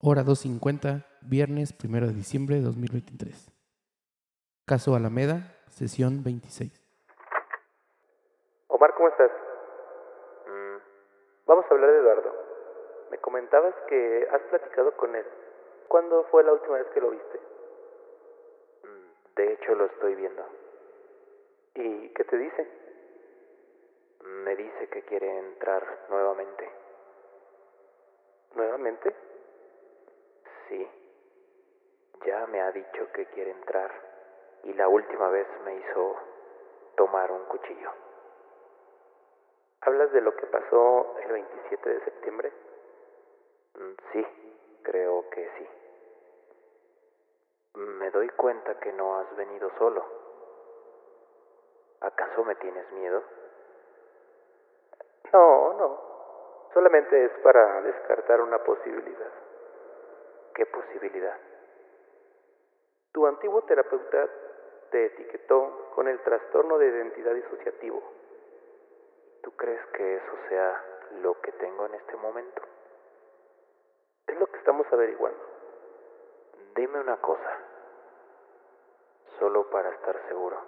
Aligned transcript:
Hora 0.00 0.22
2.50, 0.22 1.04
viernes 1.28 1.74
1 1.76 2.06
de 2.06 2.14
diciembre 2.14 2.56
de 2.56 2.62
2023. 2.62 3.52
Caso 4.66 4.94
Alameda, 4.94 5.52
sesión 5.68 6.24
26. 6.24 6.72
Omar, 8.68 8.94
¿cómo 8.94 9.08
estás? 9.08 9.30
Mm, 10.46 10.76
vamos 11.46 11.66
a 11.68 11.74
hablar 11.74 11.90
de 11.90 11.98
Eduardo. 11.98 12.32
Me 13.10 13.18
comentabas 13.18 13.74
que 13.88 14.26
has 14.32 14.40
platicado 14.48 14.96
con 14.96 15.14
él. 15.14 15.26
¿Cuándo 15.88 16.24
fue 16.30 16.44
la 16.44 16.52
última 16.54 16.78
vez 16.78 16.86
que 16.94 17.00
lo 17.00 17.10
viste? 17.10 17.40
Mm, 18.84 19.34
de 19.36 19.52
hecho, 19.52 19.74
lo 19.74 19.84
estoy 19.84 20.14
viendo. 20.14 20.42
¿Y 21.74 22.08
qué 22.14 22.24
te 22.24 22.38
dice? 22.38 22.85
Me 24.26 24.56
dice 24.56 24.88
que 24.88 25.02
quiere 25.02 25.38
entrar 25.38 26.06
nuevamente. 26.08 26.68
¿Nuevamente? 28.56 29.14
Sí. 30.68 30.88
Ya 32.24 32.44
me 32.48 32.60
ha 32.60 32.72
dicho 32.72 33.12
que 33.12 33.26
quiere 33.26 33.52
entrar 33.52 33.92
y 34.64 34.72
la 34.72 34.88
última 34.88 35.28
vez 35.28 35.46
me 35.64 35.76
hizo 35.76 36.16
tomar 36.96 37.30
un 37.30 37.44
cuchillo. 37.44 37.92
¿Hablas 39.82 40.10
de 40.10 40.20
lo 40.20 40.34
que 40.34 40.46
pasó 40.46 41.16
el 41.20 41.32
27 41.32 41.88
de 41.88 42.04
septiembre? 42.04 42.52
Mm, 43.78 43.92
sí, 44.12 44.26
creo 44.82 45.30
que 45.30 45.48
sí. 45.58 45.68
Me 47.78 48.10
doy 48.10 48.28
cuenta 48.30 48.80
que 48.80 48.92
no 48.92 49.20
has 49.20 49.36
venido 49.36 49.70
solo. 49.78 50.04
¿Acaso 52.00 52.44
me 52.44 52.56
tienes 52.56 52.90
miedo? 52.90 53.22
No, 55.32 55.72
no. 55.74 56.00
Solamente 56.72 57.24
es 57.24 57.32
para 57.42 57.80
descartar 57.82 58.40
una 58.40 58.62
posibilidad. 58.62 59.32
¿Qué 60.54 60.66
posibilidad? 60.66 61.38
Tu 63.12 63.26
antiguo 63.26 63.62
terapeuta 63.62 64.28
te 64.90 65.06
etiquetó 65.06 65.90
con 65.94 66.08
el 66.08 66.20
trastorno 66.20 66.78
de 66.78 66.88
identidad 66.88 67.34
disociativo. 67.34 68.02
¿Tú 69.42 69.52
crees 69.52 69.84
que 69.94 70.16
eso 70.16 70.32
sea 70.48 70.84
lo 71.22 71.40
que 71.40 71.52
tengo 71.52 71.86
en 71.86 71.94
este 71.94 72.16
momento? 72.16 72.62
Es 74.26 74.38
lo 74.38 74.46
que 74.46 74.58
estamos 74.58 74.86
averiguando. 74.92 75.44
Dime 76.74 77.00
una 77.00 77.20
cosa, 77.20 77.58
solo 79.38 79.70
para 79.70 79.90
estar 79.90 80.20
seguro. 80.28 80.58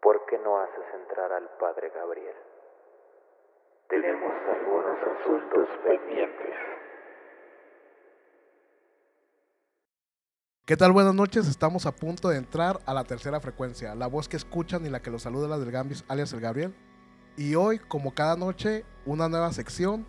¿Por 0.00 0.24
qué 0.26 0.38
no 0.38 0.58
haces 0.58 0.94
entrar 0.94 1.32
al 1.32 1.48
padre 1.58 1.90
Gabriel? 1.90 2.49
Tenemos 3.90 4.32
algunos 4.48 4.98
asuntos 5.02 5.68
pendientes. 5.84 6.54
¿Qué 10.64 10.76
tal? 10.76 10.92
Buenas 10.92 11.12
noches, 11.12 11.48
estamos 11.48 11.86
a 11.86 11.96
punto 11.96 12.28
de 12.28 12.36
entrar 12.36 12.78
a 12.86 12.94
la 12.94 13.02
tercera 13.02 13.40
frecuencia, 13.40 13.96
la 13.96 14.06
voz 14.06 14.28
que 14.28 14.36
escuchan 14.36 14.86
y 14.86 14.90
la 14.90 15.02
que 15.02 15.10
los 15.10 15.22
saluda 15.22 15.48
la 15.48 15.58
del 15.58 15.72
Gambis, 15.72 16.04
alias 16.06 16.32
el 16.32 16.40
Gabriel. 16.40 16.72
Y 17.36 17.56
hoy, 17.56 17.80
como 17.80 18.14
cada 18.14 18.36
noche, 18.36 18.84
una 19.06 19.28
nueva 19.28 19.52
sección, 19.52 20.06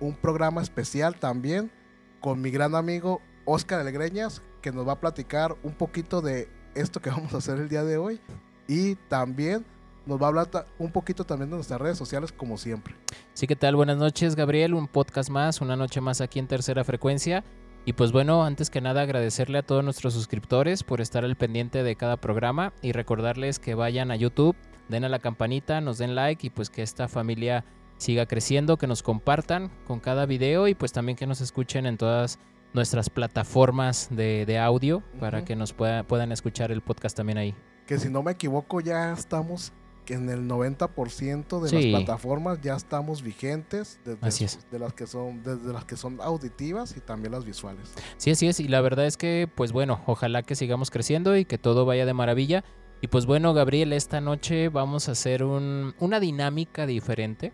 un 0.00 0.14
programa 0.16 0.60
especial 0.60 1.18
también 1.18 1.72
con 2.20 2.42
mi 2.42 2.50
gran 2.50 2.74
amigo 2.74 3.22
Oscar 3.46 3.80
Alegreñas, 3.80 4.42
que 4.60 4.70
nos 4.70 4.86
va 4.86 4.92
a 4.92 5.00
platicar 5.00 5.56
un 5.62 5.72
poquito 5.72 6.20
de 6.20 6.46
esto 6.74 7.00
que 7.00 7.08
vamos 7.08 7.32
a 7.32 7.38
hacer 7.38 7.58
el 7.58 7.70
día 7.70 7.84
de 7.84 7.96
hoy. 7.96 8.20
Y 8.68 8.96
también 9.08 9.64
nos 10.06 10.20
va 10.20 10.26
a 10.26 10.28
hablar 10.28 10.48
un 10.78 10.90
poquito 10.90 11.24
también 11.24 11.50
de 11.50 11.56
nuestras 11.56 11.80
redes 11.80 11.98
sociales, 11.98 12.32
como 12.32 12.56
siempre. 12.56 12.94
Sí, 13.32 13.46
¿qué 13.46 13.56
tal? 13.56 13.76
Buenas 13.76 13.96
noches, 13.96 14.36
Gabriel. 14.36 14.74
Un 14.74 14.88
podcast 14.88 15.30
más, 15.30 15.60
una 15.60 15.76
noche 15.76 16.00
más 16.00 16.20
aquí 16.20 16.38
en 16.38 16.46
Tercera 16.46 16.84
Frecuencia. 16.84 17.44
Y 17.86 17.92
pues 17.92 18.12
bueno, 18.12 18.44
antes 18.44 18.70
que 18.70 18.80
nada 18.80 19.02
agradecerle 19.02 19.58
a 19.58 19.62
todos 19.62 19.84
nuestros 19.84 20.14
suscriptores 20.14 20.82
por 20.82 21.00
estar 21.00 21.24
al 21.24 21.36
pendiente 21.36 21.82
de 21.82 21.96
cada 21.96 22.16
programa 22.16 22.72
y 22.80 22.92
recordarles 22.92 23.58
que 23.58 23.74
vayan 23.74 24.10
a 24.10 24.16
YouTube, 24.16 24.56
den 24.88 25.04
a 25.04 25.08
la 25.10 25.18
campanita, 25.18 25.80
nos 25.82 25.98
den 25.98 26.14
like 26.14 26.46
y 26.46 26.50
pues 26.50 26.70
que 26.70 26.82
esta 26.82 27.08
familia 27.08 27.64
siga 27.98 28.26
creciendo, 28.26 28.78
que 28.78 28.86
nos 28.86 29.02
compartan 29.02 29.70
con 29.86 30.00
cada 30.00 30.24
video 30.24 30.66
y 30.66 30.74
pues 30.74 30.92
también 30.92 31.16
que 31.16 31.26
nos 31.26 31.42
escuchen 31.42 31.84
en 31.84 31.98
todas 31.98 32.38
nuestras 32.72 33.10
plataformas 33.10 34.08
de, 34.10 34.58
audio 34.58 35.02
para 35.20 35.44
que 35.44 35.54
nos 35.54 35.72
puedan 35.72 36.32
escuchar 36.32 36.72
el 36.72 36.80
podcast 36.80 37.16
también 37.16 37.38
ahí. 37.38 37.54
Que 37.86 37.98
si 37.98 38.08
no 38.08 38.22
me 38.22 38.32
equivoco 38.32 38.80
ya 38.80 39.12
estamos 39.12 39.72
que 40.04 40.14
en 40.14 40.28
el 40.28 40.48
90% 40.48 41.60
de 41.60 41.72
las 41.72 41.84
plataformas 41.86 42.60
ya 42.60 42.74
estamos 42.74 43.22
vigentes 43.22 43.98
desde, 44.04 44.60
de 44.70 44.78
las 44.78 44.92
que 44.92 45.06
son 45.06 45.42
desde 45.42 45.72
las 45.72 45.84
que 45.84 45.96
son 45.96 46.20
auditivas 46.20 46.96
y 46.96 47.00
también 47.00 47.32
las 47.32 47.44
visuales. 47.44 47.94
Sí, 48.16 48.30
así 48.30 48.46
es 48.46 48.60
y 48.60 48.68
la 48.68 48.80
verdad 48.80 49.06
es 49.06 49.16
que 49.16 49.48
pues 49.54 49.72
bueno, 49.72 50.02
ojalá 50.06 50.42
que 50.42 50.54
sigamos 50.54 50.90
creciendo 50.90 51.36
y 51.36 51.44
que 51.44 51.58
todo 51.58 51.84
vaya 51.84 52.06
de 52.06 52.14
maravilla. 52.14 52.64
Y 53.00 53.08
pues 53.08 53.26
bueno, 53.26 53.52
Gabriel, 53.52 53.92
esta 53.92 54.22
noche 54.22 54.70
vamos 54.70 55.08
a 55.08 55.12
hacer 55.12 55.44
una 55.44 56.20
dinámica 56.20 56.86
diferente. 56.86 57.52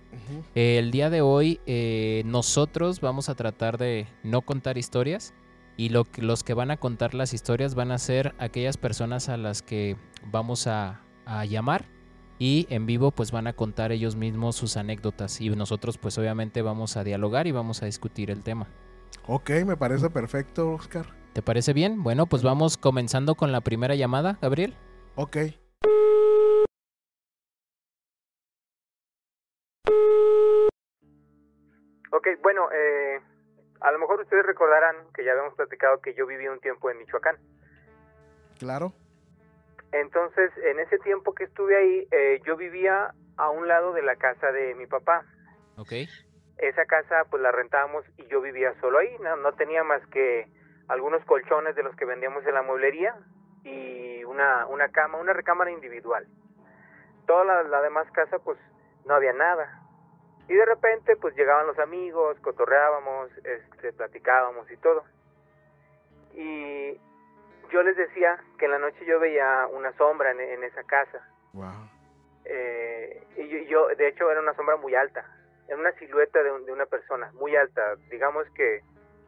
el 0.54 0.92
día 0.92 1.10
de 1.10 1.22
hoy 1.22 1.60
eh, 1.66 2.22
nosotros 2.24 3.00
vamos 3.00 3.28
a 3.28 3.34
tratar 3.34 3.76
de 3.76 4.06
no 4.22 4.42
contar 4.42 4.78
historias 4.78 5.34
y 5.76 5.88
lo 5.88 6.06
los 6.18 6.44
que 6.44 6.54
van 6.54 6.70
a 6.70 6.76
contar 6.76 7.14
las 7.14 7.34
historias 7.34 7.74
van 7.74 7.90
a 7.90 7.98
ser 7.98 8.34
aquellas 8.38 8.76
personas 8.76 9.28
a 9.28 9.36
las 9.36 9.62
que 9.62 9.96
vamos 10.30 10.68
a, 10.68 11.00
a 11.24 11.44
llamar 11.46 11.88
y 12.40 12.66
en 12.70 12.86
vivo 12.86 13.10
pues 13.10 13.30
van 13.30 13.46
a 13.46 13.52
contar 13.52 13.92
ellos 13.92 14.16
mismos 14.16 14.56
sus 14.56 14.78
anécdotas 14.78 15.42
y 15.42 15.50
nosotros 15.50 15.98
pues 15.98 16.16
obviamente 16.16 16.62
vamos 16.62 16.96
a 16.96 17.04
dialogar 17.04 17.46
y 17.46 17.52
vamos 17.52 17.82
a 17.82 17.86
discutir 17.86 18.30
el 18.30 18.42
tema. 18.42 18.66
Ok, 19.28 19.50
me 19.66 19.76
parece 19.76 20.08
perfecto, 20.08 20.72
Oscar. 20.72 21.06
¿Te 21.34 21.42
parece 21.42 21.74
bien? 21.74 22.02
Bueno, 22.02 22.26
pues 22.26 22.42
vamos 22.42 22.78
comenzando 22.78 23.34
con 23.34 23.52
la 23.52 23.60
primera 23.60 23.94
llamada, 23.94 24.38
Gabriel. 24.40 24.74
Ok. 25.16 25.36
Ok, 32.12 32.26
bueno, 32.42 32.68
eh, 32.72 33.20
a 33.80 33.92
lo 33.92 33.98
mejor 33.98 34.22
ustedes 34.22 34.46
recordarán 34.46 34.96
que 35.14 35.24
ya 35.24 35.32
habíamos 35.32 35.54
platicado 35.54 36.00
que 36.00 36.14
yo 36.14 36.26
viví 36.26 36.48
un 36.48 36.58
tiempo 36.60 36.90
en 36.90 36.98
Michoacán. 36.98 37.36
Claro. 38.58 38.94
Entonces, 39.92 40.52
en 40.64 40.78
ese 40.78 40.98
tiempo 40.98 41.34
que 41.34 41.44
estuve 41.44 41.76
ahí, 41.76 42.08
eh, 42.10 42.40
yo 42.44 42.56
vivía 42.56 43.12
a 43.36 43.50
un 43.50 43.66
lado 43.66 43.92
de 43.92 44.02
la 44.02 44.16
casa 44.16 44.52
de 44.52 44.74
mi 44.74 44.86
papá. 44.86 45.24
Ok. 45.76 45.92
Esa 46.58 46.84
casa, 46.84 47.24
pues 47.30 47.42
la 47.42 47.50
rentábamos 47.50 48.04
y 48.16 48.26
yo 48.26 48.40
vivía 48.40 48.74
solo 48.80 48.98
ahí. 48.98 49.16
No, 49.20 49.36
no 49.36 49.52
tenía 49.54 49.82
más 49.82 50.06
que 50.08 50.46
algunos 50.88 51.24
colchones 51.24 51.74
de 51.74 51.82
los 51.82 51.96
que 51.96 52.04
vendíamos 52.04 52.44
en 52.46 52.54
la 52.54 52.62
mueblería 52.62 53.14
y 53.64 54.22
una, 54.24 54.66
una 54.66 54.90
cama, 54.90 55.18
una 55.18 55.32
recámara 55.32 55.70
individual. 55.70 56.26
Toda 57.26 57.44
la, 57.44 57.62
la 57.62 57.80
demás 57.82 58.10
casa, 58.12 58.38
pues 58.38 58.58
no 59.06 59.14
había 59.14 59.32
nada. 59.32 59.80
Y 60.48 60.54
de 60.54 60.66
repente, 60.66 61.16
pues 61.16 61.34
llegaban 61.36 61.66
los 61.66 61.78
amigos, 61.78 62.38
cotorreábamos, 62.40 63.30
este, 63.44 63.92
platicábamos 63.92 64.70
y 64.70 64.76
todo. 64.76 65.04
Y 66.34 67.00
yo 67.70 67.82
les 67.82 67.96
decía 67.96 68.38
que 68.58 68.66
en 68.66 68.72
la 68.72 68.78
noche 68.78 69.04
yo 69.04 69.18
veía 69.18 69.66
una 69.72 69.92
sombra 69.92 70.30
en, 70.32 70.64
esa 70.64 70.84
casa. 70.84 71.26
Eh, 72.44 73.26
y 73.36 73.66
yo, 73.66 73.88
de 73.88 74.08
hecho, 74.08 74.30
era 74.30 74.40
una 74.40 74.54
sombra 74.54 74.76
muy 74.76 74.94
alta. 74.94 75.24
Era 75.68 75.78
una 75.78 75.92
silueta 75.92 76.42
de, 76.42 76.72
una 76.72 76.86
persona 76.86 77.30
muy 77.34 77.54
alta. 77.56 77.96
Digamos 78.10 78.48
que 78.50 78.82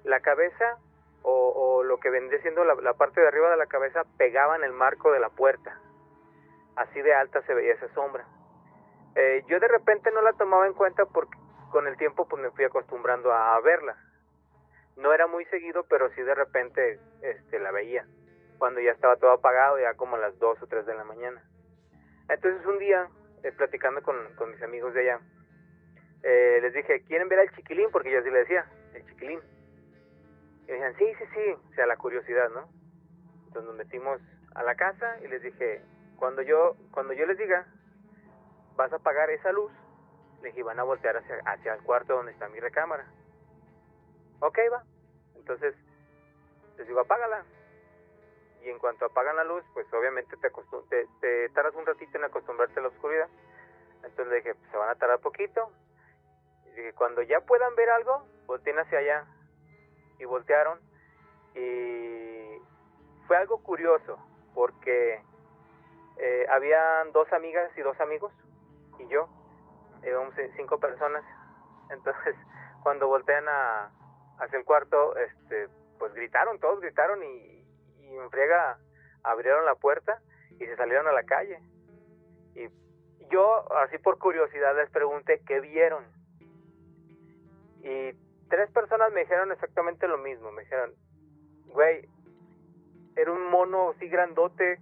la 0.05 0.21
cabeza 0.21 0.79
o, 1.23 1.83
lo 1.85 1.99
que 1.99 2.11
vendría 2.11 2.41
siendo 2.43 2.65
la, 2.65 2.95
parte 2.95 3.21
de 3.21 3.29
arriba 3.29 3.51
de 3.51 3.57
la 3.57 3.67
cabeza 3.67 4.03
pegaba 4.17 4.57
en 4.57 4.65
el 4.65 4.73
marco 4.73 5.13
de 5.13 5.21
la 5.21 5.31
puerta. 5.31 5.79
Así 6.77 7.01
de 7.01 7.15
alta 7.15 7.43
se 7.43 7.55
veía 7.55 7.75
esa 7.75 7.93
sombra. 7.95 8.27
Eh, 9.15 9.45
yo 9.47 9.61
de 9.61 9.69
repente 9.69 10.11
no 10.11 10.23
la 10.23 10.33
tomaba 10.33 10.67
en 10.67 10.73
cuenta 10.73 11.05
porque 11.05 11.37
con 11.71 11.87
el 11.87 11.97
tiempo 11.97 12.27
pues 12.27 12.43
me 12.43 12.51
fui 12.51 12.65
acostumbrando 12.65 13.33
a 13.33 13.61
verla. 13.61 13.97
No 14.97 15.13
era 15.13 15.27
muy 15.27 15.45
seguido, 15.47 15.85
pero 15.89 16.11
sí 16.11 16.23
de 16.23 16.35
repente 16.35 16.99
este, 17.23 17.59
la 17.59 17.71
veía 17.71 18.07
cuando 18.63 18.81
ya 18.81 18.93
estaba 18.93 19.17
todo 19.17 19.33
apagado, 19.33 19.81
ya 19.81 19.95
como 19.95 20.15
a 20.15 20.21
las 20.21 20.39
2 20.39 20.63
o 20.63 20.67
3 20.69 20.87
de 20.87 20.95
la 20.95 21.03
mañana. 21.03 21.43
Entonces 22.29 22.65
un 22.65 22.79
día, 22.79 23.09
eh, 23.43 23.51
platicando 23.51 24.01
con, 24.05 24.15
mis 24.53 24.63
amigos 24.63 24.95
de 24.95 25.01
allá, 25.01 25.21
eh, 26.23 26.61
les 26.63 26.73
dije, 26.73 27.03
¿quieren 27.03 27.29
ver 27.29 27.41
al 27.41 27.51
chiquilín? 27.57 27.89
Porque 27.91 28.13
yo 28.13 28.21
así 28.21 28.31
le 28.31 28.39
decía, 28.39 28.65
el 28.95 29.05
chiquilín. 29.05 29.41
Y 30.69 30.71
me 30.71 30.79
decían, 30.79 30.95
sí, 30.97 31.07
sí, 31.19 31.25
sí, 31.35 31.53
o 31.55 31.75
sea, 31.75 31.87
la 31.87 31.97
curiosidad, 31.97 32.51
¿no? 32.51 32.69
Entonces 33.49 33.65
nos 33.65 33.75
metimos 33.75 34.21
a 34.55 34.63
la 34.63 34.77
casa 34.77 35.19
y 35.25 35.27
les 35.27 35.43
dije, 35.43 35.83
cuando 36.15 36.43
yo, 36.43 36.77
cuando 36.93 37.15
yo 37.15 37.27
les 37.27 37.39
diga, 37.39 37.67
vas 38.77 38.93
a 38.93 38.97
apagar 38.99 39.29
esa 39.31 39.51
luz, 39.51 39.73
les 40.41 40.53
dije, 40.53 40.63
van 40.63 40.79
a 40.79 40.85
voltear 40.85 41.17
hacia, 41.17 41.41
hacia 41.47 41.75
el 41.75 41.83
cuarto 41.83 42.15
donde 42.15 42.31
está 42.31 42.49
mi 42.49 42.61
recámara. 42.61 43.09
Ok, 44.39 44.57
va. 44.73 44.85
Entonces, 45.35 45.75
les 46.79 46.87
digo, 46.87 47.01
apágala 47.01 47.45
y 48.65 48.71
en 48.71 48.79
cuanto 48.79 49.07
apagan 49.07 49.37
la 49.37 49.45
luz, 49.45 49.65
pues 49.75 49.93
obviamente 49.93 50.37
te, 50.37 50.51
te, 50.89 51.09
te 51.21 51.49
tardas 51.51 51.75
un 51.75 51.87
ratito 51.87 52.17
en 52.17 52.25
acostumbrarte 52.25 52.79
a 52.79 52.83
la 52.83 52.89
oscuridad. 52.89 53.29
Entonces 53.97 54.27
le 54.29 54.37
dije, 54.37 54.55
pues, 54.55 54.71
se 54.71 54.77
van 54.77 54.91
a 54.91 54.95
tardar 54.95 55.21
poquito. 55.21 55.71
Y 56.67 56.71
dije, 56.71 56.93
cuando 56.95 57.23
ya 57.23 57.41
puedan 57.41 57.75
ver 57.75 57.91
algo, 57.91 58.27
volteen 58.47 58.79
hacia 58.79 58.99
allá. 58.99 59.27
Y 60.19 60.25
voltearon. 60.25 60.81
Y 61.55 62.59
fue 63.27 63.37
algo 63.37 63.63
curioso, 63.63 64.19
porque 64.55 65.23
eh, 66.19 66.47
habían 66.51 67.13
dos 67.13 67.33
amigas 67.33 67.71
y 67.77 67.83
dos 67.83 67.99
amigos, 68.01 68.33
y 68.99 69.07
yo, 69.09 69.29
íbamos 70.05 70.35
cinco 70.57 70.79
personas. 70.79 71.25
Entonces, 71.91 72.35
cuando 72.83 73.09
voltean 73.09 73.49
a, 73.49 73.91
hacia 74.39 74.59
el 74.59 74.65
cuarto, 74.65 75.17
este, 75.17 75.69
pues 75.99 76.15
gritaron, 76.15 76.59
todos 76.59 76.81
gritaron 76.81 77.23
y, 77.23 77.52
y 78.13 78.17
en 78.17 78.31
friega 78.31 78.79
abrieron 79.23 79.65
la 79.65 79.75
puerta 79.75 80.21
y 80.51 80.67
se 80.67 80.77
salieron 80.77 81.07
a 81.09 81.13
la 81.13 81.23
calle. 81.25 81.59
Y 82.55 82.69
yo, 83.31 83.73
así 83.77 83.99
por 83.99 84.19
curiosidad, 84.19 84.77
les 84.77 84.91
pregunté 84.91 85.41
qué 85.47 85.61
vieron. 85.61 86.05
Y 87.83 88.13
tres 88.49 88.71
personas 88.71 89.13
me 89.13 89.21
dijeron 89.21 89.51
exactamente 89.51 90.07
lo 90.07 90.19
mismo. 90.19 90.53
Me 90.53 90.63
dijeron, 90.63 90.93
güey, 91.67 92.09
era 93.17 93.33
un 93.33 93.51
mono 93.51 93.91
así 93.91 94.09
grandote, 94.09 94.79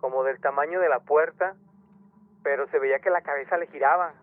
como 0.00 0.22
del 0.24 0.40
tamaño 0.40 0.80
de 0.80 0.88
la 0.88 1.00
puerta, 1.00 1.56
pero 2.42 2.68
se 2.68 2.78
veía 2.78 3.00
que 3.00 3.10
la 3.10 3.22
cabeza 3.22 3.56
le 3.56 3.66
giraba. 3.66 4.14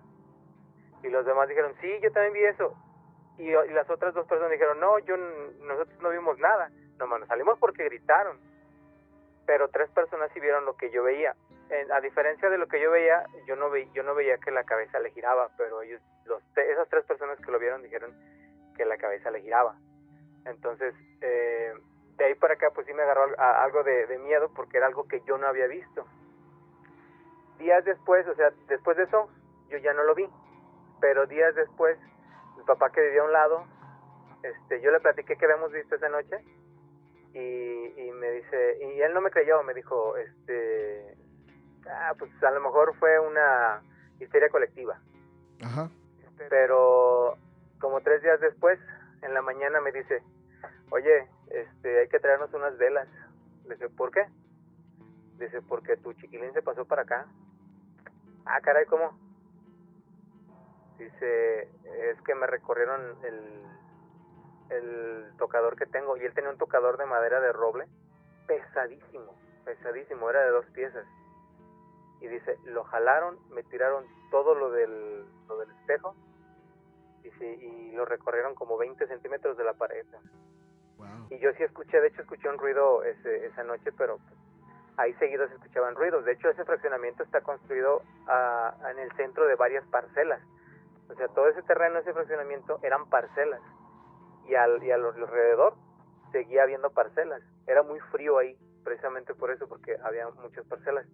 Y 1.04 1.10
los 1.10 1.26
demás 1.26 1.50
dijeron, 1.50 1.74
sí, 1.82 1.92
yo 2.02 2.12
también 2.12 2.34
vi 2.34 2.44
eso. 2.46 2.76
Y, 3.38 3.52
las 3.52 3.90
otras 3.90 4.14
dos 4.14 4.26
personas 4.28 4.52
dijeron, 4.52 4.80
no, 4.80 4.98
yo 5.00 5.18
nosotros 5.18 6.02
no 6.02 6.10
vimos 6.10 6.38
nada. 6.40 6.72
Nomás 6.98 7.20
nos 7.20 7.30
salimos 7.30 7.60
porque 7.60 7.84
gritaron. 7.86 8.38
Pero 9.46 9.70
tres 9.70 9.90
personas 9.92 10.32
sí 10.34 10.40
vieron 10.40 10.66
lo 10.66 10.76
que 10.76 10.90
yo 10.90 11.04
veía. 11.04 11.36
a 11.94 12.02
diferencia 12.02 12.50
de 12.50 12.58
lo 12.58 12.68
que 12.68 12.82
yo 12.82 12.92
veía, 12.92 13.26
yo 13.48 13.56
no, 13.56 13.70
ve, 13.70 13.88
yo 13.94 14.04
no 14.04 14.16
veía 14.16 14.38
que 14.38 14.52
la 14.52 14.64
cabeza 14.64 15.00
le 15.00 15.12
giraba, 15.12 15.50
pero 15.58 15.82
ellos, 15.82 16.02
los, 16.26 16.42
esas 16.56 16.88
tres 16.90 17.06
personas 17.06 17.40
que 17.40 17.52
lo 17.52 17.60
vieron 17.60 17.82
dijeron 17.82 18.14
que 18.76 18.86
la 18.86 18.98
cabeza 18.98 19.32
le 19.32 19.42
giraba. 19.42 19.76
Entonces, 20.46 20.94
eh, 21.22 21.74
de 22.18 22.26
ahí 22.26 22.36
para 22.36 22.54
acá, 22.54 22.72
pues 22.74 22.88
sí 22.88 22.94
me 22.94 23.02
agarró 23.02 23.28
algo 23.38 23.84
de, 23.84 24.18
miedo 24.20 24.52
porque 24.56 24.78
era 24.78 24.88
algo 24.88 25.08
que 25.08 25.22
yo 25.22 25.38
no 25.38 25.48
había 25.48 25.68
visto. 25.68 26.06
Días 27.58 27.84
después, 27.86 28.28
o 28.28 28.36
sea, 28.36 28.52
después 28.68 28.98
de 28.98 29.04
eso, 29.04 29.30
yo 29.70 29.78
ya 29.80 29.94
no 29.94 30.04
lo 30.04 30.16
vi. 30.16 30.28
Pero 31.02 31.26
días 31.26 31.56
después, 31.56 31.98
mi 32.58 32.64
papá 32.64 32.92
que 32.92 33.02
vivía 33.02 33.22
a 33.22 33.26
un 33.26 33.34
lado, 33.34 33.66
este, 34.44 34.82
yo 34.82 34.92
le 34.92 35.00
platiqué 35.00 35.36
que 35.36 35.46
habíamos 35.46 35.72
visto 35.72 35.96
esa 35.96 36.10
noche 36.10 36.38
y, 37.38 38.12
me 38.14 38.32
dice, 38.32 38.78
y 38.82 39.02
él 39.02 39.14
no 39.14 39.20
me 39.20 39.30
creyó, 39.30 39.62
me 39.64 39.74
dijo, 39.74 40.16
este, 40.16 41.18
ah, 41.90 42.14
pues 42.18 42.32
a 42.42 42.52
lo 42.52 42.62
mejor 42.62 42.96
fue 42.96 43.20
una 43.20 43.82
histeria 44.20 44.50
colectiva. 44.50 45.00
Ajá. 45.62 45.90
Pero 46.50 47.38
como 47.80 48.00
tres 48.02 48.22
días 48.22 48.40
después, 48.40 48.80
en 49.22 49.34
la 49.34 49.42
mañana 49.42 49.82
me 49.82 49.92
dice, 49.92 50.24
oye, 50.92 51.28
este, 51.50 52.00
hay 52.00 52.08
que 52.08 52.20
traernos 52.20 52.54
unas 52.54 52.78
velas. 52.78 53.08
Le 53.66 53.76
dice, 53.76 53.90
¿por 53.90 54.12
qué? 54.12 54.26
Dice, 55.38 55.62
porque 55.62 55.98
tu 55.98 56.14
chiquilín 56.14 56.54
se 56.54 56.62
pasó 56.62 56.86
para 56.86 57.02
acá. 57.02 57.28
Ah, 58.46 58.62
caray, 58.62 58.86
¿cómo? 58.86 59.20
Dice, 60.98 61.64
es 62.12 62.22
que 62.22 62.36
me 62.36 62.48
recorrieron 62.48 63.18
el, 63.26 63.62
el 64.70 65.32
tocador 65.38 65.76
que 65.76 65.86
tengo 65.86 66.18
y 66.18 66.22
él 66.22 66.34
tenía 66.34 66.50
un 66.50 66.58
tocador 66.58 66.98
de 66.98 67.06
madera 67.06 67.40
de 67.40 67.52
roble 67.52 67.88
pesadísimo, 68.48 69.36
pesadísimo, 69.64 70.30
era 70.30 70.44
de 70.44 70.52
dos 70.52 70.66
piezas. 70.68 71.06
Y 72.22 72.28
dice, 72.28 72.58
lo 72.66 72.84
jalaron, 72.86 73.38
me 73.50 73.64
tiraron 73.64 74.06
todo 74.32 74.56
lo 74.56 74.72
del, 74.72 75.26
lo 75.48 75.58
del 75.58 75.72
espejo 75.72 76.16
y 77.24 77.92
lo 77.92 78.06
recorrieron 78.06 78.56
como 78.56 78.78
20 78.78 79.08
centímetros 79.08 79.58
de 79.58 79.64
la 79.64 79.74
pared. 79.74 80.06
Y 81.30 81.40
yo 81.40 81.52
sí 81.54 81.64
escuché, 81.64 82.00
de 82.00 82.08
hecho 82.08 82.22
escuché 82.22 82.50
un 82.50 82.58
ruido 82.58 83.04
ese, 83.04 83.48
esa 83.48 83.64
noche, 83.64 83.92
pero 83.98 84.20
ahí 84.98 85.14
seguido 85.16 85.48
se 85.48 85.56
escuchaban 85.56 85.96
ruidos. 85.96 86.24
De 86.26 86.34
hecho, 86.34 86.50
ese 86.50 86.64
fraccionamiento 86.64 87.24
está 87.24 87.42
construido 87.42 88.02
ah, 88.28 88.76
en 88.92 89.00
el 89.00 89.12
centro 89.14 89.48
de 89.48 89.56
varias 89.56 89.86
parcelas. 89.88 90.42
O 91.10 91.16
sea, 91.16 91.28
todo 91.30 91.48
ese 91.48 91.62
terreno, 91.64 92.00
ese 92.00 92.14
fraccionamiento 92.14 92.80
eran 92.84 93.08
parcelas. 93.10 93.62
Y, 94.48 94.56
al, 94.56 94.84
y 94.84 94.92
alrededor 94.92 95.76
seguía 96.32 96.64
habiendo 96.64 96.90
parcelas. 96.92 97.42
Era 97.68 97.84
muy 97.84 98.00
frío 98.12 98.38
ahí, 98.38 98.58
precisamente 98.84 99.34
por 99.34 99.52
eso, 99.52 99.68
porque 99.68 99.98
había 100.04 100.30
muchas 100.30 100.66
parcelas. 100.66 101.06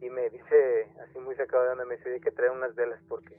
Y 0.00 0.10
me 0.10 0.28
dice, 0.30 0.90
así 1.02 1.18
muy 1.18 1.34
sacado 1.36 1.62
de 1.62 1.68
donde 1.70 1.86
me 1.86 1.96
dice, 1.96 2.20
que 2.20 2.30
traer 2.30 2.50
unas 2.50 2.74
velas 2.74 3.00
porque 3.08 3.38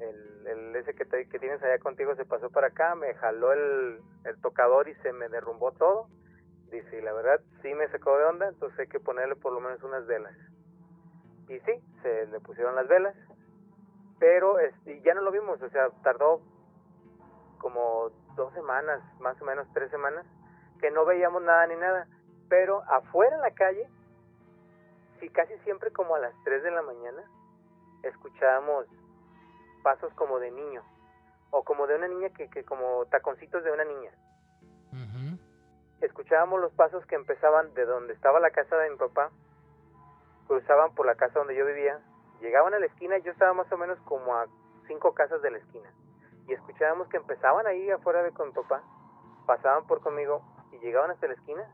el, 0.00 0.46
el 0.46 0.76
ese 0.76 0.94
que, 0.94 1.04
que 1.06 1.38
tienes 1.38 1.62
allá 1.62 1.78
contigo 1.78 2.14
se 2.16 2.24
pasó 2.24 2.50
para 2.50 2.68
acá, 2.68 2.94
me 2.94 3.14
jaló 3.14 3.52
el, 3.52 4.00
el 4.24 4.40
tocador 4.40 4.88
y 4.88 4.94
se 4.96 5.12
me 5.12 5.28
derrumbó 5.28 5.72
todo. 5.72 6.08
Dice, 6.70 6.98
y 6.98 7.02
la 7.02 7.12
verdad 7.12 7.40
sí 7.60 7.74
me 7.74 7.86
sacó 7.88 8.16
de 8.16 8.24
onda, 8.24 8.48
entonces 8.48 8.78
hay 8.80 8.86
que 8.86 8.98
ponerle 8.98 9.36
por 9.36 9.52
lo 9.52 9.60
menos 9.60 9.82
unas 9.82 10.06
velas. 10.06 10.34
Y 11.48 11.60
sí, 11.60 11.72
se 12.02 12.26
le 12.26 12.40
pusieron 12.40 12.74
las 12.74 12.88
velas, 12.88 13.14
pero 14.18 14.58
este, 14.58 15.02
ya 15.02 15.12
no 15.12 15.20
lo 15.20 15.30
vimos, 15.30 15.60
o 15.60 15.68
sea, 15.68 15.90
tardó 16.02 16.40
como 17.58 18.10
dos 18.36 18.52
semanas, 18.54 19.02
más 19.20 19.40
o 19.40 19.44
menos 19.44 19.66
tres 19.72 19.90
semanas, 19.90 20.26
que 20.80 20.90
no 20.90 21.04
veíamos 21.04 21.42
nada 21.42 21.66
ni 21.66 21.76
nada. 21.76 22.06
Pero 22.48 22.82
afuera 22.88 23.36
en 23.36 23.42
la 23.42 23.52
calle, 23.52 23.88
sí, 25.20 25.28
casi 25.30 25.56
siempre 25.60 25.90
como 25.90 26.14
a 26.14 26.18
las 26.18 26.34
3 26.44 26.62
de 26.62 26.70
la 26.70 26.82
mañana, 26.82 27.22
escuchábamos 28.02 28.86
pasos 29.82 30.12
como 30.14 30.38
de 30.38 30.50
niño 30.50 30.82
o 31.50 31.62
como 31.64 31.86
de 31.86 31.96
una 31.96 32.08
niña 32.08 32.30
que, 32.30 32.48
que 32.48 32.64
como 32.64 33.04
taconcitos 33.06 33.62
de 33.62 33.72
una 33.72 33.84
niña. 33.84 34.10
Escuchábamos 36.00 36.60
los 36.60 36.72
pasos 36.72 37.06
que 37.06 37.14
empezaban 37.14 37.72
de 37.74 37.84
donde 37.84 38.12
estaba 38.12 38.40
la 38.40 38.50
casa 38.50 38.76
de 38.76 38.90
mi 38.90 38.96
papá, 38.96 39.30
cruzaban 40.48 40.94
por 40.94 41.06
la 41.06 41.14
casa 41.14 41.38
donde 41.38 41.54
yo 41.54 41.64
vivía, 41.64 42.00
llegaban 42.40 42.74
a 42.74 42.78
la 42.78 42.86
esquina 42.86 43.18
y 43.18 43.22
yo 43.22 43.30
estaba 43.30 43.54
más 43.54 43.70
o 43.70 43.78
menos 43.78 43.98
como 44.00 44.34
a 44.34 44.46
cinco 44.88 45.14
casas 45.14 45.40
de 45.42 45.50
la 45.52 45.58
esquina. 45.58 45.90
Y 46.46 46.52
escuchábamos 46.52 47.08
que 47.08 47.16
empezaban 47.16 47.66
ahí 47.66 47.90
afuera 47.90 48.22
de 48.22 48.32
con 48.32 48.48
mi 48.48 48.54
papá, 48.54 48.82
pasaban 49.46 49.86
por 49.86 50.00
conmigo 50.00 50.42
y 50.72 50.78
llegaban 50.78 51.10
hasta 51.10 51.26
la 51.26 51.34
esquina 51.34 51.64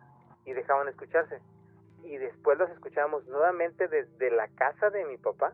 y 0.45 0.53
dejaban 0.53 0.87
de 0.87 0.93
escucharse. 0.93 1.41
Y 2.03 2.17
después 2.17 2.59
los 2.59 2.71
escuchábamos 2.71 3.27
nuevamente 3.27 3.89
desde 3.89 4.31
la 4.31 4.49
casa 4.49 4.91
de 4.91 5.05
mi 5.05 5.17
papá 5.19 5.53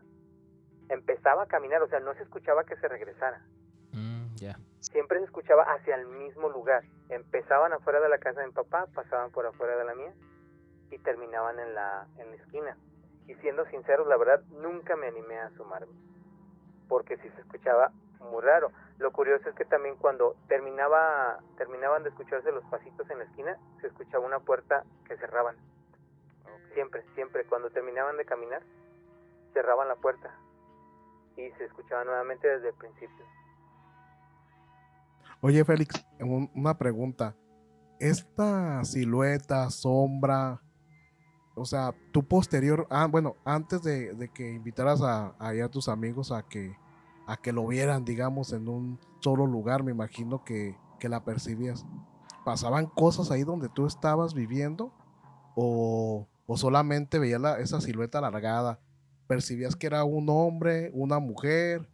empezaba 0.89 1.43
a 1.43 1.47
caminar, 1.47 1.81
o 1.81 1.87
sea, 1.87 1.99
no 1.99 2.13
se 2.15 2.23
escuchaba 2.23 2.63
que 2.63 2.75
se 2.77 2.87
regresara. 2.87 3.41
Mm, 3.91 4.35
ya. 4.35 4.57
Siempre 4.79 5.19
se 5.19 5.25
escuchaba 5.25 5.63
hacia 5.63 5.95
el 5.95 6.07
mismo 6.07 6.49
lugar. 6.49 6.83
Empezaban 7.09 7.73
afuera 7.73 7.99
de 7.99 8.09
la 8.09 8.17
casa 8.17 8.41
de 8.41 8.47
mi 8.47 8.53
papá, 8.53 8.87
pasaban 8.93 9.31
por 9.31 9.45
afuera 9.45 9.77
de 9.77 9.85
la 9.85 9.95
mía 9.95 10.13
y 10.91 10.97
terminaban 10.99 11.59
en 11.59 11.73
la, 11.73 12.07
en 12.17 12.29
la 12.29 12.35
esquina. 12.35 12.77
Y 13.27 13.33
siendo 13.35 13.65
sinceros, 13.65 14.07
la 14.07 14.17
verdad, 14.17 14.43
nunca 14.49 14.95
me 14.95 15.07
animé 15.07 15.39
a 15.39 15.47
asomarme. 15.47 15.93
Porque 16.87 17.17
si 17.17 17.29
se 17.29 17.41
escuchaba 17.41 17.91
muy 18.19 18.41
raro. 18.41 18.71
Lo 18.97 19.11
curioso 19.11 19.49
es 19.49 19.55
que 19.55 19.65
también 19.65 19.95
cuando 19.95 20.35
terminaba, 20.47 21.39
terminaban 21.57 22.03
de 22.03 22.09
escucharse 22.09 22.51
los 22.51 22.63
pasitos 22.65 23.09
en 23.09 23.19
la 23.19 23.25
esquina, 23.25 23.57
se 23.81 23.87
escuchaba 23.87 24.25
una 24.25 24.39
puerta 24.39 24.83
que 25.07 25.17
cerraban. 25.17 25.55
Siempre, 26.73 27.03
siempre. 27.15 27.45
Cuando 27.45 27.69
terminaban 27.69 28.17
de 28.17 28.25
caminar, 28.25 28.61
cerraban 29.53 29.87
la 29.87 29.95
puerta 29.95 30.33
y 31.37 31.49
se 31.57 31.65
escuchaba 31.65 32.03
nuevamente 32.03 32.47
desde 32.47 32.69
el 32.69 32.75
principio. 32.75 33.25
Oye, 35.41 35.63
Félix, 35.63 36.05
una 36.19 36.77
pregunta. 36.77 37.35
Esta 37.99 38.83
silueta, 38.83 39.69
sombra, 39.69 40.61
o 41.55 41.63
sea, 41.65 41.93
tu 42.11 42.27
posterior, 42.27 42.85
ah, 42.89 43.07
bueno, 43.07 43.37
antes 43.45 43.81
de, 43.81 44.29
que 44.33 44.51
invitaras 44.51 45.01
a, 45.01 45.35
a, 45.39 45.69
tus 45.69 45.87
amigos 45.87 46.31
a 46.31 46.43
que, 46.43 46.75
a 47.27 47.37
que 47.37 47.51
lo 47.51 47.65
vieran, 47.67 48.05
digamos, 48.05 48.53
en 48.53 48.67
un 48.67 48.99
solo 49.19 49.47
lugar, 49.47 49.83
me 49.83 49.91
imagino 49.91 50.43
que, 50.43 50.77
que 50.99 51.09
la 51.09 51.23
percibías. 51.23 51.85
¿Pasaban 52.43 52.85
cosas 52.85 53.31
ahí 53.31 53.43
donde 53.43 53.69
tú 53.69 53.87
estabas 53.87 54.33
viviendo? 54.33 54.93
¿O, 55.55 56.27
o 56.45 56.57
solamente 56.57 57.17
veías 57.17 57.41
esa 57.59 57.81
silueta 57.81 58.19
alargada? 58.19 58.79
percibías 59.27 59.75
que 59.75 59.87
era 59.87 60.03
un 60.03 60.29
hombre, 60.29 60.91
una 60.93 61.19
mujer, 61.19 61.89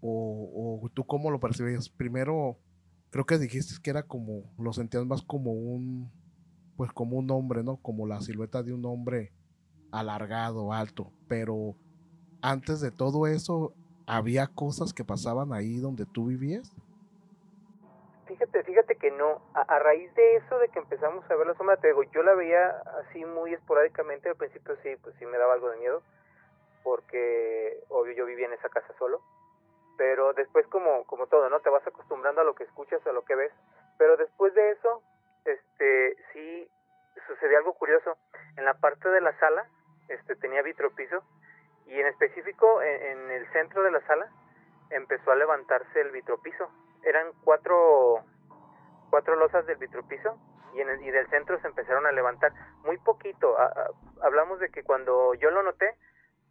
o, 0.00 0.90
tú 0.92 1.04
cómo 1.04 1.30
lo 1.30 1.40
percibías. 1.40 1.88
Primero, 1.88 2.58
creo 3.10 3.24
que 3.24 3.38
dijiste 3.38 3.74
que 3.82 3.90
era 3.90 4.02
como, 4.02 4.52
lo 4.58 4.72
sentías 4.72 5.06
más 5.06 5.22
como 5.22 5.52
un, 5.52 6.10
pues 6.76 6.92
como 6.92 7.16
un 7.16 7.30
hombre, 7.30 7.62
¿no? 7.62 7.76
Como 7.78 8.06
la 8.06 8.20
silueta 8.20 8.62
de 8.62 8.72
un 8.72 8.84
hombre 8.84 9.32
alargado, 9.90 10.72
alto. 10.72 11.12
Pero 11.26 11.76
antes 12.42 12.80
de 12.80 12.90
todo 12.90 13.26
eso, 13.26 13.74
¿había 14.06 14.46
cosas 14.46 14.92
que 14.92 15.04
pasaban 15.04 15.52
ahí 15.52 15.78
donde 15.78 16.06
tú 16.06 16.26
vivías? 16.26 16.72
Fíjate, 18.26 18.62
fíjate 18.64 18.96
que 18.96 19.10
no. 19.10 19.42
A, 19.54 19.78
raíz 19.78 20.12
de 20.14 20.36
eso, 20.36 20.58
de 20.58 20.68
que 20.68 20.78
empezamos 20.78 21.28
a 21.30 21.34
ver 21.34 21.46
la 21.46 21.54
sombra, 21.54 21.76
te 21.76 21.88
digo, 21.88 22.02
yo 22.04 22.22
la 22.22 22.34
veía 22.34 22.70
así 23.00 23.24
muy 23.24 23.52
esporádicamente. 23.52 24.28
Al 24.28 24.36
principio 24.36 24.76
sí, 24.82 24.90
pues 25.02 25.14
sí 25.18 25.26
me 25.26 25.38
daba 25.38 25.54
algo 25.54 25.70
de 25.70 25.78
miedo 25.78 26.02
porque 26.84 27.82
obvio 27.88 28.14
yo 28.14 28.26
vivía 28.26 28.46
en 28.46 28.52
esa 28.52 28.68
casa 28.68 28.94
solo, 28.98 29.20
pero 29.96 30.34
después 30.34 30.66
como, 30.68 31.04
como 31.06 31.26
todo, 31.26 31.48
¿no? 31.48 31.60
Te 31.60 31.70
vas 31.70 31.84
acostumbrando 31.84 32.42
a 32.42 32.44
lo 32.44 32.54
que 32.54 32.64
escuchas, 32.64 33.04
a 33.06 33.12
lo 33.12 33.24
que 33.24 33.34
ves, 33.34 33.52
pero 33.98 34.16
después 34.16 34.54
de 34.54 34.70
eso, 34.72 35.02
este, 35.46 36.16
sí 36.32 36.68
sucedió 37.26 37.58
algo 37.58 37.72
curioso. 37.72 38.16
En 38.56 38.64
la 38.64 38.74
parte 38.74 39.08
de 39.08 39.22
la 39.22 39.36
sala, 39.40 39.66
este, 40.08 40.36
tenía 40.36 40.62
vitropiso, 40.62 41.24
y 41.86 42.00
en 42.00 42.06
específico 42.06 42.82
en, 42.82 43.02
en 43.18 43.30
el 43.30 43.46
centro 43.52 43.82
de 43.82 43.90
la 43.90 44.00
sala 44.06 44.26
empezó 44.90 45.30
a 45.32 45.36
levantarse 45.36 46.00
el 46.00 46.10
vitropiso. 46.10 46.68
Eran 47.02 47.32
cuatro, 47.44 48.24
cuatro 49.10 49.36
losas 49.36 49.66
del 49.66 49.76
vitropiso 49.76 50.38
y, 50.74 50.80
en 50.80 50.88
el, 50.88 51.02
y 51.02 51.10
del 51.10 51.28
centro 51.28 51.60
se 51.60 51.66
empezaron 51.68 52.06
a 52.06 52.12
levantar 52.12 52.52
muy 52.84 52.98
poquito. 52.98 53.58
A- 53.58 53.90
hablamos 54.22 54.58
de 54.60 54.70
que 54.70 54.82
cuando 54.82 55.34
yo 55.34 55.50
lo 55.50 55.62
noté, 55.62 55.96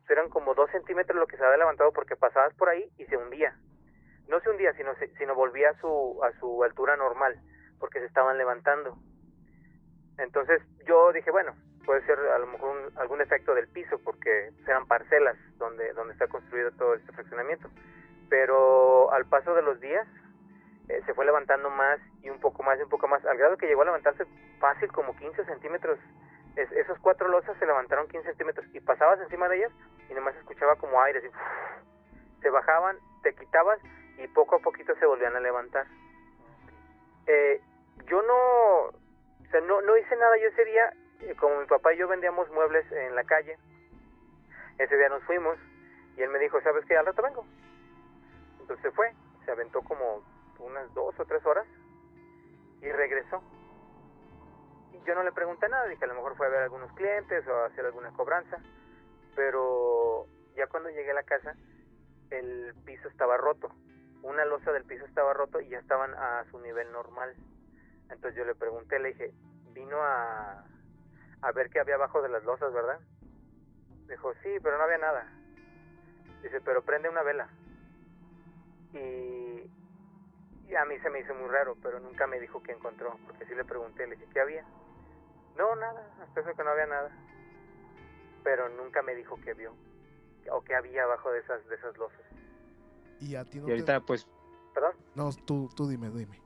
eran 0.10 0.30
como 0.30 0.54
dos 0.54 0.70
centímetros 0.72 1.18
lo 1.18 1.26
que 1.28 1.38
se 1.38 1.44
había 1.44 1.58
levantado 1.58 1.92
porque 1.92 2.16
pasabas 2.16 2.54
por 2.56 2.70
ahí 2.70 2.88
y 2.98 3.06
se 3.06 3.18
hundía. 3.18 3.56
No 4.28 4.40
se 4.42 4.50
hundía, 4.50 4.74
sino, 4.74 4.94
sino 5.18 5.34
volvía 5.34 5.72
a 5.72 5.80
su, 5.80 6.22
a 6.24 6.32
su 6.40 6.64
altura 6.64 6.96
normal 6.98 7.40
porque 7.80 8.00
se 8.00 8.06
estaban 8.06 8.38
levantando. 8.38 8.96
Entonces 10.18 10.62
yo 10.86 11.12
dije, 11.12 11.32
bueno, 11.32 11.54
puede 11.86 12.06
ser 12.06 12.18
a 12.20 12.38
lo 12.40 12.48
mejor 12.48 12.78
un- 12.78 12.98
algún 13.00 13.22
efecto 13.22 13.54
del 13.54 13.68
piso 13.68 14.00
porque 14.04 14.52
eran 14.68 14.86
parcelas 14.88 15.38
donde, 15.58 15.94
donde 15.94 16.14
está 16.14 16.28
construido 16.28 16.72
todo 16.72 16.94
este 16.96 17.12
fraccionamiento. 17.12 17.70
Pero 18.30 19.12
al 19.12 19.26
paso 19.26 19.54
de 19.54 19.62
los 19.62 19.80
días 19.80 20.08
eh, 20.90 21.02
se 21.06 21.14
fue 21.14 21.26
levantando 21.26 21.70
más 21.70 22.00
y 22.22 22.30
un 22.30 22.40
poco 22.40 22.64
más 22.64 22.78
y 22.80 22.84
un 22.84 22.90
poco 22.90 23.08
más, 23.08 23.24
al 23.26 23.38
grado 23.38 23.58
que 23.58 23.68
llegó 23.68 23.82
a 23.84 23.86
levantarse 23.86 24.26
fácil 24.60 24.92
como 24.92 25.16
15 25.16 25.46
centímetros. 25.46 26.00
Es- 26.56 26.72
esos 26.74 26.98
cuatro 27.00 27.28
losas 27.28 27.58
se 27.58 27.66
levantaron 27.66 28.08
15 28.08 28.28
centímetros 28.30 28.66
y 28.74 28.80
pasabas 28.80 29.20
encima 29.22 29.48
de 29.50 29.58
ellas 29.58 29.72
y 30.10 30.14
nomás 30.14 30.36
escuchaba 30.36 30.76
como 30.76 31.02
aire, 31.02 31.20
así, 31.20 31.30
se 32.42 32.50
bajaban, 32.50 32.98
te 33.24 33.34
quitabas 33.34 33.80
y 34.18 34.28
poco 34.28 34.56
a 34.58 34.60
poquito 34.60 34.94
se 34.96 35.06
volvían 35.06 35.36
a 35.36 35.40
levantar. 35.40 35.86
Eh, 37.28 37.62
yo 38.06 38.22
no, 38.22 38.36
o 38.36 39.50
sea, 39.52 39.62
no, 39.62 39.82
no 39.82 39.98
hice 39.98 40.16
nada 40.16 40.38
yo 40.38 40.48
ese 40.50 40.66
día, 40.66 40.94
como 41.40 41.60
mi 41.60 41.66
papá 41.66 41.94
y 41.94 41.98
yo 41.98 42.08
vendíamos 42.08 42.50
muebles 42.52 42.90
en 42.92 43.16
la 43.16 43.24
calle, 43.24 43.58
ese 44.78 44.98
día 44.98 45.10
nos 45.10 45.24
fuimos 45.24 45.58
y 46.18 46.22
él 46.22 46.30
me 46.30 46.40
dijo, 46.40 46.62
¿sabes 46.62 46.86
qué? 46.86 46.98
Al 46.98 47.06
rato 47.06 47.22
vengo. 47.22 47.46
Entonces 48.60 48.84
se 48.84 48.92
fue, 48.92 49.14
se 49.46 49.52
aventó 49.52 49.82
como 49.82 50.24
unas 50.60 50.94
dos 50.94 51.20
o 51.20 51.26
tres 51.26 51.46
horas 51.46 51.68
y 52.82 52.92
regresó. 52.92 53.42
Yo 55.06 55.16
no 55.16 55.24
le 55.24 55.34
pregunté 55.34 55.68
nada, 55.68 55.86
dije 55.88 56.06
a 56.06 56.08
lo 56.08 56.16
mejor 56.16 56.38
fue 56.38 56.48
a 56.48 56.50
ver 56.50 56.60
a 56.62 56.64
algunos 56.64 56.92
clientes 56.94 57.46
o 57.48 57.56
a 57.56 57.66
hacer 57.66 57.86
alguna 57.86 58.12
cobranza, 58.14 58.58
pero 59.36 60.28
ya 60.56 60.68
cuando 60.68 60.90
llegué 60.90 61.12
a 61.12 61.16
la 61.16 61.24
casa 61.24 61.56
el 62.30 62.74
piso 62.86 63.10
estaba 63.10 63.36
roto, 63.36 63.70
una 64.22 64.46
losa 64.46 64.72
del 64.72 64.86
piso 64.86 65.06
estaba 65.06 65.34
roto 65.34 65.60
y 65.60 65.70
ya 65.70 65.80
estaban 65.80 66.14
a 66.14 66.46
su 66.52 66.60
nivel 66.60 66.92
normal. 66.92 67.36
Entonces 68.10 68.36
yo 68.36 68.46
le 68.46 68.56
pregunté, 68.56 68.98
le 69.00 69.10
dije, 69.10 69.34
vino 69.74 69.98
a, 70.02 70.64
a 71.44 71.52
ver 71.52 71.70
qué 71.70 71.80
había 71.80 71.96
abajo 71.96 72.22
de 72.22 72.30
las 72.30 72.44
losas, 72.44 72.74
¿verdad? 72.74 73.00
Dijo, 74.08 74.34
sí, 74.42 74.50
pero 74.62 74.78
no 74.78 74.84
había 74.84 74.98
nada. 74.98 75.28
Dice, 76.42 76.62
pero 76.62 76.82
prende 76.84 77.10
una 77.10 77.22
vela. 77.22 77.50
Y, 78.94 79.70
y 80.70 80.76
a 80.76 80.86
mí 80.86 80.98
se 81.00 81.10
me 81.10 81.20
hizo 81.20 81.34
muy 81.36 81.50
raro, 81.50 81.76
pero 81.82 82.00
nunca 82.00 82.28
me 82.28 82.40
dijo 82.40 82.64
qué 82.64 82.72
encontró, 82.72 83.18
porque 83.26 83.46
sí 83.46 83.56
le 83.56 83.66
pregunté, 83.66 84.08
le 84.08 84.16
dije, 84.16 84.28
¿qué 84.32 84.40
había? 84.40 84.66
No, 85.58 85.76
nada, 85.76 86.06
hasta 86.22 86.42
eso 86.42 86.56
que 86.56 86.64
no 86.64 86.70
había 86.70 86.86
nada. 86.86 87.12
Pero 88.44 88.70
nunca 88.70 89.02
me 89.02 89.16
dijo 89.16 89.38
qué 89.44 89.54
vio, 89.54 89.76
o 90.52 90.62
qué 90.64 90.76
había 90.76 91.04
abajo 91.04 91.32
de 91.32 91.40
esas, 91.40 91.66
de 91.68 91.76
esas 91.76 91.98
losas. 91.98 92.22
Y 93.20 93.36
a 93.36 93.44
ti 93.44 93.60
no 93.60 93.68
Y 93.68 93.72
ahorita, 93.72 94.00
pues, 94.02 94.28
¿Perdón? 94.74 94.96
No, 95.16 95.30
tú, 95.46 95.70
tú 95.76 95.88
dime, 95.88 96.10
dime. 96.10 96.43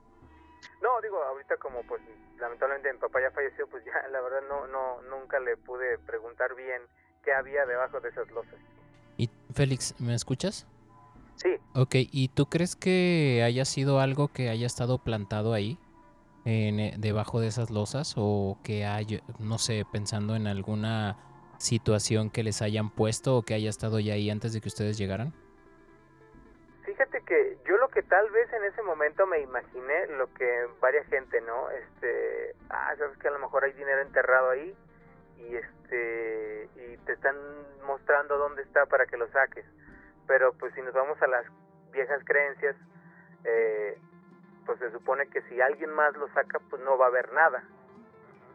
No, 0.81 1.01
digo, 1.01 1.21
ahorita 1.23 1.57
como 1.57 1.81
pues 1.83 2.01
lamentablemente 2.39 2.93
mi 2.93 2.99
papá 2.99 3.21
ya 3.21 3.31
falleció, 3.31 3.67
pues 3.67 3.83
ya 3.85 4.07
la 4.09 4.21
verdad 4.21 4.41
no, 4.47 4.67
no, 4.67 5.01
nunca 5.03 5.39
le 5.39 5.57
pude 5.57 5.97
preguntar 5.99 6.55
bien 6.55 6.81
qué 7.23 7.33
había 7.33 7.65
debajo 7.65 7.99
de 7.99 8.09
esas 8.09 8.29
losas. 8.31 8.55
Y 9.17 9.29
Félix, 9.53 9.99
¿me 9.99 10.13
escuchas? 10.13 10.67
Sí, 11.35 11.49
Ok, 11.75 11.95
¿y 12.11 12.29
tú 12.29 12.47
crees 12.47 12.75
que 12.75 13.43
haya 13.45 13.63
sido 13.63 13.99
algo 13.99 14.29
que 14.29 14.49
haya 14.49 14.65
estado 14.65 14.97
plantado 14.97 15.53
ahí, 15.53 15.77
en, 16.45 16.79
eh, 16.79 16.95
debajo 16.97 17.39
de 17.39 17.47
esas 17.47 17.69
losas, 17.69 18.15
o 18.17 18.57
que 18.63 18.85
haya, 18.85 19.21
no 19.37 19.59
sé, 19.59 19.85
pensando 19.91 20.35
en 20.35 20.47
alguna 20.47 21.17
situación 21.59 22.31
que 22.31 22.43
les 22.43 22.61
hayan 22.61 22.89
puesto 22.89 23.37
o 23.37 23.43
que 23.43 23.53
haya 23.53 23.69
estado 23.69 23.99
ya 23.99 24.13
ahí 24.13 24.29
antes 24.31 24.53
de 24.53 24.61
que 24.61 24.69
ustedes 24.69 24.97
llegaran? 24.97 25.33
Que 27.97 28.03
tal 28.03 28.29
vez 28.29 28.53
en 28.53 28.63
ese 28.63 28.83
momento 28.83 29.25
me 29.25 29.39
imaginé, 29.39 30.05
lo 30.19 30.31
que 30.35 30.67
varia 30.79 31.03
gente, 31.05 31.41
¿no? 31.41 31.71
Este, 31.71 32.53
ah, 32.69 32.93
sabes 32.95 33.17
que 33.17 33.27
a 33.27 33.31
lo 33.31 33.39
mejor 33.39 33.63
hay 33.63 33.73
dinero 33.73 34.03
enterrado 34.03 34.51
ahí 34.51 34.77
y 35.39 35.55
este 35.55 36.69
y 36.75 36.97
te 37.07 37.13
están 37.13 37.35
mostrando 37.87 38.37
dónde 38.37 38.61
está 38.61 38.85
para 38.85 39.07
que 39.07 39.17
lo 39.17 39.27
saques. 39.29 39.65
Pero 40.27 40.53
pues 40.53 40.75
si 40.75 40.81
nos 40.83 40.93
vamos 40.93 41.19
a 41.23 41.25
las 41.25 41.47
viejas 41.91 42.21
creencias, 42.23 42.75
eh, 43.45 43.97
pues 44.67 44.77
se 44.77 44.91
supone 44.91 45.27
que 45.31 45.41
si 45.49 45.59
alguien 45.59 45.89
más 45.89 46.15
lo 46.17 46.27
saca, 46.35 46.59
pues 46.69 46.79
no 46.83 46.99
va 46.99 47.05
a 47.05 47.09
haber 47.09 47.33
nada. 47.33 47.63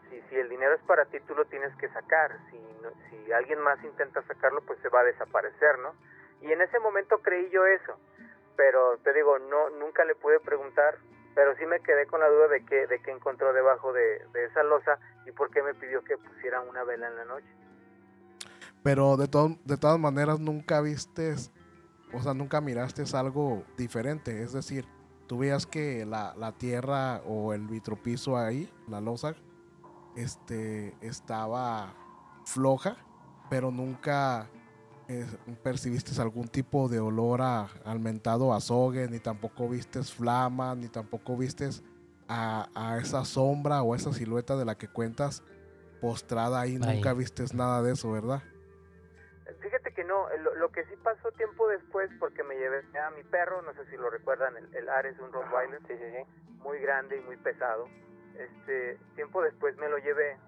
Si, 0.09 0.23
si 0.31 0.37
el 0.37 0.51
dinero 0.51 0.75
es 0.77 0.83
para 0.83 1.07
ti, 1.07 1.19
tú 1.27 1.35
lo 1.35 1.47
tienes 1.47 1.75
que 1.79 1.89
sacar. 1.89 2.31
Si, 2.49 2.59
no- 2.81 2.93
si 3.11 3.33
alguien 3.33 3.59
más 3.59 3.83
intenta 3.83 4.23
sacarlo, 4.23 4.61
pues 4.61 4.79
se 4.83 4.89
va 4.89 5.01
a 5.01 5.05
desaparecer, 5.05 5.81
¿no? 5.81 5.97
Y 6.43 6.53
en 6.53 6.61
ese 6.63 6.79
momento 6.79 7.19
creí 7.23 7.51
yo 7.51 7.67
eso 7.67 7.99
pero 8.57 8.99
te 8.99 9.13
digo, 9.13 9.39
no 9.39 9.71
nunca 9.71 10.05
le 10.05 10.15
pude 10.15 10.41
preguntar, 10.41 10.99
pero 11.35 11.57
sí 11.57 11.67
me 11.67 11.81
quedé 11.81 12.07
con 12.07 12.21
la 12.21 12.29
duda 12.29 12.49
de 12.49 12.65
qué 12.65 12.87
de 12.87 13.01
qué 13.01 13.11
encontró 13.11 13.53
debajo 13.53 13.93
de, 13.93 14.23
esa 14.47 14.63
losa 14.63 14.99
y 15.27 15.33
por 15.33 15.51
qué 15.51 15.63
me 15.63 15.75
pidió 15.75 16.03
que 16.05 16.19
pusiera 16.19 16.61
una 16.61 16.85
vela 16.85 17.09
en 17.09 17.17
la 17.17 17.25
noche. 17.25 17.47
Pero 18.83 19.17
de, 19.17 19.29
to- 19.29 19.57
de 19.65 19.77
todas 19.77 19.99
maneras 19.99 20.41
nunca 20.41 20.81
vistes, 20.81 21.53
o 22.13 22.21
sea, 22.21 22.35
nunca 22.35 22.61
miraste 22.61 23.05
algo 23.17 23.63
diferente. 23.77 24.43
Es 24.43 24.53
decir, 24.53 24.87
tú 25.27 25.39
veías 25.39 25.67
que 25.67 26.05
la, 26.05 26.35
la 26.37 26.53
tierra 26.53 27.23
o 27.25 27.53
el 27.53 27.67
vitropiso 27.69 28.37
ahí, 28.37 28.71
la 28.89 29.01
losa, 29.01 29.35
este, 30.17 30.95
estaba 31.01 31.95
floja, 32.45 32.97
pero 33.49 33.71
nunca 33.71 34.49
eh, 35.09 35.27
percibiste 35.63 36.21
algún 36.21 36.49
tipo 36.49 36.89
de 36.89 37.01
olor 37.01 37.43
a, 37.43 37.69
al 37.85 38.01
mentado 38.01 38.53
azogue, 38.53 39.09
ni 39.09 39.19
tampoco 39.19 39.69
vistes 39.69 40.13
flama, 40.13 40.75
ni 40.75 40.89
tampoco 40.89 41.37
vistes 41.37 41.83
a, 42.29 42.69
a 42.75 42.99
esa 42.99 43.25
sombra 43.25 43.83
o 43.83 43.95
esa 43.95 44.13
silueta 44.13 44.57
de 44.57 44.65
la 44.65 44.77
que 44.77 44.89
cuentas 44.89 45.43
postrada 46.01 46.61
ahí. 46.61 46.79
Nunca 46.79 47.13
vistes 47.15 47.55
nada 47.55 47.83
de 47.83 47.93
eso, 47.93 48.11
¿verdad? 48.13 48.43
Fíjate 49.61 49.93
que 49.95 50.05
no, 50.05 50.29
lo, 50.39 50.55
lo 50.57 50.71
que 50.71 50.85
sí 50.85 50.95
pasó 51.03 51.31
tiempo 51.33 51.69
después, 51.69 52.11
porque 52.19 52.43
me 52.43 52.57
llevé 52.57 52.79
a 52.99 53.11
mi 53.11 53.23
perro, 53.25 53.63
no 53.63 53.73
sé 53.75 53.89
si 53.91 53.97
lo 53.97 54.11
recuerdan, 54.11 54.57
el, 54.57 54.75
el 54.75 54.89
Ares, 54.89 55.19
un 55.21 55.33
Rottweiler, 55.33 55.81
sí, 55.87 55.95
sí, 55.95 56.05
sí, 56.17 56.57
muy 56.59 56.79
grande 56.81 57.19
y 57.19 57.21
muy 57.21 57.37
pesado. 57.37 57.87
Este, 58.35 58.99
tiempo 59.15 59.43
después 59.43 59.77
me 59.77 59.89
lo 59.89 59.99
llevé 59.99 60.39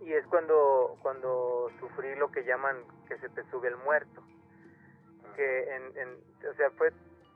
y 0.00 0.12
es 0.12 0.26
cuando, 0.26 0.96
cuando 1.02 1.70
sufrí 1.80 2.14
lo 2.16 2.30
que 2.30 2.44
llaman 2.44 2.84
que 3.08 3.18
se 3.18 3.28
te 3.30 3.42
sube 3.50 3.68
el 3.68 3.76
muerto. 3.76 4.22
Que 5.34 5.74
en, 5.74 5.96
en, 5.98 6.48
o 6.50 6.54
sea, 6.54 6.70
fue 6.72 6.92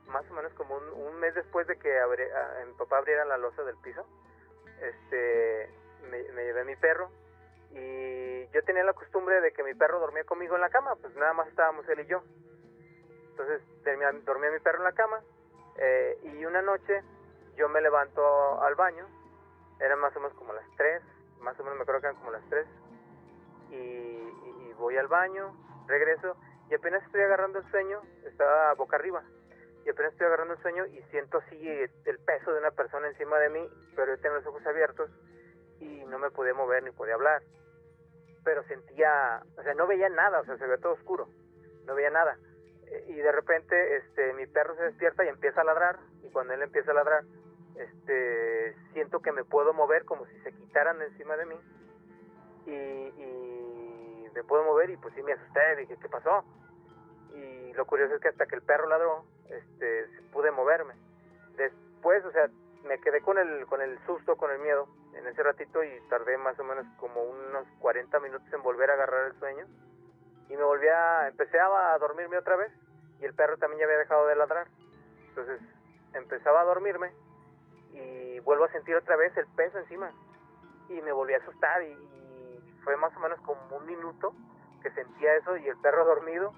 más 0.07 0.29
o 0.29 0.33
menos 0.33 0.51
como 0.53 0.75
un, 0.77 0.87
un 0.89 1.19
mes 1.19 1.33
después 1.35 1.67
de 1.67 1.77
que 1.77 1.89
abri- 2.01 2.31
a- 2.33 2.65
mi 2.65 2.73
papá 2.73 2.97
abriera 2.97 3.25
la 3.25 3.37
losa 3.37 3.63
del 3.63 3.77
piso, 3.77 4.05
este, 4.81 5.69
me, 6.09 6.23
llevé 6.43 6.63
mi 6.65 6.75
perro 6.75 7.09
y 7.71 8.47
yo 8.51 8.63
tenía 8.63 8.83
la 8.83 8.93
costumbre 8.93 9.39
de 9.41 9.53
que 9.53 9.63
mi 9.63 9.73
perro 9.75 9.99
dormía 9.99 10.23
conmigo 10.23 10.55
en 10.55 10.61
la 10.61 10.69
cama, 10.69 10.95
pues 10.95 11.15
nada 11.15 11.33
más 11.33 11.47
estábamos 11.47 11.87
él 11.89 11.99
y 12.01 12.05
yo. 12.07 12.23
Entonces 13.31 13.61
dormía, 13.83 14.11
dormía 14.25 14.51
mi 14.51 14.59
perro 14.59 14.79
en 14.79 14.83
la 14.83 14.91
cama 14.93 15.21
eh, 15.77 16.17
y 16.23 16.45
una 16.45 16.61
noche 16.61 17.01
yo 17.55 17.69
me 17.69 17.81
levanto 17.81 18.61
al 18.61 18.75
baño, 18.75 19.05
eran 19.79 19.99
más 19.99 20.15
o 20.15 20.19
menos 20.19 20.35
como 20.37 20.53
las 20.53 20.65
3, 20.77 21.01
más 21.41 21.59
o 21.59 21.63
menos 21.63 21.77
me 21.77 21.83
acuerdo 21.83 22.01
que 22.01 22.07
eran 22.07 22.17
como 22.19 22.31
las 22.31 22.47
3, 22.49 22.67
y, 23.69 23.75
y- 23.75 24.67
y 24.69 24.73
voy 24.73 24.97
al 24.97 25.07
baño, 25.07 25.55
regreso 25.87 26.35
y 26.69 26.73
apenas 26.75 27.03
estoy 27.03 27.21
agarrando 27.21 27.59
el 27.59 27.69
sueño, 27.71 28.01
estaba 28.25 28.73
boca 28.75 28.95
arriba, 28.95 29.23
y 29.85 29.89
apenas 29.89 30.11
estoy 30.13 30.27
agarrando 30.27 30.53
el 30.53 30.61
sueño 30.61 30.85
y 30.85 31.01
siento 31.11 31.39
así 31.39 31.67
el 32.05 32.19
peso 32.19 32.51
de 32.53 32.59
una 32.59 32.71
persona 32.71 33.07
encima 33.07 33.37
de 33.39 33.49
mí, 33.49 33.69
pero 33.95 34.15
yo 34.15 34.21
tengo 34.21 34.35
los 34.35 34.45
ojos 34.45 34.65
abiertos 34.65 35.09
y 35.79 36.05
no 36.05 36.19
me 36.19 36.29
podía 36.31 36.53
mover 36.53 36.83
ni 36.83 36.91
podía 36.91 37.15
hablar. 37.15 37.41
Pero 38.43 38.63
sentía, 38.63 39.41
o 39.57 39.63
sea, 39.63 39.73
no 39.73 39.87
veía 39.87 40.09
nada, 40.09 40.39
o 40.41 40.45
sea, 40.45 40.57
se 40.57 40.65
veía 40.65 40.77
todo 40.81 40.93
oscuro, 40.93 41.27
no 41.85 41.95
veía 41.95 42.09
nada. 42.11 42.37
Eh, 42.87 43.05
Y 43.07 43.15
de 43.15 43.31
repente, 43.31 43.97
este, 43.97 44.33
mi 44.33 44.45
perro 44.47 44.75
se 44.75 44.83
despierta 44.83 45.25
y 45.25 45.29
empieza 45.29 45.61
a 45.61 45.63
ladrar, 45.65 45.97
y 46.23 46.29
cuando 46.31 46.53
él 46.53 46.61
empieza 46.61 46.91
a 46.91 46.95
ladrar, 46.95 47.23
este, 47.75 48.75
siento 48.93 49.21
que 49.21 49.31
me 49.31 49.43
puedo 49.43 49.73
mover 49.73 50.05
como 50.05 50.25
si 50.25 50.39
se 50.41 50.53
quitaran 50.53 51.01
encima 51.01 51.35
de 51.37 51.45
mí, 51.45 51.55
y, 52.65 52.71
y 52.71 53.51
me 54.33 54.43
puedo 54.43 54.63
mover 54.63 54.89
y 54.89 54.97
pues 54.97 55.13
sí 55.13 55.23
me 55.23 55.33
asusté, 55.33 55.75
dije, 55.77 55.97
¿qué 56.01 56.09
pasó? 56.09 56.43
Y 57.33 57.73
lo 57.73 57.85
curioso 57.85 58.15
es 58.15 58.21
que 58.21 58.29
hasta 58.29 58.45
que 58.45 58.55
el 58.55 58.61
perro 58.61 58.87
ladró, 58.87 59.25
este, 59.49 60.07
pude 60.31 60.51
moverme. 60.51 60.93
Después, 61.55 62.23
o 62.25 62.31
sea, 62.31 62.49
me 62.83 62.99
quedé 62.99 63.21
con 63.21 63.37
el, 63.37 63.65
con 63.67 63.81
el 63.81 63.97
susto, 64.05 64.35
con 64.35 64.51
el 64.51 64.59
miedo 64.59 64.87
en 65.13 65.27
ese 65.27 65.43
ratito 65.43 65.83
y 65.83 65.89
tardé 66.09 66.37
más 66.37 66.57
o 66.59 66.63
menos 66.63 66.85
como 66.97 67.21
unos 67.21 67.67
40 67.79 68.19
minutos 68.19 68.47
en 68.51 68.63
volver 68.63 68.89
a 68.89 68.93
agarrar 68.93 69.27
el 69.27 69.39
sueño. 69.39 69.65
Y 70.49 70.57
me 70.57 70.63
volví 70.63 70.87
a, 70.87 71.27
empecé 71.27 71.59
a 71.59 71.97
dormirme 71.99 72.37
otra 72.37 72.55
vez 72.55 72.71
y 73.19 73.25
el 73.25 73.33
perro 73.33 73.57
también 73.57 73.79
ya 73.79 73.85
había 73.85 73.99
dejado 73.99 74.27
de 74.27 74.35
ladrar. 74.35 74.67
Entonces 75.29 75.61
empezaba 76.13 76.61
a 76.61 76.65
dormirme 76.65 77.11
y 77.93 78.39
vuelvo 78.39 78.65
a 78.65 78.71
sentir 78.71 78.95
otra 78.95 79.15
vez 79.15 79.35
el 79.37 79.47
peso 79.47 79.77
encima. 79.79 80.11
Y 80.89 81.01
me 81.01 81.11
volví 81.11 81.33
a 81.33 81.37
asustar 81.37 81.83
y, 81.83 81.95
fue 82.83 82.97
más 82.97 83.15
o 83.15 83.19
menos 83.19 83.39
como 83.41 83.77
un 83.77 83.85
minuto 83.85 84.33
que 84.81 84.89
sentía 84.91 85.35
eso 85.35 85.55
y 85.57 85.67
el 85.67 85.77
perro 85.77 86.03
dormido. 86.05 86.53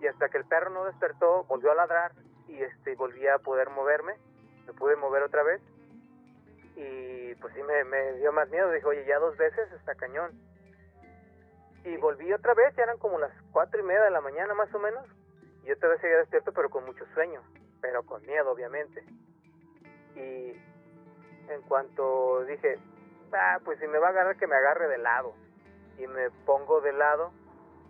Y 0.00 0.06
hasta 0.06 0.28
que 0.28 0.38
el 0.38 0.44
perro 0.44 0.70
no 0.70 0.84
despertó, 0.84 1.44
volvió 1.44 1.72
a 1.72 1.74
ladrar 1.74 2.12
y 2.46 2.62
este 2.62 2.94
volví 2.94 3.26
a 3.26 3.38
poder 3.38 3.68
moverme. 3.70 4.14
Me 4.66 4.72
pude 4.72 4.94
mover 4.96 5.24
otra 5.24 5.42
vez. 5.42 5.60
Y 6.76 7.34
pues 7.36 7.52
sí 7.54 7.62
me, 7.64 7.82
me 7.84 8.12
dio 8.14 8.32
más 8.32 8.48
miedo. 8.50 8.70
Dije, 8.70 8.86
oye, 8.86 9.04
ya 9.04 9.18
dos 9.18 9.36
veces 9.36 9.70
está 9.72 9.96
cañón. 9.96 10.30
Y 11.84 11.96
volví 11.96 12.32
otra 12.32 12.54
vez, 12.54 12.74
ya 12.76 12.84
eran 12.84 12.98
como 12.98 13.18
las 13.18 13.32
cuatro 13.50 13.80
y 13.80 13.82
media 13.82 14.02
de 14.02 14.10
la 14.10 14.20
mañana 14.20 14.54
más 14.54 14.72
o 14.74 14.78
menos. 14.78 15.04
Y 15.64 15.72
otra 15.72 15.88
vez 15.88 16.00
seguía 16.00 16.18
despierto, 16.18 16.52
pero 16.52 16.70
con 16.70 16.84
mucho 16.84 17.04
sueño, 17.14 17.42
pero 17.80 18.04
con 18.04 18.24
miedo, 18.26 18.50
obviamente. 18.50 19.04
Y 20.18 20.60
en 21.48 21.62
cuanto 21.62 22.44
dije, 22.44 22.78
ah, 23.32 23.58
pues 23.64 23.78
si 23.78 23.86
me 23.86 23.98
va 23.98 24.08
a 24.08 24.10
agarrar, 24.10 24.36
que 24.36 24.46
me 24.46 24.56
agarre 24.56 24.88
de 24.88 24.98
lado. 24.98 25.34
Y 25.96 26.06
me 26.06 26.30
pongo 26.44 26.80
de 26.80 26.92
lado 26.92 27.32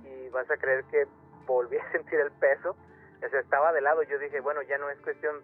y 0.05 0.29
vas 0.31 0.51
a 0.51 0.57
creer 0.57 0.85
que 0.85 1.07
volví 1.47 1.77
a 1.79 1.91
sentir 1.93 2.21
el 2.21 2.31
peso. 2.33 2.77
O 3.25 3.29
sea, 3.29 3.41
estaba 3.41 3.73
de 3.73 3.81
lado. 3.81 4.03
Yo 4.03 4.19
dije, 4.19 4.41
bueno, 4.41 4.63
ya 4.63 4.79
no 4.79 4.91
es 4.91 5.01
cuestión 5.01 5.43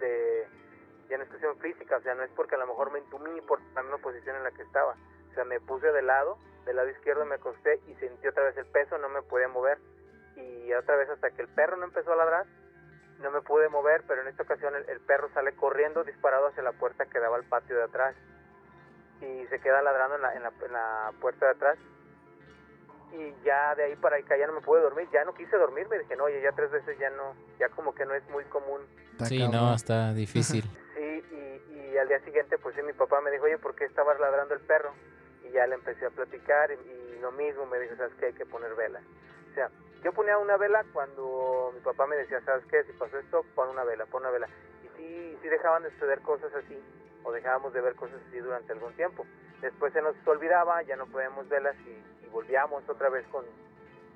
de, 0.00 0.46
ya 1.08 1.18
no 1.18 1.24
es 1.24 1.28
cuestión 1.28 1.56
física, 1.58 1.96
o 1.96 2.00
sea, 2.00 2.14
no 2.14 2.22
es 2.22 2.30
porque 2.30 2.54
a 2.54 2.58
lo 2.58 2.66
mejor 2.66 2.90
me 2.90 2.98
entumí 2.98 3.40
por 3.42 3.60
la 3.74 3.82
misma 3.82 3.98
posición 3.98 4.36
en 4.36 4.44
la 4.44 4.50
que 4.50 4.62
estaba. 4.62 4.96
O 5.30 5.34
sea, 5.34 5.44
me 5.44 5.60
puse 5.60 5.92
de 5.92 6.02
lado, 6.02 6.38
del 6.64 6.76
lado 6.76 6.88
izquierdo 6.88 7.24
me 7.24 7.36
acosté 7.36 7.80
y 7.86 7.94
sentí 7.96 8.26
otra 8.26 8.44
vez 8.44 8.56
el 8.56 8.66
peso, 8.66 8.98
no 8.98 9.08
me 9.08 9.22
podía 9.22 9.48
mover. 9.48 9.78
Y 10.36 10.72
otra 10.72 10.96
vez 10.96 11.08
hasta 11.10 11.30
que 11.30 11.42
el 11.42 11.48
perro 11.48 11.76
no 11.76 11.84
empezó 11.84 12.12
a 12.12 12.16
ladrar, 12.16 12.46
no 13.22 13.30
me 13.30 13.40
pude 13.40 13.68
mover, 13.68 14.02
pero 14.06 14.22
en 14.22 14.28
esta 14.28 14.42
ocasión 14.42 14.74
el, 14.74 15.00
perro 15.00 15.30
sale 15.32 15.52
corriendo 15.54 16.04
disparado 16.04 16.48
hacia 16.48 16.62
la 16.62 16.72
puerta 16.72 17.06
que 17.06 17.20
daba 17.20 17.36
al 17.36 17.44
patio 17.44 17.76
de 17.76 17.84
atrás 17.84 18.14
y 19.20 19.46
se 19.46 19.60
queda 19.60 19.80
ladrando 19.82 20.16
en 20.16 20.22
la, 20.22 20.34
en 20.34 20.72
la, 20.72 21.12
puerta 21.20 21.46
de 21.46 21.52
atrás 21.52 21.78
y 23.12 23.44
ya 23.44 23.74
de 23.74 23.84
ahí 23.84 23.96
para 23.96 24.16
acá 24.16 24.36
ya 24.36 24.46
no 24.46 24.54
me 24.54 24.60
pude 24.60 24.80
dormir, 24.80 25.08
ya 25.12 25.24
no 25.24 25.34
quise 25.34 25.56
dormir, 25.56 25.86
me 25.88 25.98
dije, 25.98 26.16
no, 26.16 26.24
oye, 26.24 26.40
ya 26.42 26.52
tres 26.52 26.70
veces 26.70 26.98
ya 26.98 27.10
no, 27.10 27.34
ya 27.58 27.68
como 27.68 27.94
que 27.94 28.04
no 28.06 28.14
es 28.14 28.26
muy 28.30 28.44
común. 28.44 28.80
Sí, 29.24 29.46
no, 29.48 29.74
está 29.74 30.12
difícil. 30.12 30.64
sí, 30.96 31.24
y, 31.92 31.96
al 31.96 32.08
día 32.08 32.20
siguiente 32.24 32.58
pues 32.58 32.74
sí, 32.74 32.82
mi 32.82 32.94
papá 32.94 33.20
me 33.20 33.30
dijo, 33.30 33.44
oye, 33.44 33.58
¿por 33.58 33.74
qué 33.74 33.84
estabas 33.84 34.18
ladrando 34.18 34.54
el 34.54 34.60
perro? 34.60 34.92
Y 35.44 35.52
ya 35.52 35.66
le 35.66 35.74
empecé 35.74 36.06
a 36.06 36.10
platicar 36.10 36.70
y, 36.72 36.74
y 36.74 37.18
lo 37.20 37.30
mismo, 37.32 37.66
me 37.66 37.78
dijo, 37.78 37.94
¿sabes 37.96 38.14
qué? 38.18 38.26
Hay 38.26 38.32
que 38.32 38.46
poner 38.46 38.74
velas. 38.74 39.02
O 39.50 39.54
sea, 39.54 39.70
yo 40.02 40.12
ponía 40.12 40.36
una 40.36 40.56
vela 40.56 40.84
cuando 40.92 41.70
mi 41.74 41.80
papá 41.80 42.06
me 42.06 42.16
decía, 42.16 42.40
¿sabes 42.44 42.64
qué? 42.66 42.82
Si 42.84 42.92
pasó 42.92 43.18
esto, 43.18 43.44
pon 43.54 43.68
una 43.68 43.84
vela, 43.84 44.04
pon 44.06 44.22
una 44.22 44.30
vela. 44.30 44.48
Y 44.82 44.88
sí, 44.96 45.38
sí 45.40 45.48
dejaban 45.48 45.84
de 45.84 45.90
suceder 45.92 46.20
cosas 46.22 46.52
así, 46.54 46.76
o 47.22 47.30
dejábamos 47.30 47.72
de 47.72 47.80
ver 47.80 47.94
cosas 47.94 48.20
así 48.28 48.38
durante 48.38 48.72
algún 48.72 48.92
tiempo. 48.94 49.24
Después 49.60 49.92
se 49.92 50.02
nos 50.02 50.16
olvidaba, 50.26 50.82
ya 50.82 50.96
no 50.96 51.06
podíamos 51.06 51.48
velas 51.48 51.76
y, 51.86 52.02
volvíamos 52.32 52.88
otra 52.88 53.10
vez 53.10 53.26
con, 53.28 53.44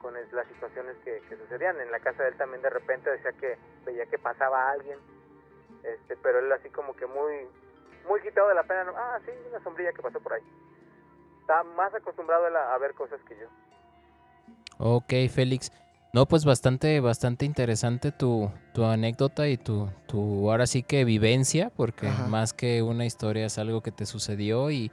con 0.00 0.14
las 0.14 0.48
situaciones 0.48 0.96
que, 1.04 1.20
sucedían. 1.36 1.78
En 1.80 1.92
la 1.92 2.00
casa 2.00 2.22
de 2.22 2.30
él 2.30 2.36
también 2.36 2.62
de 2.62 2.70
repente 2.70 3.10
decía 3.10 3.32
que 3.32 3.58
veía 3.84 4.06
que 4.06 4.18
pasaba 4.18 4.70
alguien, 4.70 4.98
este, 5.84 6.16
pero 6.16 6.38
él 6.38 6.50
así 6.50 6.70
como 6.70 6.96
que 6.96 7.06
muy, 7.06 7.46
muy 8.08 8.20
quitado 8.22 8.48
de 8.48 8.54
la 8.54 8.62
pena, 8.64 8.90
ah, 8.96 9.20
sí, 9.24 9.30
una 9.50 9.62
sombrilla 9.62 9.92
que 9.92 10.02
pasó 10.02 10.18
por 10.18 10.32
ahí. 10.32 10.42
Está 11.42 11.62
más 11.62 11.94
acostumbrado 11.94 12.46
a 12.46 12.78
ver 12.78 12.94
cosas 12.94 13.20
que 13.28 13.36
yo. 13.36 13.46
Ok, 14.78 15.12
Félix. 15.30 15.72
No, 16.12 16.26
pues 16.26 16.44
bastante, 16.44 17.00
bastante 17.00 17.44
interesante 17.44 18.10
tu, 18.10 18.50
tu 18.72 18.84
anécdota 18.84 19.48
y 19.48 19.58
tu, 19.58 19.88
tu, 20.06 20.50
ahora 20.50 20.66
sí 20.66 20.82
que 20.82 21.04
vivencia, 21.04 21.70
porque 21.76 22.08
más 22.28 22.54
que 22.54 22.82
una 22.82 23.04
historia 23.04 23.46
es 23.46 23.58
algo 23.58 23.82
que 23.82 23.92
te 23.92 24.06
sucedió 24.06 24.70
y, 24.70 24.90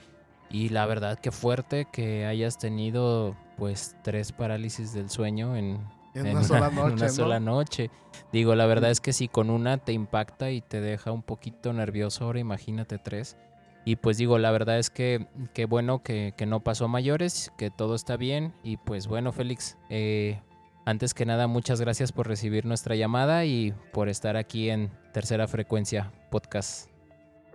y 0.49 0.69
la 0.69 0.85
verdad 0.85 1.17
que 1.17 1.31
fuerte 1.31 1.87
que 1.91 2.25
hayas 2.25 2.57
tenido 2.57 3.37
pues 3.57 3.95
tres 4.03 4.33
parálisis 4.33 4.93
del 4.93 5.09
sueño 5.09 5.55
en, 5.55 5.79
una, 6.15 6.43
sola 6.43 6.69
noche. 6.71 6.93
una 6.93 7.09
sola 7.09 7.39
noche. 7.39 7.89
Digo, 8.33 8.55
la 8.55 8.65
verdad 8.65 8.91
es 8.91 8.99
que 8.99 9.13
si 9.13 9.27
con 9.29 9.49
una 9.49 9.77
te 9.77 9.93
impacta 9.93 10.51
y 10.51 10.59
te 10.59 10.81
deja 10.81 11.11
un 11.11 11.23
poquito 11.23 11.71
nervioso, 11.71 12.25
ahora 12.25 12.39
imagínate 12.39 12.97
tres. 12.97 13.37
Y 13.85 13.97
pues 13.97 14.17
digo, 14.17 14.37
la 14.37 14.51
verdad 14.51 14.79
es 14.79 14.89
que, 14.89 15.27
que 15.53 15.65
bueno 15.65 16.03
que, 16.03 16.33
que, 16.37 16.45
no 16.45 16.61
pasó 16.61 16.87
mayores, 16.87 17.51
que 17.57 17.69
todo 17.69 17.95
está 17.95 18.15
bien. 18.15 18.53
Y 18.63 18.77
pues 18.77 19.07
bueno, 19.07 19.31
Félix, 19.33 19.77
eh, 19.89 20.41
antes 20.85 21.13
que 21.13 21.25
nada, 21.25 21.47
muchas 21.47 21.81
gracias 21.81 22.11
por 22.11 22.27
recibir 22.27 22.65
nuestra 22.65 22.95
llamada 22.95 23.45
y 23.45 23.73
por 23.91 24.09
estar 24.09 24.37
aquí 24.37 24.69
en 24.69 24.89
Tercera 25.11 25.47
Frecuencia 25.47 26.11
Podcast. 26.29 26.89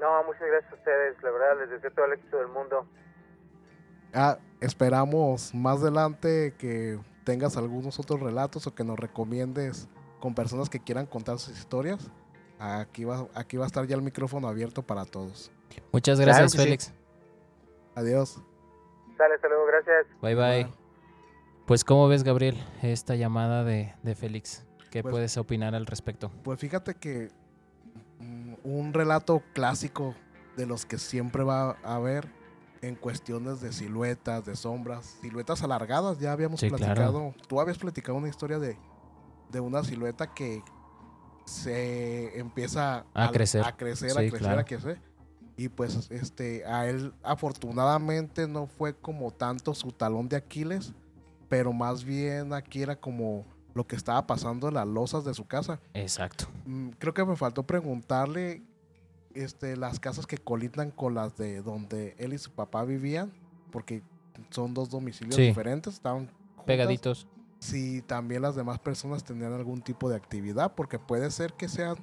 No, 0.01 0.25
muchas 0.25 0.43
gracias 0.47 0.73
a 0.73 0.75
ustedes, 0.77 1.23
la 1.23 1.31
verdad, 1.31 1.61
les 1.61 1.71
deseo 1.71 1.91
todo 1.93 2.07
el 2.07 2.13
éxito 2.13 2.39
del 2.39 2.49
mundo. 2.49 2.87
Ah, 4.15 4.39
esperamos 4.61 5.55
más 5.55 5.83
adelante 5.83 6.55
que 6.59 6.99
tengas 7.25 7.57
algunos 7.57 7.99
otros 7.99 8.21
relatos 8.21 8.67
o 8.67 8.75
que 8.75 8.85
nos 8.85 8.99
recomiendes 8.99 9.89
con 10.21 10.35
personas 10.35 10.71
que 10.71 10.81
quieran 10.81 11.07
contar 11.07 11.39
sus 11.39 11.59
historias. 11.59 12.11
Aquí 12.59 13.05
va, 13.05 13.29
aquí 13.35 13.57
va 13.57 13.65
a 13.65 13.67
estar 13.67 13.87
ya 13.87 13.97
el 13.97 14.03
micrófono 14.03 14.49
abierto 14.49 14.83
para 14.83 15.05
todos. 15.05 15.53
Muchas 15.93 16.21
gracias, 16.21 16.55
Félix. 16.55 16.93
Adiós. 17.95 18.41
Sale, 19.17 19.35
hasta 19.35 19.49
luego, 19.49 19.67
gracias. 19.67 20.07
Bye, 20.23 20.35
bye. 20.35 20.73
Pues, 21.67 21.85
¿cómo 21.85 22.09
ves, 22.09 22.23
Gabriel, 22.23 22.57
esta 22.83 23.15
llamada 23.15 23.65
de, 23.65 23.93
Félix? 24.15 24.65
¿Qué 24.91 25.03
pues 25.03 25.13
puedes 25.13 25.37
opinar 25.37 25.75
al 25.75 25.87
respecto? 25.87 26.31
Pues 26.43 26.59
fíjate 26.59 26.95
que 26.95 27.31
mm, 28.21 28.55
un 28.65 28.95
relato 28.95 29.43
clásico 29.53 30.15
de 30.57 30.67
los 30.67 30.87
que 30.87 30.97
siempre 30.99 31.43
va 31.43 31.77
a 31.83 31.97
haber 31.97 32.29
en 32.81 32.95
cuestiones 32.95 33.61
de 33.61 33.73
siluetas, 33.73 34.47
de 34.47 34.57
sombras, 34.57 35.19
siluetas 35.21 35.63
alargadas. 35.63 36.19
Ya 36.21 36.33
habíamos 36.33 36.61
platicado, 36.61 37.35
tú 37.49 37.61
habías 37.61 37.79
platicado 37.79 38.17
una 38.17 38.29
historia 38.29 38.59
de, 38.59 38.79
de 39.51 39.61
una 39.61 39.85
silueta 39.85 40.33
que 40.33 40.63
se 41.45 42.39
empieza 42.39 43.05
a, 43.15 43.31
crecer, 43.31 43.65
a 43.65 43.77
crecer, 43.77 44.11
a 44.11 44.15
crecer, 44.15 44.59
a 44.59 44.65
crecer. 44.65 45.08
Y 45.59 45.69
pues 45.69 46.11
este, 46.11 46.65
a 46.65 46.89
él 46.89 47.13
afortunadamente 47.23 48.49
no 48.49 48.67
fue 48.67 48.95
como 48.95 49.31
tanto 49.31 49.75
su 49.75 49.93
talón 49.93 50.29
de 50.29 50.37
Aquiles, 50.37 50.95
pero 51.51 51.75
más 51.75 52.05
bien 52.05 52.55
aquí 52.55 52.81
era 52.81 52.97
como 52.97 53.45
lo 53.75 53.87
que 53.87 53.97
estaba 53.97 54.27
pasando 54.27 54.69
en 54.69 54.75
las 54.75 54.87
losas 54.87 55.25
de 55.25 55.35
su 55.35 55.47
casa. 55.47 55.81
Exacto. 55.93 56.47
Mm, 56.65 56.91
creo 56.99 57.13
que 57.13 57.25
me 57.25 57.37
faltó 57.37 57.65
preguntarle 57.65 58.63
este, 59.35 59.77
las 59.77 60.01
casas 60.01 60.27
que 60.27 60.39
colindan 60.39 60.91
con 60.91 61.15
las 61.15 61.37
de 61.37 61.61
donde 61.61 62.15
él 62.19 62.33
y 62.33 62.39
su 62.39 62.53
papá 62.53 62.85
vivían, 62.85 63.33
porque 63.71 64.03
son 64.51 64.73
dos 64.73 64.89
domicilios 64.89 65.37
diferentes, 65.37 65.95
estaban 65.95 66.31
pegaditos 66.65 67.27
si 67.59 68.03
también 68.03 68.43
las 68.43 68.55
demás 68.55 68.79
personas 68.79 69.25
tenían 69.25 69.53
algún 69.53 69.83
tipo 69.83 70.09
de 70.09 70.17
actividad, 70.17 70.75
porque 70.75 70.99
puede 70.99 71.31
ser 71.31 71.53
que 71.55 71.69
sean, 71.69 71.97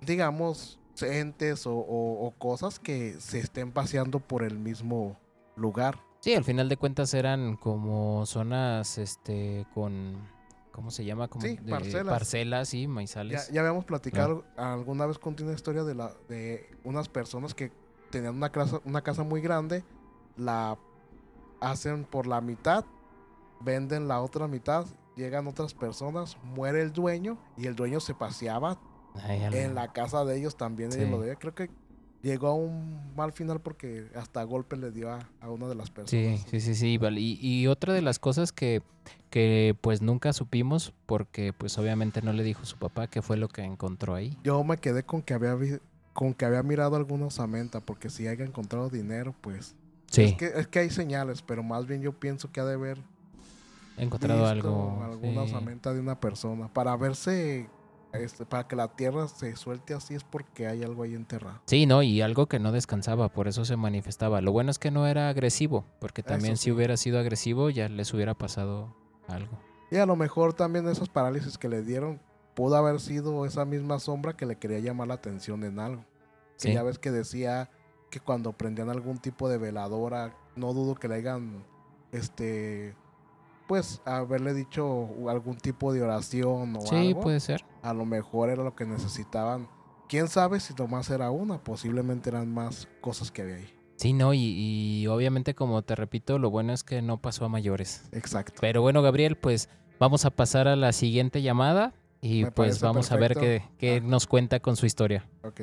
digamos, 0.00 0.78
entes 1.02 1.64
o, 1.66 2.34
cosas 2.38 2.78
que 2.78 3.20
se 3.20 3.38
estén 3.38 3.72
paseando 3.72 4.20
por 4.20 4.42
el 4.42 4.58
mismo 4.58 5.16
lugar. 5.56 6.00
Sí, 6.20 6.34
al 6.34 6.44
final 6.44 6.68
de 6.68 6.76
cuentas 6.76 7.14
eran 7.14 7.56
como 7.56 8.26
zonas 8.26 8.98
este 8.98 9.66
con 9.74 10.16
¿cómo 10.72 10.90
se 10.90 11.04
llama? 11.04 11.28
Como 11.28 11.46
sí, 11.46 11.56
parcelas. 11.68 12.12
Parcelas 12.12 12.74
y 12.74 12.86
maizales. 12.86 13.48
Ya, 13.50 13.60
habíamos 13.60 13.84
platicado 13.84 14.44
alguna 14.56 15.06
vez 15.06 15.18
con 15.18 15.36
una 15.40 15.52
historia 15.52 15.84
de 15.84 15.94
la 15.94 16.12
de 16.28 16.68
unas 16.84 17.08
personas 17.08 17.54
que 17.54 17.70
tenían 18.10 18.34
una 18.34 18.50
casa, 18.50 18.80
una 18.84 19.02
casa 19.02 19.22
muy 19.22 19.40
grande, 19.40 19.84
la 20.36 20.78
hacen 21.60 22.04
por 22.04 22.26
la 22.26 22.40
mitad 22.40 22.84
venden 23.60 24.08
la 24.08 24.20
otra 24.20 24.48
mitad, 24.48 24.86
llegan 25.16 25.46
otras 25.46 25.74
personas, 25.74 26.36
muere 26.42 26.82
el 26.82 26.92
dueño 26.92 27.38
y 27.56 27.66
el 27.66 27.76
dueño 27.76 28.00
se 28.00 28.14
paseaba 28.14 28.78
en 29.28 29.74
la 29.74 29.92
casa 29.92 30.24
de 30.24 30.38
ellos 30.38 30.56
también. 30.56 30.90
lo 31.10 31.20
Creo 31.38 31.54
que 31.54 31.70
llegó 32.22 32.48
a 32.48 32.54
un 32.54 33.14
mal 33.14 33.32
final 33.32 33.60
porque 33.60 34.08
hasta 34.14 34.42
golpe 34.42 34.76
le 34.76 34.90
dio 34.90 35.10
a, 35.10 35.48
una 35.48 35.68
de 35.68 35.74
las 35.74 35.90
personas. 35.90 36.40
Sí, 36.42 36.60
sí, 36.60 36.74
sí, 36.74 36.74
sí. 36.74 36.98
Y, 37.16 37.38
y, 37.40 37.66
otra 37.68 37.92
de 37.92 38.02
las 38.02 38.18
cosas 38.18 38.52
que, 38.52 38.82
que 39.30 39.76
pues 39.80 40.02
nunca 40.02 40.32
supimos 40.32 40.92
porque 41.06 41.52
pues 41.52 41.78
obviamente 41.78 42.22
no 42.22 42.32
le 42.32 42.42
dijo 42.42 42.64
su 42.64 42.78
papá 42.78 43.06
qué 43.06 43.22
fue 43.22 43.36
lo 43.36 43.48
que 43.48 43.62
encontró 43.62 44.14
ahí. 44.14 44.36
Yo 44.42 44.62
me 44.64 44.78
quedé 44.78 45.04
con 45.04 45.22
que 45.22 45.34
había 45.34 45.56
con 46.12 46.32
que 46.32 46.46
había 46.46 46.62
mirado 46.62 46.96
alguna 46.96 47.26
osamenta 47.26 47.80
porque 47.80 48.08
si 48.08 48.26
haya 48.26 48.44
encontrado 48.44 48.88
dinero 48.88 49.34
pues... 49.40 49.74
Sí. 50.10 50.22
Es 50.22 50.34
que, 50.34 50.46
es 50.46 50.66
que 50.68 50.78
hay 50.78 50.90
señales, 50.90 51.42
pero 51.42 51.62
más 51.62 51.86
bien 51.86 52.00
yo 52.00 52.12
pienso 52.12 52.50
que 52.50 52.60
ha 52.60 52.64
de 52.64 52.76
ver 52.76 52.98
encontrado 53.96 54.46
algo. 54.46 55.02
Alguna 55.02 55.42
osamenta 55.42 55.92
de 55.92 56.00
una 56.00 56.20
persona. 56.20 56.68
Para 56.72 56.96
verse 56.96 57.68
este, 58.18 58.44
para 58.46 58.66
que 58.68 58.76
la 58.76 58.88
tierra 58.88 59.28
se 59.28 59.54
suelte 59.56 59.94
así 59.94 60.14
es 60.14 60.24
porque 60.24 60.66
hay 60.66 60.82
algo 60.82 61.02
ahí 61.02 61.14
enterrado. 61.14 61.60
Sí, 61.66 61.86
no, 61.86 62.02
y 62.02 62.20
algo 62.20 62.46
que 62.46 62.58
no 62.58 62.72
descansaba, 62.72 63.28
por 63.28 63.48
eso 63.48 63.64
se 63.64 63.76
manifestaba. 63.76 64.40
Lo 64.40 64.52
bueno 64.52 64.70
es 64.70 64.78
que 64.78 64.90
no 64.90 65.06
era 65.06 65.28
agresivo, 65.28 65.84
porque 66.00 66.22
también 66.22 66.54
Eso 66.54 66.62
si 66.62 66.64
sí. 66.66 66.70
hubiera 66.72 66.96
sido 66.96 67.18
agresivo 67.18 67.70
ya 67.70 67.88
les 67.88 68.12
hubiera 68.14 68.34
pasado 68.34 68.94
algo. 69.28 69.58
Y 69.90 69.96
a 69.96 70.06
lo 70.06 70.16
mejor 70.16 70.52
también 70.54 70.88
esas 70.88 71.08
parálisis 71.08 71.58
que 71.58 71.68
le 71.68 71.82
dieron 71.82 72.20
pudo 72.54 72.76
haber 72.76 73.00
sido 73.00 73.44
esa 73.46 73.64
misma 73.64 73.98
sombra 73.98 74.34
que 74.36 74.46
le 74.46 74.56
quería 74.56 74.78
llamar 74.80 75.08
la 75.08 75.14
atención 75.14 75.62
en 75.64 75.78
algo. 75.78 76.04
Que 76.58 76.68
Sí. 76.68 76.72
ya 76.72 76.82
ves 76.82 76.98
que 76.98 77.10
decía 77.10 77.70
que 78.10 78.18
cuando 78.18 78.52
prendían 78.54 78.88
algún 78.88 79.18
tipo 79.18 79.48
de 79.48 79.58
veladora, 79.58 80.34
no 80.56 80.72
dudo 80.72 80.94
que 80.94 81.06
le 81.06 81.16
hayan, 81.16 81.64
este, 82.12 82.94
pues 83.66 84.00
haberle 84.04 84.54
dicho 84.54 85.08
algún 85.28 85.56
tipo 85.58 85.92
de 85.92 86.02
oración 86.02 86.76
o 86.76 86.80
Sí, 86.82 87.08
algo. 87.08 87.20
puede 87.20 87.40
ser. 87.40 87.64
A 87.82 87.92
lo 87.94 88.04
mejor 88.04 88.50
era 88.50 88.62
lo 88.62 88.74
que 88.74 88.84
necesitaban. 88.84 89.68
Quién 90.08 90.28
sabe 90.28 90.60
si 90.60 90.72
nomás 90.74 91.10
era 91.10 91.30
una, 91.30 91.58
posiblemente 91.64 92.30
eran 92.30 92.52
más 92.52 92.88
cosas 93.00 93.30
que 93.30 93.42
había 93.42 93.56
ahí. 93.56 93.72
Sí, 93.96 94.12
no, 94.12 94.34
y, 94.34 94.38
y 94.40 95.06
obviamente 95.06 95.54
como 95.54 95.82
te 95.82 95.94
repito, 95.94 96.38
lo 96.38 96.50
bueno 96.50 96.72
es 96.72 96.84
que 96.84 97.00
no 97.02 97.18
pasó 97.20 97.44
a 97.44 97.48
mayores. 97.48 98.04
Exacto. 98.12 98.58
Pero 98.60 98.82
bueno, 98.82 99.02
Gabriel, 99.02 99.36
pues 99.36 99.68
vamos 99.98 100.24
a 100.26 100.30
pasar 100.30 100.68
a 100.68 100.76
la 100.76 100.92
siguiente 100.92 101.42
llamada 101.42 101.94
y 102.20 102.44
Me 102.44 102.50
pues 102.52 102.80
vamos 102.80 103.10
a 103.10 103.16
ver 103.16 103.34
qué, 103.34 103.62
qué 103.78 104.00
Ah. 104.02 104.06
nos 104.06 104.26
cuenta 104.26 104.60
con 104.60 104.76
su 104.76 104.86
historia. 104.86 105.26
Ok. 105.42 105.60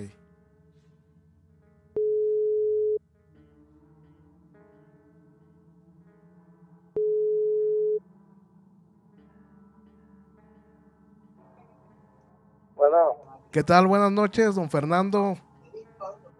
Bueno, 12.83 13.15
¿Qué 13.49 13.63
tal? 13.63 13.87
Buenas 13.87 14.11
noches, 14.11 14.55
don 14.55 14.69
Fernando. 14.69 15.37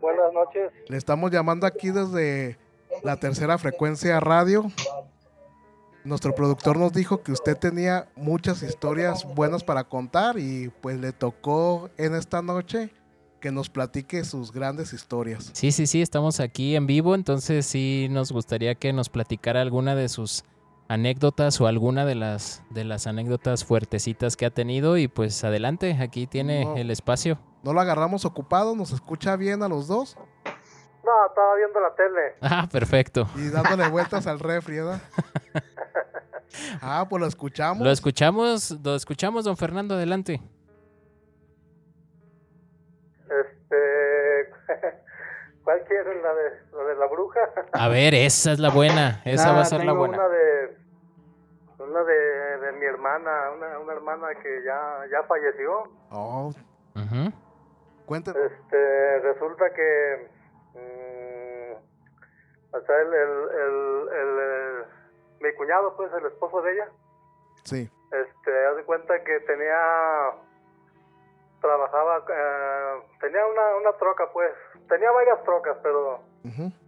buenas 0.01 0.33
noches. 0.33 0.73
Le 0.89 0.97
estamos 0.97 1.31
llamando 1.31 1.65
aquí 1.65 1.89
desde 1.89 2.57
la 3.01 3.15
tercera 3.15 3.57
frecuencia 3.57 4.19
radio. 4.19 4.65
Nuestro 6.03 6.35
productor 6.35 6.75
nos 6.75 6.91
dijo 6.91 7.23
que 7.23 7.31
usted 7.31 7.57
tenía 7.57 8.09
muchas 8.17 8.61
historias 8.61 9.23
buenas 9.35 9.63
para 9.63 9.85
contar 9.85 10.37
y 10.37 10.67
pues 10.81 10.99
le 10.99 11.13
tocó 11.13 11.89
en 11.95 12.13
esta 12.13 12.41
noche 12.41 12.93
que 13.39 13.49
nos 13.53 13.69
platique 13.69 14.25
sus 14.25 14.51
grandes 14.51 14.91
historias. 14.91 15.49
Sí, 15.53 15.71
sí, 15.71 15.87
sí, 15.87 16.01
estamos 16.01 16.41
aquí 16.41 16.75
en 16.75 16.87
vivo, 16.87 17.15
entonces 17.15 17.65
sí 17.65 18.07
nos 18.11 18.33
gustaría 18.33 18.75
que 18.75 18.91
nos 18.91 19.07
platicara 19.07 19.61
alguna 19.61 19.95
de 19.95 20.09
sus 20.09 20.43
anécdotas 20.87 21.59
o 21.61 21.67
alguna 21.67 22.05
de 22.05 22.15
las 22.15 22.63
de 22.69 22.83
las 22.83 23.07
anécdotas 23.07 23.63
fuertecitas 23.65 24.35
que 24.37 24.45
ha 24.45 24.49
tenido 24.51 24.97
y 24.97 25.07
pues 25.07 25.43
adelante, 25.43 25.97
aquí 25.99 26.27
tiene 26.27 26.65
No. 26.65 26.75
el 26.75 26.91
espacio. 26.91 27.39
¿No 27.63 27.73
lo 27.73 27.81
agarramos 27.81 28.25
ocupado? 28.25 28.75
¿Nos 28.75 28.91
escucha 28.91 29.35
bien 29.37 29.63
a 29.63 29.67
los 29.69 29.87
dos? 29.87 30.17
No, 31.05 31.11
estaba 31.27 31.55
viendo 31.55 31.79
la 31.79 31.95
tele. 31.95 32.35
Ah, 32.41 32.67
perfecto. 32.71 33.27
Y 33.35 33.49
dándole 33.49 33.87
vueltas 33.89 34.25
al 34.27 34.39
refri, 34.39 34.77
¿verdad? 34.77 35.01
Ah, 36.81 37.07
pues 37.09 37.19
lo 37.19 37.25
escuchamos. 37.27 37.83
Lo 37.83 37.89
escuchamos, 37.89 38.77
lo 38.83 38.93
escuchamos, 38.95 39.43
don 39.43 39.57
Fernando, 39.57 39.95
adelante. 39.95 40.39
Este, 43.23 43.75
¿cuál 45.63 45.83
quieres? 45.85 46.21
La 46.21 46.33
de, 46.33 46.49
la 46.77 46.83
de 46.83 46.95
la 46.95 47.05
bruja. 47.07 47.39
A 47.73 47.87
ver, 47.89 48.13
esa 48.13 48.51
es 48.51 48.59
la 48.59 48.69
buena, 48.69 49.21
esa 49.25 49.53
va 49.53 49.61
a 49.61 49.65
ser 49.65 49.79
la 49.79 49.85
tengo 49.91 49.97
buena. 49.99 50.17
Una 50.17 50.27
de, 50.29 50.77
una 51.79 52.03
de, 52.03 52.57
de 52.59 52.71
mi 52.73 52.85
hermana, 52.85 53.51
una, 53.55 53.79
una 53.79 53.93
hermana 53.93 54.27
que 54.41 54.63
ya, 54.63 55.05
ya 55.11 55.23
falleció. 55.23 55.83
Oh, 56.11 56.51
Ujú. 56.95 57.31
cuéntenos. 58.05 58.39
Este, 58.51 59.19
resulta 59.19 59.73
que, 59.73 60.29
mm, 60.75 61.73
o 62.75 62.81
sea, 62.81 63.01
el, 63.01 63.13
el, 63.13 63.49
el, 63.59 64.09
el, 64.13 64.37
eh, 64.39 64.83
mi 65.41 65.53
cuñado, 65.55 65.95
pues, 65.95 66.11
el 66.13 66.25
esposo 66.27 66.61
de 66.61 66.73
ella, 66.73 66.89
Sí. 67.65 67.89
este, 68.11 68.65
haz 68.67 68.75
de 68.77 68.83
cuenta 68.83 69.23
que 69.23 69.39
tenía, 69.41 69.77
trabajaba, 71.61 72.23
eh, 72.29 73.01
tenía 73.19 73.45
una, 73.45 73.75
una 73.77 73.93
troca, 73.97 74.29
pues, 74.33 74.51
tenía 74.93 75.11
varias 75.11 75.43
trocas, 75.43 75.77
pero 75.81 76.19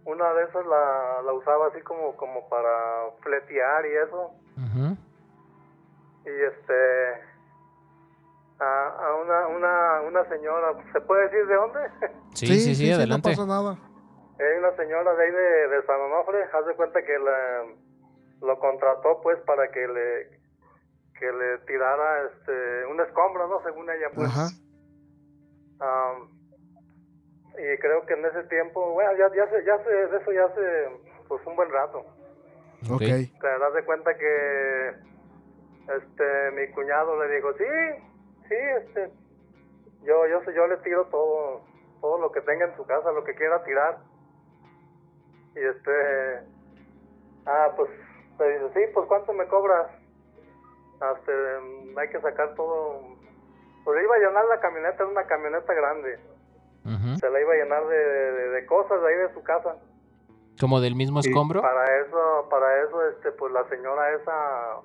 una 0.04 0.32
de 0.34 0.44
esas 0.44 0.64
la, 0.66 1.22
la 1.24 1.32
usaba 1.32 1.66
así 1.68 1.80
como, 1.82 2.16
como 2.16 2.48
para 2.48 3.10
fletear 3.22 3.86
y 3.86 3.96
eso, 3.96 4.30
y 6.24 6.28
este, 6.28 7.22
a, 8.60 8.88
a 9.08 9.14
una, 9.16 9.46
una, 9.48 10.00
una 10.02 10.28
señora, 10.28 10.72
¿se 10.92 11.00
puede 11.00 11.24
decir 11.24 11.46
de 11.46 11.54
dónde? 11.54 11.80
Sí, 12.34 12.46
sí, 12.58 12.74
sí, 12.74 12.92
adelante. 12.92 13.30
No 13.30 13.34
pasa 13.34 13.46
nada. 13.46 13.78
Hay 14.38 14.58
una 14.58 14.76
señora 14.76 15.14
de 15.14 15.24
ahí 15.24 15.30
de, 15.30 15.68
de 15.68 15.82
San 15.86 15.98
Onofre, 16.00 16.42
haz 16.52 16.66
de 16.66 16.74
cuenta 16.76 17.02
que 17.02 17.18
la- 17.18 17.64
lo 18.42 18.58
contrató 18.58 19.20
pues 19.22 19.38
para 19.46 19.70
que 19.70 19.88
le 19.88 20.36
que 21.18 21.32
le 21.32 21.58
tirara 21.66 22.24
este 22.28 22.84
un 22.90 23.00
escombro, 23.00 23.48
¿no? 23.48 23.62
Según 23.62 23.88
ella 23.88 24.10
pues. 24.14 24.28
Ajá. 24.28 24.48
Y 27.58 27.78
creo 27.78 28.04
que 28.06 28.14
en 28.14 28.24
ese 28.24 28.44
tiempo, 28.44 28.92
bueno, 28.92 29.12
ya, 29.16 29.28
ya 29.34 29.48
se, 29.48 29.64
ya 29.64 29.78
se, 29.82 29.90
de 29.90 30.16
eso 30.16 30.32
ya 30.32 30.44
hace 30.44 30.88
pues 31.28 31.44
un 31.46 31.56
buen 31.56 31.70
rato. 31.70 32.04
Ok. 32.90 33.00
Te 33.00 33.58
das 33.58 33.74
de 33.74 33.84
cuenta 33.84 34.16
que 34.16 34.88
este 35.96 36.50
mi 36.52 36.68
cuñado 36.72 37.22
le 37.22 37.34
dijo, 37.34 37.52
sí, 37.54 37.64
sí, 38.48 38.54
este, 38.54 39.10
yo, 40.02 40.26
yo 40.26 40.42
sé, 40.44 40.54
yo 40.54 40.66
le 40.66 40.76
tiro 40.78 41.06
todo, 41.06 41.62
todo 42.00 42.18
lo 42.18 42.30
que 42.32 42.40
tenga 42.42 42.66
en 42.66 42.76
su 42.76 42.86
casa, 42.86 43.12
lo 43.12 43.24
que 43.24 43.34
quiera 43.34 43.64
tirar. 43.64 43.98
Y 45.54 45.60
este, 45.60 46.40
ah, 47.46 47.72
pues, 47.76 47.90
le 48.38 48.58
dice, 48.58 48.70
sí, 48.74 48.92
pues 48.92 49.06
¿cuánto 49.06 49.32
me 49.32 49.46
cobras? 49.46 49.90
Este, 50.94 51.32
hay 51.96 52.08
que 52.08 52.20
sacar 52.20 52.54
todo, 52.54 53.02
pues 53.84 54.02
iba 54.02 54.14
a 54.14 54.18
llenar 54.18 54.44
la 54.46 54.60
camioneta, 54.60 54.96
era 54.96 55.06
una 55.06 55.26
camioneta 55.26 55.74
grande, 55.74 56.18
Se 57.18 57.28
la 57.30 57.40
iba 57.40 57.52
a 57.52 57.56
llenar 57.56 57.86
de, 57.86 57.96
de- 57.96 58.48
de 58.50 58.66
cosas 58.66 59.00
de 59.02 59.08
ahí 59.08 59.14
de 59.16 59.34
su 59.34 59.42
casa. 59.42 59.76
Como 60.60 60.80
del 60.80 60.94
mismo 60.94 61.20
Y 61.22 61.28
escombro. 61.28 61.60
Para 61.60 61.84
eso, 62.00 62.46
para 62.48 62.82
eso, 62.84 63.06
este, 63.08 63.32
pues 63.32 63.52
la 63.52 63.68
señora 63.68 64.10
esa, 64.14 64.80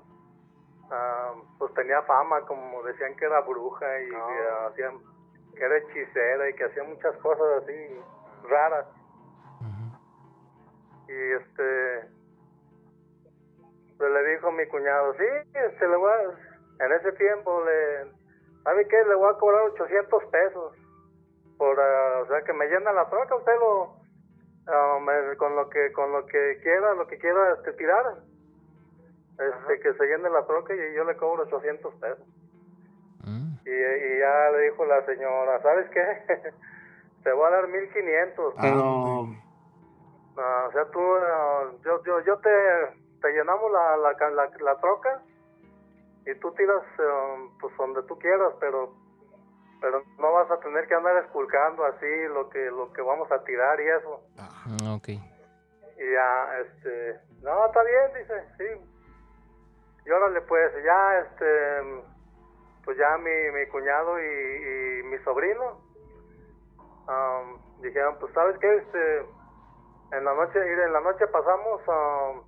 ah, 0.91 1.33
pues 1.59 1.73
tenía 1.75 2.01
fama, 2.03 2.41
como 2.41 2.83
decían 2.83 3.15
que 3.15 3.25
era 3.25 3.41
bruja 3.41 3.85
y 4.01 4.09
que 4.09 4.67
hacían, 4.67 4.97
que 5.55 5.63
era 5.63 5.77
hechicera 5.77 6.49
y 6.49 6.53
que 6.55 6.65
hacía 6.65 6.83
muchas 6.83 7.15
cosas 7.17 7.63
así 7.63 7.73
raras. 8.49 8.85
Y 11.07 11.13
este, 11.13 12.09
pues 13.97 14.11
le 14.11 14.33
dijo 14.35 14.51
mi 14.51 14.65
cuñado, 14.67 15.13
sí, 15.13 15.25
este, 15.53 15.87
le 15.87 15.95
voy 15.97 16.11
a, 16.11 16.85
en 16.85 16.91
ese 16.93 17.11
tiempo 17.13 17.63
le, 17.65 18.11
¿sabe 18.63 18.87
qué? 18.87 19.03
Le 19.07 19.15
voy 19.15 19.29
a 19.29 19.37
cobrar 19.37 19.61
800 19.73 20.23
pesos 20.25 20.73
por, 21.61 21.79
ah, 21.79 22.21
o 22.23 22.25
sea, 22.25 22.41
que 22.41 22.53
me 22.53 22.65
llena 22.65 22.91
la 22.91 23.07
troca, 23.07 23.35
usted 23.35 23.53
lo, 23.59 23.93
ah, 24.65 24.97
me- 24.99 25.37
con 25.37 25.55
lo 25.55 25.69
que, 25.69 25.91
con 25.91 26.11
lo 26.11 26.25
que 26.25 26.57
quiera, 26.63 26.95
lo 26.95 27.05
que 27.05 27.19
quiera, 27.19 27.53
este, 27.53 27.73
tirar, 27.73 28.15
este, 29.37 29.79
que 29.79 29.93
se 29.93 30.05
llene 30.07 30.27
la 30.31 30.43
troca 30.47 30.73
y 30.73 30.95
yo 30.95 31.03
le 31.03 31.15
cobro 31.17 31.43
800 31.43 31.93
pesos. 32.01 32.25
Mm. 33.25 33.53
Y, 33.63 33.69
y 33.69 34.19
ya 34.19 34.49
le 34.57 34.71
dijo 34.71 34.85
la 34.85 35.05
señora, 35.05 35.61
¿sabes 35.61 35.87
qué? 35.91 36.51
Te 37.23 37.31
voy 37.31 37.45
a 37.45 37.51
dar 37.51 37.67
1500, 37.67 38.55
pero... 38.59 39.19
Ande. 39.21 39.37
Ah, 40.37 40.65
o 40.67 40.71
sea, 40.71 40.85
tú, 40.85 40.99
ah, 40.99 41.69
yo, 41.85 42.03
yo, 42.05 42.21
yo 42.21 42.37
te, 42.39 42.49
te 43.21 43.33
llenamos 43.33 43.71
la, 43.71 43.97
la, 43.97 44.29
la, 44.31 44.49
la 44.61 44.75
troca 44.79 45.21
y 46.25 46.33
tú 46.39 46.51
tiras 46.53 46.81
eh, 46.97 47.49
pues 47.59 47.77
donde 47.77 48.01
tú 48.07 48.17
quieras, 48.17 48.51
pero 48.59 48.95
pero 49.81 50.03
no 50.19 50.31
vas 50.31 50.49
a 50.51 50.59
tener 50.59 50.87
que 50.87 50.93
andar 50.95 51.17
esculcando 51.25 51.83
así 51.85 52.05
lo 52.29 52.47
que 52.49 52.69
lo 52.69 52.93
que 52.93 53.01
vamos 53.01 53.29
a 53.31 53.43
tirar 53.43 53.79
y 53.81 53.87
eso. 53.89 54.21
Ah, 54.37 54.47
Mm, 54.67 54.95
Ok. 54.95 55.07
Y 55.09 56.11
ya, 56.13 56.59
este, 56.59 57.19
no, 57.41 57.65
está 57.65 57.81
bien, 57.83 58.21
dice, 58.21 58.43
sí. 58.57 58.87
Y 60.05 60.09
órale, 60.11 60.41
pues, 60.41 60.71
ya, 60.83 61.19
este, 61.19 62.03
pues 62.85 62.97
ya 62.97 63.17
mi, 63.17 63.29
mi 63.53 63.67
cuñado 63.67 64.19
y, 64.19 64.23
y 64.23 65.03
mi 65.03 65.17
sobrino 65.23 65.81
am, 67.07 67.59
dijeron, 67.81 68.17
pues, 68.19 68.33
¿sabes 68.33 68.57
qué? 68.59 68.75
Este, 68.77 69.19
en 70.11 70.25
la 70.25 70.33
noche, 70.33 70.59
en 70.59 70.93
la 70.93 70.99
noche 71.01 71.27
pasamos 71.27 71.81
am, 71.87 72.43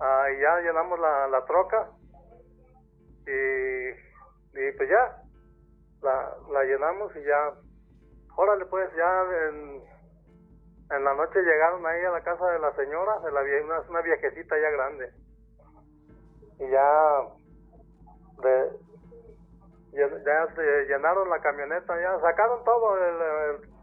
ah, 0.00 0.26
y 0.36 0.40
ya 0.40 0.60
llenamos 0.60 0.98
la, 0.98 1.28
la 1.28 1.44
troca 1.44 1.88
y, 3.26 3.88
y 4.58 4.72
pues 4.76 4.88
ya, 4.88 5.22
la, 6.06 6.36
la 6.52 6.64
llenamos 6.64 7.14
y 7.16 7.22
ya, 7.24 7.52
órale, 8.36 8.64
pues, 8.66 8.88
ya 8.96 9.22
en, 9.48 9.82
en 10.90 11.04
la 11.04 11.14
noche 11.14 11.42
llegaron 11.42 11.84
ahí 11.86 12.02
a 12.04 12.10
la 12.12 12.22
casa 12.22 12.46
de 12.52 12.58
la 12.60 12.72
señora, 12.76 13.18
de 13.20 13.32
la 13.32 13.42
vie- 13.42 13.64
una, 13.64 13.80
una 13.90 14.00
viejecita 14.02 14.56
ya 14.58 14.70
grande. 14.70 15.12
Y 16.58 16.70
ya, 16.70 17.22
de, 18.42 18.70
ya, 19.92 20.54
se 20.54 20.84
llenaron 20.86 21.28
la 21.28 21.40
camioneta, 21.40 22.00
ya 22.00 22.18
sacaron 22.20 22.64
todo, 22.64 22.96
el, 22.96 23.20
el- 23.22 23.76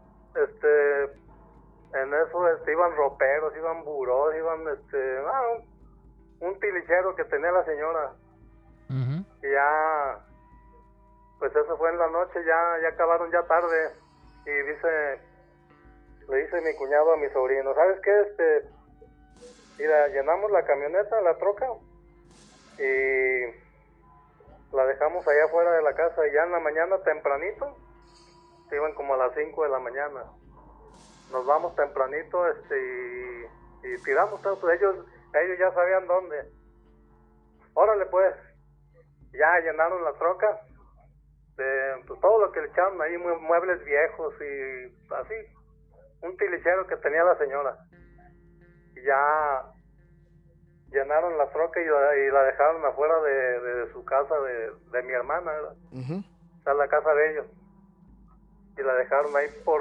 este, 0.44 1.04
en 2.00 2.12
eso 2.12 2.48
este, 2.48 2.72
iban 2.72 2.96
roperos, 2.96 3.54
iban 3.56 3.84
burós, 3.84 4.34
iban, 4.34 4.66
este, 4.68 5.18
ah, 5.32 5.42
un, 6.40 6.48
un 6.48 6.58
tilichero 6.60 7.14
que 7.14 7.24
tenía 7.26 7.52
la 7.52 7.64
señora, 7.64 8.12
y 9.42 9.50
ya, 9.50 10.18
pues 11.38 11.54
eso 11.54 11.76
fue 11.76 11.90
en 11.90 11.98
la 11.98 12.08
noche, 12.08 12.44
ya, 12.44 12.78
ya 12.82 12.88
acabaron 12.88 13.30
ya 13.30 13.42
tarde, 13.42 13.92
y 14.46 14.50
dice, 14.50 15.20
le 16.28 16.36
dice 16.44 16.60
mi 16.60 16.74
cuñado 16.76 17.12
a 17.12 17.16
mi 17.16 17.28
sobrino, 17.30 17.74
¿sabes 17.74 18.00
qué? 18.00 18.20
Este, 18.20 18.68
mira, 19.78 20.08
llenamos 20.08 20.50
la 20.50 20.64
camioneta, 20.64 21.20
la 21.20 21.36
troca, 21.36 21.66
y 22.78 23.64
la 24.74 24.86
dejamos 24.86 25.26
allá 25.26 25.44
afuera 25.44 25.72
de 25.72 25.82
la 25.82 25.94
casa, 25.94 26.26
y 26.26 26.32
ya 26.32 26.44
en 26.44 26.52
la 26.52 26.60
mañana 26.60 26.98
tempranito, 27.02 27.76
se 28.68 28.76
iban 28.76 28.94
como 28.94 29.14
a 29.14 29.18
las 29.18 29.34
5 29.34 29.62
de 29.64 29.68
la 29.68 29.78
mañana, 29.78 30.24
nos 31.30 31.46
vamos 31.46 31.74
tempranito, 31.74 32.46
este, 32.48 33.50
y, 33.82 34.02
tiramos 34.04 34.40
todo, 34.42 34.58
pues 34.60 34.80
ellos, 34.80 34.96
ellos 35.34 35.58
ya 35.58 35.72
sabían 35.72 36.06
dónde, 36.06 36.50
órale 37.74 38.06
pues, 38.06 38.34
ya 39.32 39.60
llenaron 39.60 40.04
la 40.04 40.12
troca, 40.14 40.60
de 41.56 42.04
pues, 42.06 42.20
todo 42.20 42.46
lo 42.46 42.52
que 42.52 42.60
le 42.60 42.68
echaron 42.68 43.00
ahí, 43.02 43.14
mue- 43.16 43.38
muebles 43.40 43.84
viejos 43.84 44.34
y 44.40 45.14
así, 45.14 45.34
un 46.22 46.36
tilichero 46.36 46.86
que 46.86 46.96
tenía 46.96 47.22
la 47.24 47.36
señora. 47.38 47.76
Y 48.96 49.02
ya 49.02 49.62
llenaron 50.90 51.36
la 51.38 51.48
troca 51.50 51.80
y 51.80 51.84
la, 51.86 52.16
y 52.16 52.30
la 52.30 52.42
dejaron 52.44 52.84
afuera 52.84 53.20
de, 53.22 53.60
de 53.60 53.92
su 53.92 54.04
casa 54.04 54.38
de, 54.40 54.72
de 54.92 55.02
mi 55.02 55.12
hermana, 55.12 55.50
¿verdad? 55.52 55.74
O 56.60 56.62
sea, 56.64 56.74
la 56.74 56.88
casa 56.88 57.12
de 57.14 57.30
ellos. 57.32 57.46
Y 58.76 58.82
la 58.82 58.94
dejaron 58.94 59.36
ahí 59.36 59.46
por, 59.64 59.80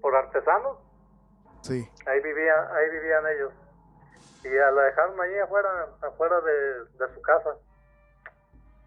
por 0.00 0.14
artesanos, 0.14 0.78
Sí. 1.62 1.88
ahí 2.06 2.20
vivían, 2.20 2.66
ahí 2.74 2.90
vivían 2.90 3.26
ellos. 3.28 3.52
Y 4.44 4.50
ya 4.54 4.70
la 4.70 4.82
dejaron 4.82 5.20
ahí 5.20 5.38
afuera, 5.38 5.88
afuera 6.02 6.40
de, 6.40 6.84
de 7.06 7.14
su 7.14 7.22
casa. 7.22 7.56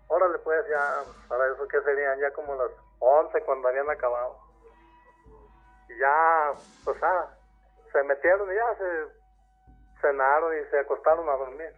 Órale 0.10 0.40
pues 0.40 0.68
ya, 0.70 1.04
para 1.28 1.54
eso 1.54 1.68
que 1.68 1.82
serían 1.82 2.20
ya 2.20 2.32
como 2.34 2.56
las 2.56 2.72
11 3.00 3.42
cuando 3.44 3.68
habían 3.68 3.90
acabado. 3.90 4.38
Y 5.88 5.98
ya, 6.00 6.54
pues 6.84 6.98
ah, 7.02 7.28
se 7.92 8.04
metieron 8.04 8.52
y 8.52 8.56
ya 8.56 8.76
se 8.76 9.08
cenaron 10.02 10.58
y 10.58 10.66
se 10.70 10.80
acostaron 10.80 11.30
a 11.30 11.34
dormir. 11.34 11.74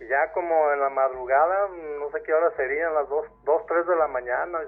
Y 0.00 0.08
ya 0.08 0.32
como 0.32 0.72
en 0.72 0.80
la 0.80 0.88
madrugada, 0.88 1.68
no 1.68 2.10
sé 2.10 2.22
qué 2.22 2.32
hora 2.32 2.50
serían, 2.56 2.94
las 2.94 3.08
2, 3.08 3.44
dos 3.44 3.66
3 3.66 3.86
de 3.86 3.96
la 3.96 4.08
mañana, 4.08 4.60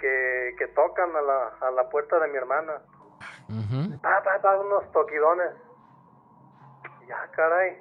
que, 0.00 0.54
que 0.58 0.66
tocan 0.68 1.14
a 1.14 1.22
la, 1.22 1.48
a 1.60 1.70
la 1.70 1.88
puerta 1.88 2.18
de 2.18 2.28
mi 2.28 2.36
hermana. 2.36 2.82
Pa, 4.02 4.22
pa, 4.42 4.56
unos 4.56 4.90
toquidones. 4.90 5.52
Ya, 7.06 7.28
caray. 7.30 7.80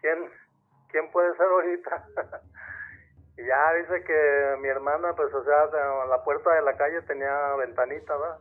¿Quién, 0.00 0.30
quién 0.90 1.10
puede 1.10 1.34
ser 1.36 1.46
ahorita? 1.46 2.04
y 3.38 3.46
ya 3.46 3.72
dice 3.74 4.04
que 4.04 4.56
mi 4.60 4.68
hermana, 4.68 5.14
pues, 5.14 5.32
o 5.34 5.44
sea, 5.44 5.66
la 6.06 6.22
puerta 6.24 6.54
de 6.54 6.62
la 6.62 6.76
calle 6.76 7.00
tenía 7.02 7.54
ventanita, 7.56 8.16
¿verdad? 8.16 8.38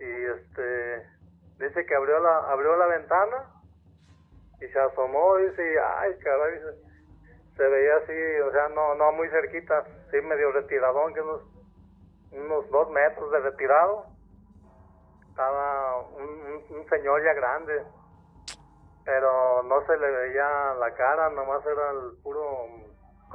Y 0.00 0.24
este, 0.24 1.06
dice 1.58 1.86
que 1.86 1.94
abrió 1.94 2.18
la, 2.20 2.38
abrió 2.50 2.76
la 2.76 2.86
ventana 2.86 3.46
y 4.60 4.66
se 4.68 4.78
asomó, 4.78 5.36
dice, 5.36 5.76
ay, 5.80 6.16
caray, 6.22 6.52
dice, 6.54 6.88
se 7.56 7.62
veía 7.68 7.96
así, 7.96 8.40
o 8.48 8.52
sea, 8.52 8.68
no, 8.68 8.94
no 8.94 9.12
muy 9.12 9.28
cerquita, 9.30 9.84
sí, 10.10 10.20
medio 10.20 10.52
retiradón, 10.52 11.14
que 11.14 11.20
unos, 11.20 11.42
unos 12.32 12.70
dos 12.70 12.90
metros 12.90 13.30
de 13.32 13.38
retirado 13.40 14.06
estaba 15.30 16.00
un, 16.08 16.22
un- 16.28 16.76
un 16.78 16.88
señor 16.88 17.22
ya 17.24 17.32
grande, 17.34 17.82
pero 19.08 19.62
no 19.62 19.80
se 19.86 19.96
le 19.96 20.10
veía 20.10 20.74
la 20.78 20.92
cara, 20.94 21.30
nomás 21.30 21.64
era 21.64 21.92
el 21.92 22.20
puro, 22.22 22.66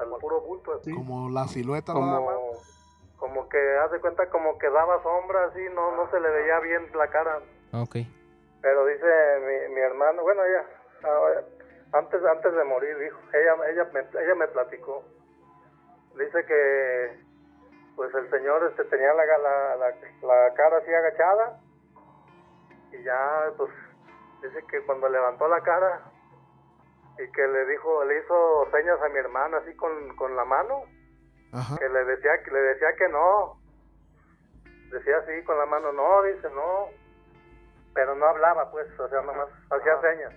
el 0.04 0.10
puro 0.22 0.42
bulto 0.42 0.74
así, 0.74 0.94
Como 0.94 1.32
la 1.32 1.48
silueta 1.48 1.96
nada 1.96 2.20
más. 2.20 2.20
como, 2.20 2.52
como 3.18 3.50
que, 3.50 3.78
haz 3.80 3.90
de 3.92 4.00
cuenta, 4.00 4.30
como 4.30 4.56
que 4.60 4.70
daba 4.70 5.02
sombra 5.02 5.46
así, 5.46 5.66
no, 5.74 5.96
no 5.96 6.08
se 6.12 6.20
le 6.20 6.30
veía 6.30 6.60
bien 6.60 6.92
la 6.94 7.08
cara, 7.08 7.40
Ok. 7.74 7.96
pero 8.62 8.86
dice 8.86 9.08
mi, 9.40 9.74
mi 9.74 9.82
hermano, 9.82 10.22
bueno, 10.22 10.44
ella, 10.46 10.64
antes, 11.94 12.22
antes 12.24 12.54
de 12.54 12.64
morir, 12.66 12.96
dijo, 13.00 13.18
ella, 13.34 13.56
ella, 13.72 13.90
me, 13.94 14.02
ella 14.22 14.36
me 14.36 14.48
platicó, 14.50 15.04
dice 16.20 16.46
que, 16.46 17.20
pues 17.96 18.14
el 18.14 18.30
señor 18.30 18.64
este 18.70 18.84
tenía 18.86 19.12
la, 19.16 19.26
la, 19.26 19.76
la, 19.76 19.88
la 20.22 20.54
cara 20.54 20.78
así 20.78 20.94
agachada, 20.94 21.60
y 22.92 23.02
ya, 23.04 23.52
pues, 23.58 23.72
dice 24.44 24.64
que 24.68 24.82
cuando 24.86 25.10
levantó 25.10 25.48
la 25.48 25.62
cara, 25.62 26.02
y 27.18 27.32
que 27.32 27.48
le 27.48 27.66
dijo, 27.68 28.04
le 28.06 28.20
hizo 28.20 28.68
señas 28.72 29.02
a 29.02 29.10
mi 29.10 29.18
hermana 29.18 29.58
así 29.58 29.76
con, 29.76 30.16
con 30.16 30.36
la 30.36 30.46
mano, 30.46 30.84
Ajá. 31.52 31.78
que 31.78 31.88
le 31.88 32.06
decía 32.06 32.32
que 32.44 32.52
le 32.52 32.60
decía 32.60 32.88
que 32.98 33.08
no. 33.10 33.60
Decía 34.92 35.18
así 35.18 35.44
con 35.44 35.58
la 35.58 35.66
mano 35.66 35.92
no 35.92 36.24
dice 36.24 36.50
no. 36.50 36.90
Pero 37.94 38.16
no 38.16 38.26
hablaba 38.26 38.72
pues 38.72 38.88
o 39.00 39.08
sea 39.08 39.22
nomás 39.22 39.50
hacía 39.70 40.02
señas. 40.02 40.34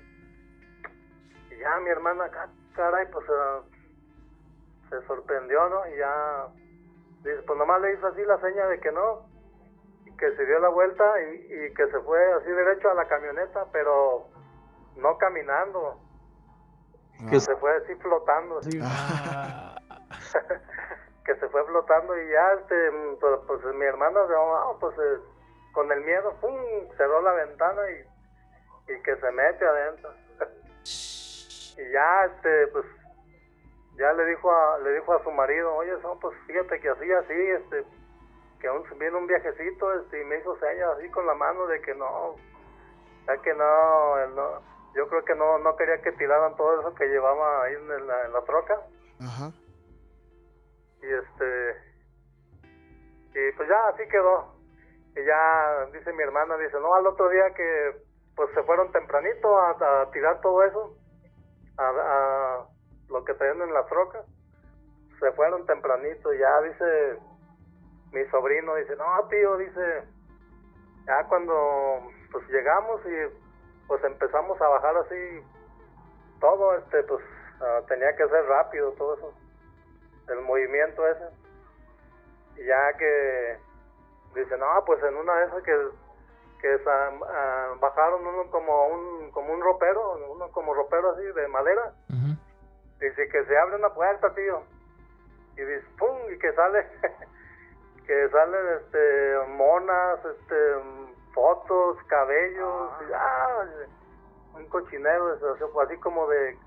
Y 1.51 1.57
ya 1.59 1.81
mi 1.81 1.91
hermana 1.91 2.31
caray 2.75 3.07
pues 3.11 3.27
ah, 3.31 3.63
se 4.91 5.07
sorprendió 5.07 5.69
no 5.71 5.87
y 5.89 5.97
ya 5.97 6.49
dice 7.23 7.43
pues 7.47 7.59
nomás 7.59 7.81
le 7.81 7.95
hizo 7.95 8.07
así 8.07 8.23
la 8.25 8.39
seña 8.41 8.67
de 8.67 8.81
que 8.81 8.93
no 8.93 9.27
que 10.19 10.35
se 10.37 10.47
dio 10.47 10.59
la 10.59 10.69
vuelta 10.69 11.05
y, 11.23 11.53
y 11.53 11.75
que 11.75 11.87
se 11.89 12.01
fue 12.01 12.33
así 12.35 12.51
derecho 12.51 12.91
a 12.91 12.95
la 12.95 13.07
camioneta 13.07 13.67
pero 13.73 14.29
no 14.97 15.19
caminando. 15.19 16.01
Ah. 17.21 17.41
se 17.41 17.57
fue 17.57 17.75
así 17.77 17.95
flotando. 17.97 18.59
Así 18.59 18.79
Ah, 18.83 19.77
que 21.25 21.35
se 21.37 21.49
fue 21.49 21.65
flotando 21.65 22.17
y 22.21 22.31
ya 22.31 22.53
este 22.61 22.91
mm, 22.91 23.19
pues, 23.19 23.41
pues, 23.47 23.75
mi 23.75 23.85
hermana 23.85 24.21
ah, 24.21 24.73
pues 24.79 24.97
eh, 24.99 25.19
con 25.73 25.91
el 25.91 26.01
miedo 26.03 26.33
pum 26.41 26.55
cerró 26.97 27.21
la 27.23 27.33
ventana 27.33 27.83
y, 27.91 28.93
y 28.93 29.03
que 29.03 29.17
se 29.17 29.31
mete 29.33 29.67
adentro 29.67 30.11
y 30.85 31.93
ya 31.93 32.25
este 32.27 32.69
pues 32.69 32.85
ya 33.99 34.13
le 34.13 34.25
dijo 34.27 34.53
a 34.53 34.79
le 34.79 34.93
dijo 34.93 35.15
a 35.15 35.23
su 35.25 35.31
marido 35.33 35.75
oye 35.75 36.01
son 36.01 36.19
pues 36.21 36.37
fíjate 36.47 36.81
que 36.81 36.91
así 36.91 37.13
así 37.13 37.35
este 37.35 37.85
que 38.67 38.71
un, 38.71 38.99
viene 38.99 39.17
un 39.17 39.27
viajecito 39.27 39.93
este 39.95 40.21
y 40.21 40.25
me 40.25 40.39
hizo 40.39 40.57
señas 40.59 40.97
así 40.97 41.09
con 41.11 41.27
la 41.27 41.35
mano 41.35 41.67
de 41.67 41.81
que 41.83 41.95
no 41.95 42.35
ya 43.27 43.37
que 43.43 43.55
no, 43.55 44.27
no 44.29 44.63
yo 44.95 45.09
creo 45.09 45.25
que 45.25 45.35
no 45.35 45.59
no 45.59 45.77
quería 45.77 46.01
que 46.03 46.13
tiraran 46.13 46.57
todo 46.57 46.81
eso 46.81 46.95
que 46.95 47.07
llevaba 47.07 47.65
ahí 47.65 47.75
en 47.75 48.07
la, 48.07 48.27
en 48.27 48.33
la 48.33 48.43
troca. 48.43 48.81
Ajá. 49.21 49.51
y 51.01 51.07
este 51.07 51.77
y 53.35 53.53
pues 53.53 53.69
ya 53.69 53.89
así 53.89 54.09
quedó. 54.09 54.57
Y 55.15 55.25
ya 55.25 55.87
dice 55.93 56.13
mi 56.13 56.23
hermana 56.23 56.57
dice 56.57 56.79
no 56.81 56.95
al 56.95 57.07
otro 57.07 57.29
día 57.29 57.55
que 57.55 58.03
pues 58.35 58.51
se 58.55 58.63
fueron 58.65 58.91
tempranito 58.93 59.59
a, 59.59 59.71
a 60.03 60.11
tirar 60.11 60.41
todo 60.41 60.63
eso 60.65 60.97
a, 61.79 61.89
a 61.89 62.67
lo 63.09 63.25
que 63.25 63.35
traían 63.35 63.63
en 63.63 63.73
la 63.73 63.87
troca 63.87 64.25
se 65.21 65.33
fueron 65.33 65.65
tempranito 65.67 66.33
ya 66.35 66.61
dice 66.63 67.19
mi 68.17 68.25
sobrino 68.31 68.75
dice 68.77 68.97
no 68.97 69.29
tío 69.29 69.57
dice 69.57 70.05
ya 71.07 71.25
cuando 71.25 72.11
pues 72.33 72.49
llegamos 72.49 73.01
y 73.07 73.87
pues 73.87 74.03
empezamos 74.05 74.61
a 74.61 74.69
bajar 74.69 74.97
así 74.97 75.43
todo 76.41 76.77
este 76.77 77.03
pues 77.05 77.23
ah, 77.61 77.81
tenía 77.89 78.15
que 78.17 78.29
ser 78.29 78.45
rápido 78.47 78.93
todo 78.93 79.15
eso 79.15 79.47
el 80.29 80.41
movimiento 80.43 81.07
ese. 81.07 81.25
Y 82.57 82.67
ya 82.67 82.97
que 82.97 83.59
dice, 84.35 84.57
no, 84.59 84.67
pues 84.85 85.03
en 85.03 85.17
una 85.17 85.35
de 85.37 85.47
esas 85.47 85.63
que, 85.63 85.89
que 86.61 86.81
ah, 86.87 87.75
bajaron 87.81 88.27
uno 88.27 88.51
como 88.51 88.87
un, 88.89 89.31
como 89.31 89.53
un 89.53 89.61
ropero, 89.61 90.19
uno 90.31 90.51
como 90.53 90.75
ropero 90.75 91.13
así 91.13 91.23
de 91.23 91.49
madera, 91.49 91.93
dice 93.01 93.29
que 93.29 93.45
se 93.45 93.59
abre 93.59 93.77
una 93.77 93.91
puerta, 93.91 94.35
tío. 94.35 94.63
Y 95.57 95.61
dice, 95.61 95.87
pum, 95.99 96.17
y 96.35 96.39
que 96.39 96.53
sale, 96.53 96.87
que 98.07 98.29
salen 98.31 98.61
este 98.81 99.53
monas, 99.57 100.19
este 100.25 100.55
fotos, 101.35 101.99
cabellos, 102.09 102.91
y, 103.09 103.13
ah, 103.15 103.65
un 104.55 104.67
cochinero, 104.67 105.39
así 105.85 105.97
como 105.99 106.27
de 106.29 106.59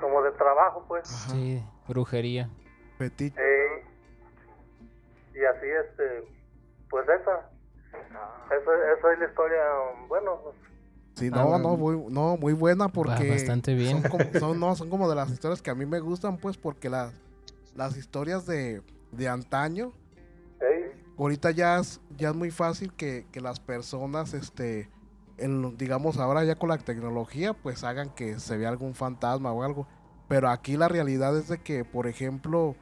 como 0.00 0.22
de 0.22 0.32
trabajo 0.32 0.84
pues. 0.88 1.10
Ajá. 1.10 1.32
Sí, 1.32 1.62
brujería. 1.88 2.48
Fetiche. 2.98 3.38
Eh, 3.38 3.84
y 5.34 5.44
así, 5.44 5.66
este, 5.66 6.28
pues 6.88 7.06
esa, 7.08 7.50
esa, 8.46 8.92
esa 8.98 9.12
es 9.12 9.18
la 9.18 9.26
historia, 9.26 9.62
bueno, 10.08 10.40
pues, 10.42 10.56
Sí, 11.16 11.30
no, 11.30 11.54
Ah, 11.54 11.58
no, 11.58 11.78
muy, 11.78 11.96
no, 12.10 12.36
muy 12.36 12.52
buena 12.52 12.88
porque 12.88 13.30
bastante 13.30 13.72
bien. 13.74 14.02
Son 14.02 14.10
como, 14.10 14.24
son, 14.38 14.60
no, 14.60 14.74
son 14.76 14.90
como 14.90 15.08
de 15.08 15.14
las 15.14 15.30
historias 15.30 15.62
que 15.62 15.70
a 15.70 15.74
mí 15.74 15.86
me 15.86 15.98
gustan, 16.00 16.36
pues, 16.36 16.58
porque 16.58 16.90
las 16.90 17.14
las 17.76 17.96
historias 17.96 18.46
de, 18.46 18.82
de 19.12 19.28
antaño, 19.28 19.92
ahorita 21.18 21.50
ya 21.50 21.78
es, 21.78 22.00
ya 22.16 22.30
es 22.30 22.34
muy 22.34 22.50
fácil 22.50 22.92
que, 22.92 23.26
que 23.32 23.40
las 23.40 23.60
personas, 23.60 24.34
este, 24.34 24.90
digamos 25.76 26.18
ahora 26.18 26.44
ya 26.44 26.56
con 26.56 26.68
la 26.68 26.78
tecnología, 26.78 27.52
pues 27.52 27.84
hagan 27.84 28.10
que 28.10 28.38
se 28.38 28.56
vea 28.56 28.68
algún 28.68 28.94
fantasma 28.94 29.52
o 29.52 29.62
algo. 29.62 29.86
Pero 30.28 30.48
aquí 30.48 30.76
la 30.76 30.88
realidad 30.88 31.36
es 31.36 31.48
de 31.48 31.58
que, 31.58 31.84
por 31.84 32.06
ejemplo, 32.06 32.74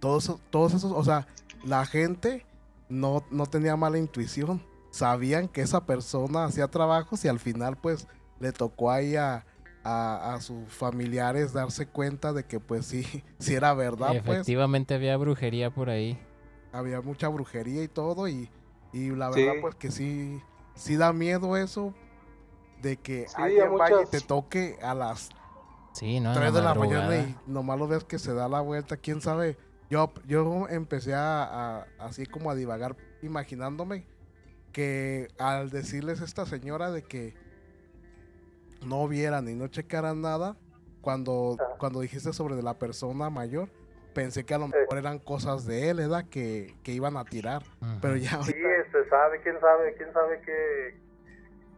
todos, 0.00 0.38
todos 0.50 0.74
esos, 0.74 0.92
o 0.92 1.04
sea, 1.04 1.26
la 1.64 1.86
gente 1.86 2.44
no, 2.88 3.24
no 3.30 3.46
tenía 3.46 3.76
mala 3.76 3.98
intuición. 3.98 4.62
Sabían 4.90 5.48
que 5.48 5.62
esa 5.62 5.86
persona 5.86 6.44
hacía 6.44 6.68
trabajos 6.68 7.24
y 7.24 7.28
al 7.28 7.38
final 7.38 7.76
pues 7.76 8.08
le 8.40 8.52
tocó 8.52 8.90
ahí 8.90 9.16
a, 9.16 9.44
a, 9.84 10.34
a 10.34 10.40
sus 10.40 10.72
familiares 10.72 11.52
darse 11.52 11.86
cuenta 11.86 12.32
de 12.32 12.44
que 12.44 12.58
pues 12.60 12.86
sí, 12.86 13.04
sí 13.38 13.54
era 13.54 13.74
verdad, 13.74 14.22
pues 14.24 14.38
Efectivamente 14.38 14.94
había 14.94 15.16
brujería 15.16 15.70
por 15.70 15.90
ahí. 15.90 16.18
Había 16.78 17.00
mucha 17.00 17.28
brujería 17.28 17.82
y 17.82 17.88
todo 17.88 18.28
y, 18.28 18.48
y 18.92 19.10
la 19.10 19.32
Sí. 19.32 19.42
verdad 19.44 19.60
pues 19.60 19.74
que 19.74 19.90
sí, 19.90 20.40
sí 20.74 20.96
da 20.96 21.12
miedo 21.12 21.56
eso 21.56 21.92
de 22.82 22.96
que 22.96 23.26
Sí, 23.28 23.34
alguien 23.36 23.76
vaya 23.76 23.96
y 23.96 23.98
muchas- 24.04 24.10
te 24.10 24.20
toque 24.20 24.78
a 24.82 24.94
las 24.94 25.30
Sí, 25.92 26.20
¿no? 26.20 26.32
En 26.32 26.38
3 26.38 26.54
de 26.54 26.62
la 26.62 26.74
mañana 26.74 27.16
y 27.16 27.36
nomás 27.46 27.78
lo 27.78 27.88
ves 27.88 28.04
que 28.04 28.18
se 28.20 28.32
da 28.32 28.48
la 28.48 28.60
vuelta, 28.60 28.96
quién 28.96 29.20
sabe. 29.20 29.56
Yo, 29.90 30.12
yo 30.26 30.68
empecé 30.68 31.14
a, 31.14 31.42
a- 31.80 31.86
así 31.98 32.24
como 32.26 32.50
a 32.50 32.54
divagar 32.54 32.96
imaginándome 33.22 34.06
que 34.70 35.28
al 35.38 35.70
decirles 35.70 36.20
a 36.20 36.24
esta 36.24 36.46
señora 36.46 36.92
de 36.92 37.02
que 37.02 37.34
no 38.86 39.08
vieran 39.08 39.48
y 39.48 39.54
no 39.54 39.66
checaran 39.68 40.20
nada, 40.20 40.56
cuando, 41.00 41.56
Ah. 41.58 41.64
cuando 41.78 42.00
dijiste 42.00 42.32
sobre 42.32 42.54
de 42.54 42.62
la 42.62 42.78
persona 42.78 43.28
mayor, 43.30 43.70
pensé 44.14 44.44
que 44.44 44.54
a 44.54 44.58
lo 44.58 44.66
Sí. 44.66 44.72
mejor 44.78 44.98
eran 44.98 45.18
cosas 45.18 45.66
de 45.66 45.90
él, 45.90 45.98
¿verdad? 45.98 46.24
Que, 46.30 46.74
que 46.82 46.92
iban 46.92 47.16
a 47.16 47.24
tirar. 47.24 47.62
Pero 48.02 48.16
ya 48.16 48.42
Sí, 48.42 48.52
este, 48.52 49.08
sabe, 49.08 49.40
quién 49.42 49.58
sabe, 49.60 49.94
quién 49.96 50.12
sabe 50.12 50.40
que, 50.42 50.98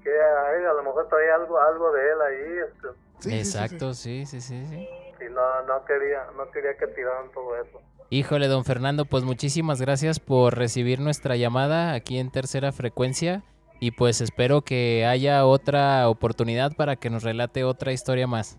que 0.03 0.11
a 0.21 0.73
lo 0.73 0.83
mejor 0.83 1.09
traía 1.09 1.35
algo, 1.37 1.61
algo 1.61 1.93
de 1.93 2.01
él 2.11 2.21
ahí, 2.23 2.59
este, 2.69 2.89
sí, 2.89 2.95
sí, 3.19 3.31
sí, 3.31 3.31
sí. 3.31 3.39
Exacto, 3.39 3.95
sí, 3.95 4.27
sí, 4.27 4.41
sí, 4.41 4.65
sí. 4.67 4.89
y 5.21 5.29
no, 5.33 5.63
no 5.67 5.85
quería, 5.85 6.25
no 6.37 6.51
quería 6.51 6.77
que 6.77 6.87
tiraran 6.89 7.31
todo 7.33 7.57
eso. 7.57 7.81
Híjole, 8.13 8.49
don 8.49 8.65
Fernando, 8.65 9.05
pues 9.05 9.23
muchísimas 9.23 9.81
gracias 9.81 10.19
por 10.19 10.57
recibir 10.57 10.99
nuestra 11.01 11.37
llamada 11.37 11.93
aquí 11.93 12.19
en 12.19 12.31
tercera 12.33 12.73
frecuencia 12.73 13.45
y 13.79 13.93
pues 13.93 14.21
espero 14.21 14.63
que 14.63 15.07
haya 15.07 15.47
otra 15.47 16.09
oportunidad 16.09 16.73
para 16.77 16.97
que 16.97 17.09
nos 17.09 17.23
relate 17.23 17.63
otra 17.63 17.93
historia 17.93 18.27
más. 18.27 18.59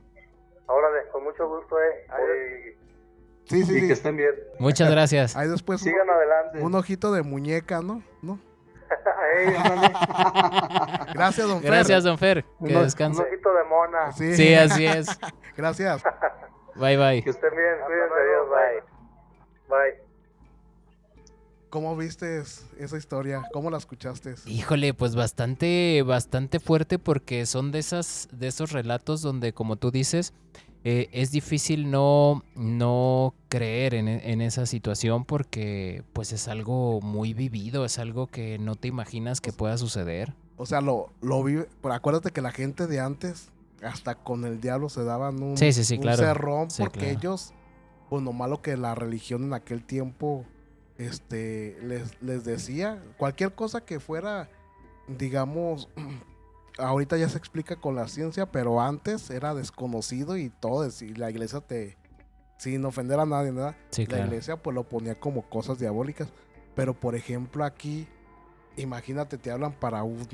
Órale, 0.67 1.07
con 1.11 1.23
mucho 1.25 1.47
gusto, 1.49 1.77
eh. 1.81 2.05
Ahí, 2.09 2.23
Sí, 3.51 3.63
sí, 3.65 3.77
y 3.77 3.81
sí. 3.81 3.87
que 3.87 3.93
estén 3.93 4.17
bien. 4.17 4.31
Muchas 4.59 4.89
gracias. 4.89 5.35
Ahí 5.35 5.47
después 5.47 5.81
un, 5.81 5.89
Sigan 5.89 6.09
adelante. 6.09 6.59
un 6.61 6.73
ojito 6.75 7.11
de 7.11 7.21
muñeca, 7.23 7.81
¿no? 7.81 8.01
¿No? 8.21 8.39
Ey, 9.37 9.47
Gracias, 11.13 11.47
don 11.47 11.61
Fer. 11.61 11.71
Gracias, 11.71 12.03
don 12.03 12.17
Fer. 12.17 12.43
Que 12.65 12.75
un 12.75 12.83
descanse. 12.83 13.21
ojito 13.21 13.53
de 13.53 13.63
mona. 13.63 14.11
Sí, 14.11 14.35
Sí, 14.35 14.53
así 14.53 14.85
es. 14.85 15.07
Gracias. 15.57 16.03
Bye, 16.75 16.97
bye. 16.97 17.23
Que 17.23 17.29
estén 17.29 17.51
bien, 17.51 17.75
cuídense, 17.85 18.13
adiós, 18.15 18.49
bye. 18.49 19.77
Bye. 19.77 20.11
¿Cómo 21.69 21.95
viste 21.95 22.41
esa 22.79 22.97
historia? 22.97 23.43
¿Cómo 23.53 23.69
la 23.71 23.77
escuchaste? 23.77 24.35
Híjole, 24.45 24.93
pues 24.93 25.15
bastante, 25.15 26.03
bastante 26.05 26.59
fuerte 26.59 26.99
porque 26.99 27.45
son 27.45 27.71
de 27.71 27.79
esas, 27.79 28.27
de 28.33 28.47
esos 28.47 28.73
relatos 28.73 29.21
donde, 29.21 29.53
como 29.53 29.77
tú 29.77 29.89
dices, 29.89 30.33
eh, 30.83 31.09
es 31.11 31.31
difícil 31.31 31.91
no, 31.91 32.43
no 32.55 33.33
creer 33.49 33.93
en, 33.93 34.07
en 34.07 34.41
esa 34.41 34.65
situación 34.65 35.25
porque, 35.25 36.03
pues, 36.13 36.31
es 36.31 36.47
algo 36.47 37.01
muy 37.01 37.33
vivido, 37.33 37.85
es 37.85 37.99
algo 37.99 38.27
que 38.27 38.57
no 38.57 38.75
te 38.75 38.87
imaginas 38.87 39.41
que 39.41 39.53
pueda 39.53 39.77
suceder. 39.77 40.33
O 40.57 40.65
sea, 40.65 40.81
lo, 40.81 41.09
lo 41.21 41.43
vi. 41.43 41.59
Pero 41.81 41.93
acuérdate 41.93 42.31
que 42.31 42.41
la 42.41 42.51
gente 42.51 42.87
de 42.87 42.99
antes, 42.99 43.49
hasta 43.83 44.15
con 44.15 44.45
el 44.45 44.61
diablo 44.61 44.89
se 44.89 45.03
daban 45.03 45.41
un, 45.41 45.57
Sí, 45.57 45.73
sí, 45.73 45.83
sí, 45.83 45.95
un 45.95 46.01
claro. 46.01 46.17
cerrón 46.17 46.67
porque 46.77 46.99
claro. 46.99 47.17
ellos, 47.17 47.53
pues 48.09 48.23
lo 48.23 48.33
malo 48.33 48.61
que 48.61 48.77
la 48.77 48.93
religión 48.95 49.43
en 49.43 49.53
aquel 49.53 49.83
tiempo 49.83 50.45
este, 50.97 51.77
les, 51.83 52.21
les 52.21 52.43
decía, 52.43 53.03
cualquier 53.17 53.53
cosa 53.55 53.81
que 53.81 53.99
fuera, 53.99 54.49
digamos, 55.07 55.89
ahorita 56.81 57.17
ya 57.17 57.29
se 57.29 57.37
explica 57.37 57.75
con 57.75 57.95
la 57.95 58.07
ciencia, 58.07 58.51
pero 58.51 58.81
antes 58.81 59.29
era 59.29 59.53
desconocido 59.53 60.37
y 60.37 60.49
todo, 60.49 60.87
y 61.01 61.13
la 61.13 61.29
iglesia 61.29 61.61
te, 61.61 61.97
sin 62.61 62.85
ofender 62.85 63.19
a 63.19 63.25
nadie. 63.25 63.51
Sí, 63.89 64.05
la 64.05 64.19
iglesia 64.19 64.55
pues 64.55 64.75
lo 64.75 64.83
ponía 64.83 65.19
como 65.19 65.41
cosas 65.49 65.79
diabólicas. 65.79 66.27
Pero 66.75 66.93
por 66.93 67.15
ejemplo 67.15 67.65
aquí, 67.65 68.07
imagínate, 68.77 69.37
te 69.39 69.49
hablan 69.49 69.73
para 69.73 70.03
un, 70.03 70.27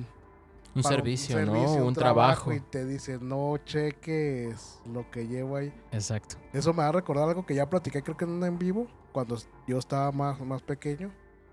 Un 0.75 0.83
para 0.83 0.95
servicio, 0.95 1.43
¿no? 1.45 1.86
Un, 1.86 1.93
trabajo. 1.93 2.51
Y 2.51 2.60
te 2.60 2.86
dicen, 2.86 3.27
no 3.27 3.57
cheques 3.65 4.79
lo 4.91 5.10
que 5.10 5.27
llevo 5.27 5.55
ahí. 5.55 5.73
Exacto. 5.93 6.36
Eso 6.51 6.73
me 6.73 6.79
va 6.79 6.89
a 6.89 6.91
recordar 6.91 7.29
algo 7.29 7.45
que 7.45 7.55
ya 7.55 7.69
platiqué, 7.69 8.03
creo 8.03 8.17
que 8.17 8.25
en 8.25 8.31
un 8.31 8.43
en 8.43 8.60
vivo, 8.60 8.88
cuando 9.13 9.38
yo 9.65 9.77
estaba 9.77 10.12
más, 10.12 10.39
más 10.41 10.62
pequeño. 10.62 11.12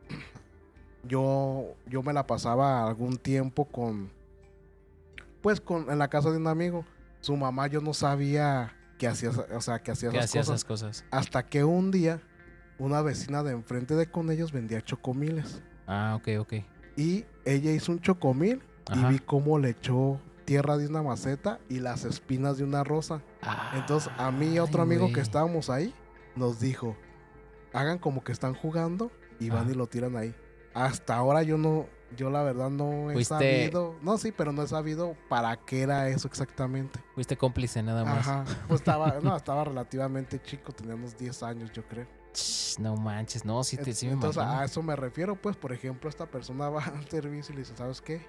Yo, 1.06 1.74
yo 1.86 2.02
me 2.02 2.14
la 2.14 2.26
pasaba 2.26 2.86
algún 2.86 3.18
tiempo 3.18 3.66
con, 3.66 4.10
pues 5.44 5.60
con, 5.60 5.90
en 5.90 5.98
la 5.98 6.08
casa 6.08 6.30
de 6.30 6.38
un 6.38 6.46
amigo. 6.46 6.86
Su 7.20 7.36
mamá 7.36 7.66
yo 7.66 7.82
no 7.82 7.92
sabía 7.92 8.74
que 8.96 9.06
hacía, 9.06 9.28
o 9.28 9.60
sea, 9.60 9.78
que 9.82 9.90
hacía 9.90 10.08
¿Qué 10.08 10.16
esas 10.16 10.30
hacía 10.30 10.40
cosas. 10.40 10.54
esas 10.54 10.64
cosas? 10.64 11.04
Hasta 11.10 11.44
que 11.44 11.64
un 11.64 11.90
día 11.90 12.22
una 12.78 13.02
vecina 13.02 13.42
de 13.42 13.52
enfrente 13.52 13.94
de 13.94 14.10
con 14.10 14.30
ellos 14.30 14.52
vendía 14.52 14.80
chocomiles. 14.80 15.62
Ah, 15.86 16.16
ok, 16.18 16.28
ok. 16.40 16.54
Y 16.96 17.26
ella 17.44 17.72
hizo 17.72 17.92
un 17.92 18.00
chocomil 18.00 18.62
Ajá. 18.88 19.10
y 19.10 19.12
vi 19.12 19.18
cómo 19.18 19.58
le 19.58 19.68
echó 19.68 20.18
tierra 20.46 20.78
de 20.78 20.86
una 20.86 21.02
maceta 21.02 21.58
y 21.68 21.80
las 21.80 22.06
espinas 22.06 22.56
de 22.56 22.64
una 22.64 22.82
rosa. 22.82 23.20
Entonces 23.74 24.10
a 24.16 24.30
mí 24.30 24.54
y 24.54 24.58
otro 24.60 24.80
Ay, 24.82 24.88
amigo 24.88 25.12
que 25.12 25.20
estábamos 25.20 25.68
ahí 25.68 25.94
nos 26.36 26.58
dijo, 26.58 26.96
hagan 27.74 27.98
como 27.98 28.24
que 28.24 28.32
están 28.32 28.54
jugando 28.54 29.12
y 29.38 29.50
van 29.50 29.70
y 29.70 29.74
lo 29.74 29.88
tiran 29.88 30.16
ahí. 30.16 30.34
Hasta 30.72 31.16
ahora 31.16 31.42
yo 31.42 31.58
no, 31.58 31.86
yo 32.16 32.30
la 32.30 32.42
verdad 32.42 32.70
no 32.70 33.10
he 33.10 33.14
Fuiste- 33.14 33.28
sabido, 33.64 33.94
no 34.02 34.18
sí, 34.18 34.32
pero 34.32 34.52
no 34.52 34.62
he 34.62 34.66
sabido 34.68 35.16
para 35.28 35.56
qué 35.56 35.82
era 35.82 36.08
eso 36.08 36.28
exactamente. 36.28 37.00
Fuiste 37.14 37.36
cómplice 37.36 37.82
nada 37.82 38.04
más. 38.04 38.26
Ajá, 38.26 38.44
pues 38.68 38.80
estaba, 38.80 39.18
no, 39.22 39.36
estaba 39.36 39.64
relativamente 39.64 40.40
chico, 40.42 40.72
tenía 40.72 40.94
unos 40.94 41.16
10 41.18 41.42
años 41.42 41.72
yo 41.72 41.82
creo. 41.86 42.06
Ch, 42.32 42.78
No 42.80 42.96
manches, 42.96 43.44
no, 43.44 43.62
sí, 43.62 43.76
te, 43.76 43.92
sí 43.94 44.06
me 44.06 44.12
Entonces 44.14 44.42
imagino. 44.42 44.60
a 44.60 44.64
eso 44.64 44.82
me 44.82 44.96
refiero, 44.96 45.36
pues, 45.36 45.56
por 45.56 45.72
ejemplo, 45.72 46.08
esta 46.10 46.26
persona 46.26 46.68
va 46.68 46.84
al 46.84 47.08
servicio 47.08 47.52
y 47.52 47.56
le 47.56 47.62
dice, 47.62 47.76
¿sabes 47.76 48.00
qué? 48.00 48.26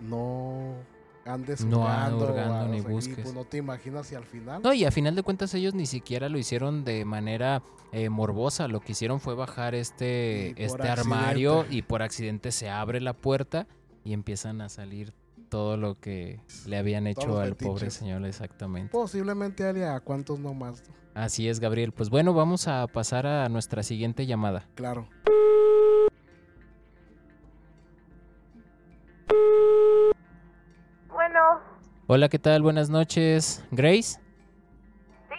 No 0.00 0.74
andes 1.24 1.64
No 1.64 1.80
hurgando, 1.80 2.24
hurgando 2.26 2.68
ni 2.68 2.80
sea, 2.80 2.90
y, 2.90 2.92
busques. 2.92 3.18
pues, 3.22 3.34
no 3.34 3.44
te 3.44 3.56
imaginas 3.58 4.06
si 4.06 4.14
al 4.14 4.24
final... 4.24 4.62
No, 4.62 4.72
y 4.72 4.84
a 4.84 4.90
final 4.90 5.14
de 5.14 5.22
cuentas 5.22 5.52
ellos 5.54 5.74
ni 5.74 5.86
siquiera 5.86 6.28
lo 6.28 6.38
hicieron 6.38 6.84
de 6.84 7.04
manera 7.04 7.62
eh, 7.92 8.08
morbosa. 8.08 8.68
Lo 8.68 8.80
que 8.80 8.92
hicieron 8.92 9.20
fue 9.20 9.34
bajar 9.34 9.74
este, 9.74 10.54
Y 10.56 10.62
este 10.62 10.88
armario 10.88 11.60
accidente. 11.60 11.76
y 11.76 11.82
por 11.82 12.02
accidente 12.02 12.52
se 12.52 12.70
abre 12.70 13.00
la 13.00 13.12
puerta 13.12 13.66
y 14.04 14.12
empiezan 14.12 14.60
a 14.60 14.68
salir 14.68 15.12
todo 15.48 15.76
lo 15.76 15.98
que 15.98 16.40
le 16.66 16.76
habían 16.76 17.06
hecho 17.06 17.40
al 17.40 17.56
pobre 17.56 17.90
señor, 17.90 18.24
exactamente. 18.26 18.90
Posiblemente 18.92 19.66
Ale, 19.66 19.86
a 19.86 20.00
cuántos 20.00 20.38
no 20.38 20.52
más, 20.54 20.82
¿no? 20.86 20.94
Así 21.14 21.48
es, 21.48 21.58
Gabriel. 21.58 21.92
Pues 21.92 22.10
bueno, 22.10 22.32
vamos 22.34 22.68
a 22.68 22.86
pasar 22.86 23.26
a 23.26 23.48
nuestra 23.48 23.82
siguiente 23.82 24.26
llamada. 24.26 24.68
claro. 24.74 25.08
Hola, 32.10 32.30
¿qué 32.30 32.38
tal? 32.38 32.62
Buenas 32.62 32.88
noches. 32.88 33.62
Grace. 33.70 34.18
Sí. 35.28 35.36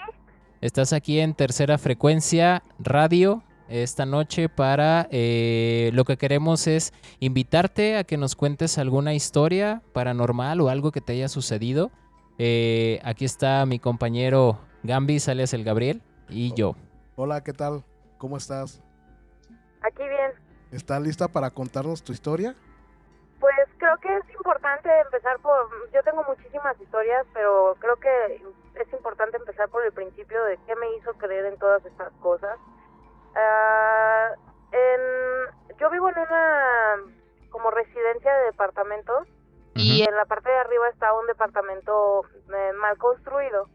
Estás 0.61 0.93
aquí 0.93 1.20
en 1.20 1.34
Tercera 1.34 1.80
Frecuencia 1.80 2.61
Radio 2.78 3.41
esta 3.70 4.05
noche 4.05 4.49
para 4.49 5.07
eh, 5.09 5.89
lo 5.93 6.05
que 6.05 6.17
queremos 6.17 6.67
es 6.67 6.93
invitarte 7.20 7.97
a 7.97 8.03
que 8.03 8.17
nos 8.17 8.36
cuentes 8.36 8.78
alguna 8.78 9.15
historia 9.15 9.82
paranormal 9.93 10.61
o 10.61 10.70
algo 10.70 10.91
que 10.91 11.01
te 11.01 11.13
haya 11.13 11.28
sucedido. 11.28 11.89
Eh, 12.38 12.99
aquí 13.03 13.26
está 13.26 13.65
mi 13.65 13.80
compañero 13.80 14.59
Gambis, 14.84 15.28
alias 15.28 15.55
el 15.55 15.63
Gabriel, 15.63 16.03
y 16.30 16.53
yo. 16.53 16.76
Hola, 17.15 17.43
¿qué 17.43 17.53
tal? 17.53 17.84
¿Cómo 18.20 18.38
estás? 18.38 18.80
aquí 19.82 20.03
bien. 20.03 20.34
¿Estás 20.72 21.01
lista 21.01 21.28
para 21.28 21.49
contarnos 21.49 22.03
tu 22.03 22.13
historia? 22.13 22.55
Pues 23.39 23.55
creo 23.80 23.97
que 23.97 24.09
es 24.17 24.29
importante 24.50 24.89
empezar 25.02 25.38
por... 25.41 25.70
Yo 25.91 26.02
tengo 26.02 26.24
muchísimas 26.24 26.80
historias, 26.82 27.24
pero 27.36 27.76
creo 27.80 27.97
que 27.97 28.41
es 28.82 28.93
importante 28.93 29.38
empezar 29.38 29.70
por 29.70 29.86
el 29.86 29.91
principio 29.91 30.43
de 30.45 30.58
qué 30.66 30.76
me 30.76 30.91
hizo 30.95 31.14
creer 31.14 31.45
en 31.45 31.60
todas 31.60 31.86
estas 31.86 32.12
cosas. 32.14 32.58
En, 34.72 35.78
yo 35.78 35.89
vivo 35.91 36.10
en 36.10 36.18
una 36.18 36.95
como 37.52 37.70
residencia 37.70 38.34
de 38.38 38.45
departamentos 38.45 39.28
y 39.76 40.02
en 40.02 40.16
la 40.16 40.26
parte 40.26 40.50
de 40.50 40.58
arriba 40.58 40.89
está 40.89 41.14
un 41.14 41.28
departamento 41.28 42.24
eh, 42.52 42.74
mal 42.74 42.97
construido, 42.97 43.68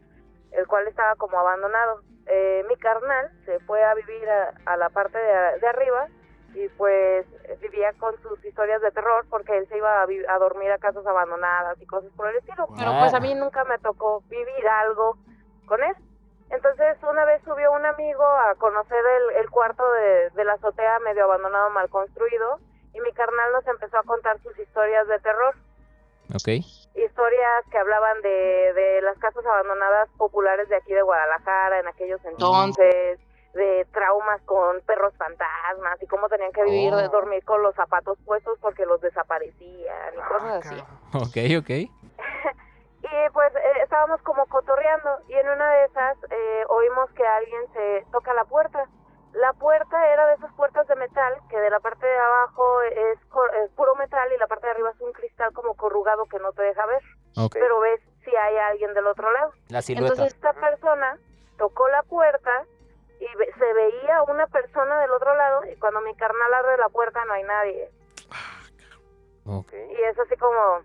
el 0.51 0.67
cual 0.67 0.87
estaba 0.89 1.15
como 1.15 1.39
abandonado. 1.39 2.01
eh, 2.25 2.65
mi 2.67 2.75
carnal 2.75 3.31
se 3.45 3.59
fue 3.61 3.81
a 3.81 3.93
vivir 3.93 4.29
a, 4.29 4.53
a 4.65 4.75
la 4.75 4.89
parte 4.89 5.17
de, 5.17 5.59
de 5.59 5.67
arriba 5.67 6.07
y 6.55 6.69
pues 6.69 7.25
vivía 7.59 7.91
con 7.99 8.19
sus 8.21 8.43
historias 8.45 8.81
de 8.81 8.91
terror 8.91 9.25
porque 9.29 9.57
él 9.57 9.67
se 9.67 9.77
iba 9.77 10.01
a, 10.01 10.05
vi- 10.05 10.25
a 10.27 10.37
dormir 10.39 10.71
a 10.71 10.77
casas 10.77 11.05
abandonadas 11.05 11.79
y 11.81 11.85
cosas 11.85 12.11
por 12.15 12.27
el 12.29 12.37
estilo. 12.37 12.67
Pero 12.77 12.97
pues 12.99 13.13
a 13.13 13.19
mí 13.19 13.33
nunca 13.35 13.63
me 13.65 13.77
tocó 13.79 14.21
vivir 14.29 14.67
algo 14.67 15.17
con 15.65 15.83
él. 15.83 15.93
Entonces 16.49 16.97
una 17.03 17.25
vez 17.25 17.41
subió 17.43 17.71
un 17.71 17.85
amigo 17.85 18.23
a 18.23 18.55
conocer 18.55 18.97
el, 19.31 19.37
el 19.37 19.49
cuarto 19.49 19.83
de, 19.93 20.29
de 20.29 20.43
la 20.45 20.53
azotea 20.53 20.99
medio 20.99 21.23
abandonado, 21.25 21.69
mal 21.71 21.89
construido, 21.89 22.59
y 22.93 23.01
mi 23.01 23.11
carnal 23.13 23.51
nos 23.51 23.67
empezó 23.67 23.97
a 23.97 24.03
contar 24.03 24.39
sus 24.41 24.57
historias 24.57 25.07
de 25.07 25.19
terror 25.19 25.53
Ok. 26.33 26.47
historias 26.95 27.65
que 27.71 27.77
hablaban 27.77 28.21
de, 28.21 28.73
de 28.73 29.01
las 29.01 29.17
casas 29.19 29.45
abandonadas 29.45 30.07
populares 30.17 30.69
de 30.69 30.75
aquí 30.77 30.93
de 30.93 31.01
Guadalajara 31.01 31.79
en 31.79 31.87
aquellos 31.87 32.23
entonces, 32.25 33.19
de 33.55 33.87
traumas 33.93 34.41
con 34.43 34.81
perros 34.81 35.13
fantasmas 35.17 36.01
y 36.01 36.07
cómo 36.07 36.27
tenían 36.29 36.51
que 36.51 36.63
vivir, 36.63 36.93
Oh. 36.93 36.97
de 36.97 37.07
dormir 37.07 37.43
con 37.45 37.61
los 37.63 37.73
zapatos 37.75 38.17
puestos 38.25 38.59
porque 38.59 38.85
los 38.85 38.99
desaparecían 39.01 40.13
y 40.13 40.21
cosas 40.27 40.65
así. 40.65 40.83
Ok, 41.13 41.61
ok. 41.61 41.69
Y 43.05 43.29
pues 43.33 43.53
eh, 43.55 43.81
estábamos 43.83 44.19
como 44.23 44.45
cotorreando 44.47 45.19
y 45.29 45.33
en 45.35 45.47
una 45.47 45.71
de 45.73 45.85
esas 45.85 46.17
eh, 46.31 46.63
oímos 46.69 47.09
que 47.11 47.25
alguien 47.25 47.61
se 47.71 48.03
toca 48.11 48.33
la 48.33 48.45
puerta. 48.45 48.87
La 49.33 49.53
puerta 49.53 50.11
era 50.11 50.25
de 50.27 50.33
esas 50.33 50.51
puertas 50.53 50.87
de 50.87 50.95
metal 50.95 51.33
que 51.49 51.57
de 51.59 51.69
la 51.69 51.79
parte 51.79 52.05
de 52.05 52.17
abajo 52.17 52.81
es, 52.81 53.19
puro 53.75 53.95
metal 53.95 54.27
y 54.33 54.39
la 54.39 54.47
parte 54.47 54.65
de 54.65 54.71
arriba 54.71 54.89
es 54.89 54.99
un 55.01 55.11
cristal 55.13 55.53
como 55.53 55.75
corrugado 55.75 56.25
que 56.25 56.39
no 56.39 56.51
te 56.53 56.63
deja 56.63 56.83
ver, 56.87 57.03
pero 57.53 57.79
ves 57.81 58.01
si 58.23 58.35
hay 58.35 58.57
alguien 58.57 58.93
del 58.95 59.05
otro 59.05 59.31
lado. 59.31 59.51
La 59.69 59.83
silueta. 59.83 60.13
Entonces 60.13 60.33
esta 60.33 60.53
persona 60.53 61.19
tocó 61.57 61.87
la 61.89 62.01
puerta 62.03 62.65
y 63.19 63.37
ve- 63.37 63.51
se 63.57 63.73
veía 63.73 64.23
una 64.23 64.47
persona 64.47 64.99
del 65.01 65.11
otro 65.11 65.35
lado 65.35 65.65
y 65.65 65.75
cuando 65.77 66.01
mi 66.01 66.15
carnal 66.15 66.53
abre 66.53 66.77
la 66.77 66.89
puerta 66.89 67.23
no 67.25 67.33
hay 67.33 67.43
nadie. 67.43 67.89
Ok. 69.45 69.73
Y 69.73 70.01
es 70.03 70.17
así 70.19 70.35
como, 70.37 70.81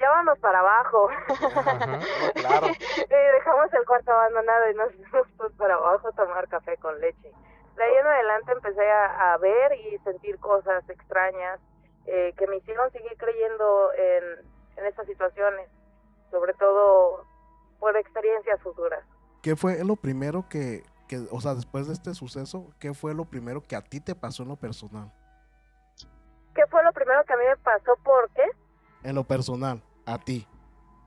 ya 0.00 0.08
vámonos 0.10 0.38
para 0.38 0.60
abajo. 0.60 1.08
claro. 2.34 2.66
y 2.66 3.32
dejamos 3.34 3.72
el 3.74 3.84
cuarto 3.86 4.10
abandonado 4.12 4.70
y 4.70 4.74
nos 4.74 4.92
fuimos 4.94 5.28
pues 5.36 5.52
para 5.54 5.74
abajo 5.74 6.08
a 6.08 6.12
tomar 6.12 6.48
café 6.48 6.76
con 6.78 6.98
leche. 7.00 7.30
De 7.76 7.84
ahí 7.84 7.94
en 7.96 8.06
adelante 8.06 8.52
empecé 8.52 8.90
a, 8.90 9.32
a 9.32 9.38
ver 9.38 9.72
y 9.74 9.98
sentir 9.98 10.38
cosas 10.38 10.88
extrañas 10.90 11.60
eh, 12.06 12.34
que 12.36 12.46
me 12.46 12.56
hicieron 12.56 12.90
seguir 12.90 13.16
creyendo 13.16 13.92
en, 13.94 14.24
en 14.76 14.86
estas 14.86 15.06
situaciones, 15.06 15.68
sobre 16.30 16.52
todo 16.54 17.24
por 17.78 17.96
experiencias 17.96 18.60
futuras. 18.62 19.04
¿Qué 19.42 19.56
fue 19.56 19.82
lo 19.84 19.96
primero 19.96 20.44
que, 20.48 20.82
que, 21.12 21.28
o 21.30 21.40
sea, 21.42 21.54
después 21.54 21.86
de 21.86 21.92
este 21.92 22.14
suceso, 22.14 22.70
qué 22.78 22.94
fue 22.94 23.12
lo 23.12 23.26
primero 23.26 23.62
que 23.62 23.76
a 23.76 23.82
ti 23.82 24.00
te 24.00 24.14
pasó 24.14 24.44
en 24.44 24.48
lo 24.48 24.56
personal? 24.56 25.12
¿Qué 26.54 26.62
fue 26.70 26.82
lo 26.82 26.90
primero 26.92 27.22
que 27.26 27.34
a 27.34 27.36
mí 27.36 27.42
me 27.46 27.56
pasó? 27.58 27.92
¿Por 28.02 28.30
qué? 28.30 28.44
En 29.02 29.14
lo 29.14 29.22
personal, 29.24 29.82
a 30.06 30.16
ti. 30.16 30.46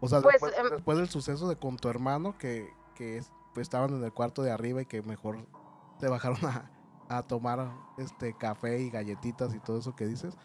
O 0.02 0.08
sea, 0.08 0.22
Pues, 0.22 0.34
después, 0.34 0.54
em- 0.60 0.70
después 0.70 0.98
del 1.00 1.10
suceso 1.10 1.50
de 1.50 1.56
con 1.56 1.78
tu 1.78 1.90
hermano, 1.90 2.38
que, 2.38 2.70
que 2.94 3.18
es- 3.18 3.32
pues, 3.56 3.66
estaban 3.66 3.96
en 3.96 4.04
el 4.04 4.14
cuarto 4.14 4.44
de 4.44 4.52
arriba 4.52 4.84
y 4.84 4.86
que 4.86 5.02
mejor 5.02 5.38
te 6.00 6.08
bajaron 6.08 6.38
a, 6.46 6.70
a 7.10 7.24
tomar 7.24 7.72
este 7.98 8.38
café 8.38 8.80
y 8.82 8.92
galletitas 8.92 9.56
y 9.56 9.60
todo 9.60 9.80
eso 9.80 9.96
que 9.96 10.06
dices. 10.06 10.38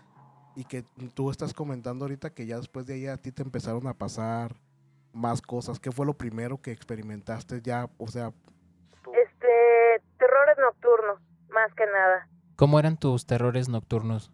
Y 0.55 0.65
que 0.65 0.85
tú 1.15 1.31
estás 1.31 1.53
comentando 1.53 2.07
ahorita 2.07 2.31
que 2.33 2.47
ya 2.47 2.57
después 2.57 2.87
de 2.87 2.95
ahí 2.95 3.07
a 3.09 3.19
ti 3.19 3.31
te 3.31 3.43
empezaron 3.43 3.87
a 3.89 3.93
pasar 3.93 4.57
más 5.13 5.43
cosas. 5.43 5.79
¿Qué 5.79 5.93
fue 5.93 6.07
lo 6.07 6.15
primero 6.15 6.63
que 6.63 6.73
experimentaste 6.73 7.61
ya? 7.61 7.91
O 7.99 8.09
sea, 8.09 8.33
nocturnos, 10.91 11.21
más 11.51 11.73
que 11.75 11.87
nada. 11.87 12.27
¿Cómo 12.57 12.79
eran 12.79 12.99
tus 12.99 13.27
terrores 13.27 13.69
nocturnos? 13.69 14.31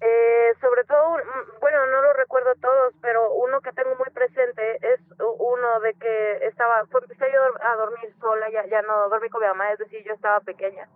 Eh, 0.00 0.52
sobre 0.60 0.84
todo, 0.84 1.16
bueno, 1.60 1.86
no 1.86 2.02
lo 2.02 2.12
recuerdo 2.12 2.54
todos, 2.60 2.92
pero 3.00 3.32
uno 3.34 3.60
que 3.60 3.72
tengo 3.72 3.94
muy 3.96 4.10
presente 4.10 4.76
es 4.94 5.00
uno 5.18 5.80
de 5.80 5.94
que 5.94 6.46
estaba, 6.46 6.84
fue, 6.90 7.00
empecé 7.00 7.32
yo 7.32 7.40
a 7.62 7.76
dormir 7.76 8.14
sola, 8.20 8.50
ya, 8.50 8.66
ya 8.66 8.82
no 8.82 9.08
dormí 9.08 9.28
con 9.30 9.40
mi 9.40 9.48
mamá, 9.48 9.72
es 9.72 9.78
decir, 9.78 10.04
yo 10.04 10.12
estaba 10.14 10.40
pequeña. 10.40 10.88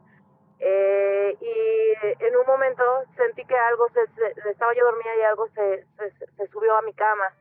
Eh, 0.61 1.37
y 1.41 2.25
en 2.25 2.37
un 2.37 2.45
momento 2.47 2.83
sentí 3.17 3.45
que 3.45 3.57
algo 3.57 3.89
se, 3.91 4.07
se- 4.15 4.51
estaba 4.51 4.75
yo 4.75 4.85
dormida 4.85 5.15
y 5.17 5.23
algo 5.23 5.49
se, 5.55 5.87
se, 5.97 6.27
se 6.37 6.47
subió 6.49 6.77
a 6.77 6.83
mi 6.83 6.93
cama. 6.95 7.33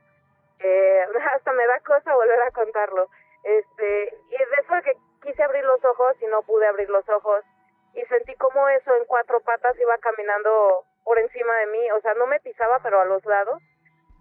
Eh, 0.59 1.01
hasta 1.36 1.51
me 1.53 1.65
da 1.68 1.80
cosa 1.82 2.15
volver 2.15 2.41
a 2.41 2.51
contarlo. 2.51 3.09
Este, 3.43 4.13
y 4.30 4.38
de 4.38 4.61
eso 4.63 4.74
de 4.76 4.82
que 4.84 4.93
quise 5.24 5.43
abrir 5.43 5.63
los 5.65 5.84
ojos 5.86 6.15
y 6.22 6.28
no 6.28 6.41
pude 6.43 6.68
abrir 6.68 6.89
los 6.89 7.07
ojos 7.09 7.43
y 7.98 8.06
sentí 8.06 8.36
como 8.36 8.70
eso 8.70 8.95
en 8.95 9.06
cuatro 9.06 9.41
patas 9.41 9.78
iba 9.80 9.98
caminando 9.98 10.86
por 11.04 11.18
encima 11.18 11.56
de 11.56 11.68
mí, 11.68 11.91
o 11.91 12.02
sea, 12.02 12.14
no 12.14 12.28
me 12.28 12.39
pisaba, 12.39 12.80
pero 12.84 13.02
a 13.02 13.06
los 13.06 13.26
lados, 13.26 13.62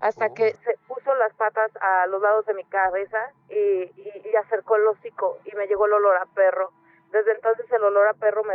hasta 0.01 0.33
que 0.33 0.55
se 0.55 0.75
puso 0.89 1.15
las 1.17 1.35
patas 1.35 1.71
a 1.81 2.07
los 2.07 2.23
lados 2.23 2.47
de 2.47 2.55
mi 2.55 2.65
cabeza 2.65 3.19
y, 3.49 3.91
y, 3.97 4.23
y 4.25 4.37
acercó 4.37 4.77
el 4.77 4.87
hocico 4.87 5.39
y 5.45 5.55
me 5.57 5.67
llegó 5.67 5.87
el 5.87 5.95
olor 5.95 6.17
a 6.17 6.27
perro. 6.35 6.71
Desde 7.11 7.33
entonces 7.33 7.71
el 7.71 7.83
olor 7.85 8.07
a 8.09 8.15
perro 8.15 8.45
me, 8.45 8.55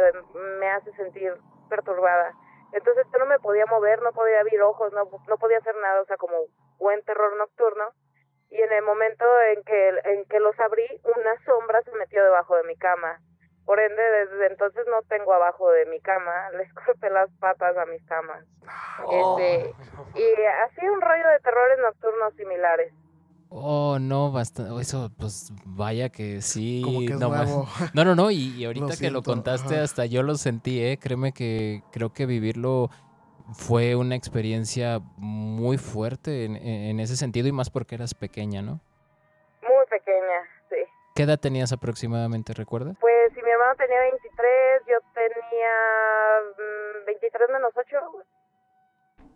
me 0.59 0.69
hace 0.71 0.91
sentir 0.93 1.33
perturbada. 1.69 2.31
Entonces 2.73 3.05
yo 3.11 3.19
no 3.19 3.25
me 3.25 3.39
podía 3.39 3.65
mover, 3.65 4.01
no 4.01 4.11
podía 4.13 4.39
abrir 4.39 4.61
ojos, 4.61 4.93
no, 4.93 5.09
no 5.27 5.37
podía 5.37 5.57
hacer 5.57 5.75
nada, 5.77 6.01
o 6.01 6.05
sea, 6.05 6.17
como 6.17 6.37
buen 6.77 7.03
terror 7.03 7.35
nocturno. 7.37 7.91
Y 8.49 8.61
en 8.61 8.71
el 8.71 8.83
momento 8.83 9.25
en 9.53 9.63
que, 9.63 9.89
en 10.05 10.25
que 10.25 10.39
los 10.39 10.57
abrí, 10.59 10.85
una 11.03 11.43
sombra 11.45 11.81
se 11.83 11.91
metió 11.93 12.23
debajo 12.23 12.55
de 12.55 12.63
mi 12.63 12.77
cama. 12.77 13.19
Por 13.65 13.79
ende, 13.79 14.01
desde 14.01 14.47
entonces 14.47 14.85
no 14.89 15.01
tengo 15.07 15.33
abajo 15.33 15.69
de 15.71 15.85
mi 15.85 15.99
cama, 15.99 16.49
les 16.57 16.73
corté 16.73 17.09
las 17.09 17.29
patas 17.39 17.77
a 17.77 17.85
mis 17.85 18.03
camas. 18.03 18.43
Este, 19.09 19.73
y 20.15 20.43
así 20.65 20.87
un 20.87 21.01
rollo 21.01 21.27
de 21.29 21.39
terrores 21.39 21.79
nocturnos 21.79 22.33
similares. 22.35 22.93
Oh, 23.53 23.97
no, 23.99 24.31
bastante. 24.31 24.79
Eso, 24.79 25.11
pues 25.19 25.51
vaya 25.65 26.07
que 26.07 26.41
sí. 26.41 26.81
como 26.85 26.99
que 26.99 27.13
es 27.13 27.19
no, 27.19 27.29
nuevo. 27.29 27.67
no, 27.93 28.05
no, 28.05 28.15
no. 28.15 28.31
Y, 28.31 28.55
y 28.55 28.65
ahorita 28.65 28.95
que 28.97 29.11
lo 29.11 29.23
contaste, 29.23 29.75
ajá. 29.75 29.83
hasta 29.83 30.05
yo 30.05 30.23
lo 30.23 30.35
sentí, 30.35 30.81
¿eh? 30.81 30.97
Créeme 30.97 31.33
que 31.33 31.83
creo 31.91 32.13
que 32.13 32.25
vivirlo 32.25 32.89
fue 33.53 33.95
una 33.95 34.15
experiencia 34.15 34.99
muy 35.17 35.77
fuerte 35.77 36.45
en, 36.45 36.55
en 36.55 36.99
ese 37.01 37.17
sentido 37.17 37.49
y 37.49 37.51
más 37.51 37.69
porque 37.69 37.95
eras 37.95 38.13
pequeña, 38.13 38.61
¿no? 38.61 38.79
Muy 39.61 39.85
pequeña, 39.89 40.47
sí. 40.69 40.77
¿Qué 41.15 41.23
edad 41.23 41.39
tenías 41.39 41.71
aproximadamente, 41.73 42.53
recuerdas? 42.53 42.95
Pues 42.99 43.33
si 43.33 43.41
mi 43.41 43.50
hermano 43.61 43.75
tenía 43.77 43.99
23, 44.01 44.81
yo 44.87 44.97
tenía 45.13 45.73
mm, 46.57 47.05
23 47.05 47.49
menos 47.51 47.71
8, 47.75 47.97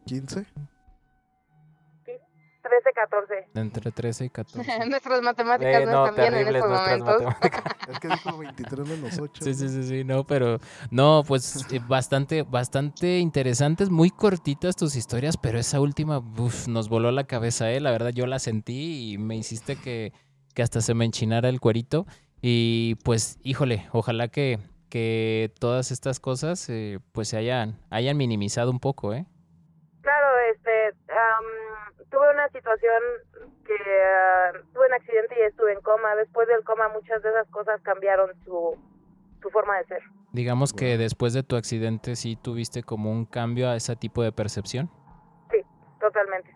15. 0.06 0.46
13, 2.66 2.94
14. 2.96 3.48
Entre 3.54 3.92
13 3.92 4.26
y 4.26 4.30
14. 4.32 4.86
Nuestras 4.90 5.22
matemáticas 5.22 5.84
Eh, 5.84 5.86
no, 5.86 5.92
no, 5.92 6.06
están 6.08 6.16
bien 6.16 6.34
en 6.34 6.40
terribles 6.46 6.64
estos 6.64 6.70
nuestras 6.72 7.00
momentos. 7.00 7.24
matemáticas. 7.24 7.90
Es 7.90 8.00
que 8.00 8.08
dijo 8.08 8.38
23 8.40 8.88
menos 8.88 9.20
8. 9.20 9.44
Sí, 9.44 9.54
sí, 9.54 9.70
sí, 9.70 9.84
sí, 9.84 10.04
no, 10.04 10.24
pero 10.24 10.58
no, 10.90 11.24
pues 11.28 11.72
eh, 11.72 11.80
bastante, 11.88 12.42
bastante 12.42 13.20
interesantes, 13.20 13.92
muy 13.92 14.10
cortitas 14.10 14.76
tus 14.76 14.96
historias, 14.96 15.38
pero 15.38 15.60
esa 15.60 15.80
última 15.80 16.18
uf, 16.18 16.68
nos 16.68 16.90
voló 16.90 17.12
la 17.12 17.26
cabeza, 17.26 17.70
eh, 17.72 17.80
la 17.80 17.92
verdad 17.92 18.10
yo 18.10 18.26
la 18.26 18.40
sentí 18.40 19.12
y 19.14 19.18
me 19.20 19.36
hiciste 19.36 19.76
que, 19.76 20.12
que 20.56 20.64
hasta 20.64 20.82
se 20.82 20.96
me 20.96 21.06
enchinara 21.06 21.50
el 21.50 21.60
cuerito 21.60 22.08
y 22.42 22.96
pues, 23.04 23.40
híjole, 23.44 23.88
ojalá 23.92 24.28
que, 24.28 24.60
que 24.90 25.52
todas 25.60 25.92
estas 25.92 26.20
cosas 26.20 26.70
eh, 26.70 27.00
pues 27.12 27.30
se 27.30 27.38
hayan, 27.38 27.80
hayan 27.90 28.18
minimizado 28.18 28.72
un 28.72 28.80
poco, 28.80 29.14
¿eh? 29.14 29.26
Claro, 30.02 30.28
este, 30.52 30.98
tuve 32.10 32.32
una 32.32 32.48
situación 32.50 33.02
que 33.66 33.74
ah, 33.74 34.52
tuve 34.74 34.88
un 34.88 34.94
accidente 34.94 35.36
y 35.40 35.44
estuve 35.44 35.74
en 35.74 35.82
coma. 35.82 36.16
Después 36.16 36.48
del 36.48 36.64
coma 36.64 36.90
muchas 36.90 37.22
de 37.24 37.30
esas 37.30 37.48
cosas 37.50 37.82
cambiaron 37.82 38.30
su, 38.46 38.78
su 39.42 39.50
forma 39.50 39.78
de 39.78 39.86
ser. 39.86 40.02
Digamos 40.32 40.74
que 40.74 40.98
después 40.98 41.34
de 41.34 41.44
tu 41.44 41.56
accidente 41.56 42.16
sí 42.16 42.36
tuviste 42.36 42.84
como 42.84 43.12
un 43.12 43.26
cambio 43.26 43.70
a 43.70 43.76
ese 43.76 43.96
tipo 43.96 44.22
de 44.22 44.32
percepción. 44.32 44.90
Totalmente. 46.00 46.56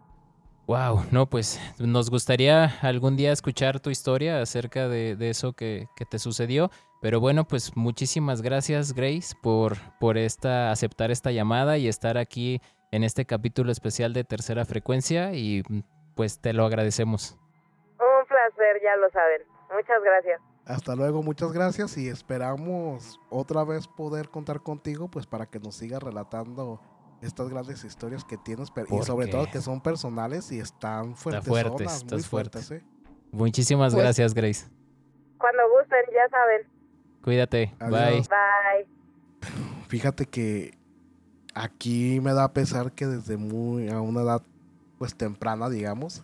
Wow, 0.70 1.08
no, 1.10 1.26
pues 1.26 1.60
nos 1.80 2.12
gustaría 2.12 2.66
algún 2.84 3.18
día 3.18 3.32
escuchar 3.32 3.80
tu 3.80 3.90
historia 3.90 4.40
acerca 4.40 4.88
de, 4.88 5.16
de 5.16 5.32
eso 5.32 5.54
que, 5.54 5.88
que 5.96 6.06
te 6.06 6.20
sucedió. 6.20 6.70
Pero 7.02 7.20
bueno, 7.20 7.44
pues 7.44 7.76
muchísimas 7.76 8.44
gracias, 8.44 8.94
Grace, 8.94 9.36
por, 9.42 9.78
por 10.00 10.16
esta, 10.20 10.70
aceptar 10.70 11.10
esta 11.10 11.32
llamada 11.32 11.80
y 11.80 11.88
estar 11.88 12.20
aquí 12.20 12.62
en 12.92 13.04
este 13.04 13.26
capítulo 13.26 13.72
especial 13.72 14.14
de 14.14 14.24
Tercera 14.24 14.64
Frecuencia. 14.64 15.34
Y 15.34 15.64
pues 16.14 16.40
te 16.40 16.54
lo 16.54 16.66
agradecemos. 16.66 17.36
Un 17.98 18.28
placer, 18.28 18.80
ya 18.84 18.96
lo 18.98 19.10
saben. 19.10 19.42
Muchas 19.76 20.04
gracias. 20.04 20.40
Hasta 20.68 20.96
luego, 20.96 21.24
muchas 21.24 21.52
gracias 21.52 21.98
y 21.98 22.10
esperamos 22.10 23.20
otra 23.32 23.64
vez 23.64 23.88
poder 23.88 24.30
contar 24.30 24.62
contigo 24.62 25.10
pues 25.10 25.26
para 25.26 25.48
que 25.48 25.60
nos 25.60 25.74
sigas 25.74 26.04
relatando 26.04 26.80
estas 27.22 27.50
grandes 27.50 27.84
historias 27.84 28.24
que 28.24 28.38
tienes 28.38 28.72
pero- 28.72 28.88
y 28.98 29.04
sobre 29.04 29.28
todo 29.28 29.46
que 29.52 29.62
son 29.62 29.82
personales 29.82 30.52
y 30.52 30.60
están 30.60 31.16
fuertes, 31.16 31.48
fuertes, 31.48 31.88
muy 31.88 31.96
estás 31.96 32.28
fuerte. 32.28 32.60
fuertes, 32.60 32.72
¿eh? 32.72 32.84
Muchísimas 33.32 33.94
Pues- 33.94 34.04
gracias, 34.04 34.34
Grace. 34.34 34.68
Cuando 35.38 35.62
gusten, 35.70 36.00
ya 36.14 36.30
saben. 36.30 36.68
Cuídate. 37.24 37.76
Adiós. 37.80 38.28
Bye. 38.30 38.86
Bye. 38.86 38.88
Fíjate 39.88 40.26
que 40.26 40.78
aquí 41.54 42.20
me 42.22 42.34
da 42.34 42.54
pesar 42.54 42.92
que 42.94 43.06
desde 43.08 43.38
muy 43.38 43.90
a 43.90 44.02
una 44.02 44.22
edad 44.22 44.42
pues 44.98 45.16
temprana, 45.16 45.70
digamos, 45.70 46.24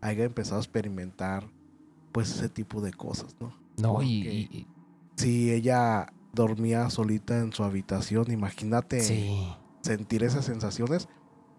haya 0.00 0.24
empezado 0.24 0.56
a 0.56 0.60
experimentar 0.60 1.44
pues 2.12 2.30
ese 2.30 2.48
tipo 2.48 2.80
de 2.82 2.92
cosas, 2.92 3.36
¿no? 3.40 3.54
No, 3.78 4.02
y, 4.02 4.28
y- 4.28 4.66
si 5.16 5.50
ella 5.52 6.12
dormía 6.32 6.90
solita 6.90 7.38
en 7.38 7.52
su 7.52 7.64
habitación, 7.64 8.30
imagínate 8.30 9.00
sí. 9.00 9.54
Sentir 9.82 10.22
esas 10.24 10.44
sensaciones 10.46 11.08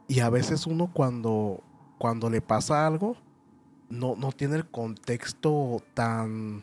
y 0.08 0.20
a 0.22 0.30
veces 0.30 0.66
uno 0.68 0.90
cuando 0.94 1.62
cuando 2.00 2.30
le 2.30 2.42
pasa 2.42 2.86
algo 2.88 3.16
no, 3.90 4.16
no 4.16 4.32
tiene 4.32 4.56
el 4.56 4.66
contexto 4.70 5.82
tan 5.94 6.58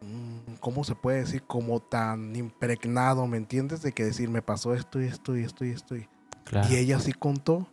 mm, 0.00 0.54
¿cómo 0.60 0.82
se 0.84 0.94
puede 0.94 1.20
decir? 1.20 1.42
como 1.44 1.80
tan 1.80 2.34
impregnado, 2.34 3.26
¿me 3.26 3.36
entiendes? 3.36 3.80
De 3.82 3.92
que 3.92 4.04
decir 4.04 4.28
me 4.28 4.42
pasó 4.42 4.74
esto 4.74 5.00
y 5.00 5.04
esto 5.06 5.36
y 5.36 5.42
esto 5.44 5.64
y 5.64 5.70
esto 5.70 5.96
y, 5.96 6.08
Claro. 6.44 6.68
y 6.70 6.76
ella 6.76 6.98
sí 6.98 7.12
contó 7.12 7.68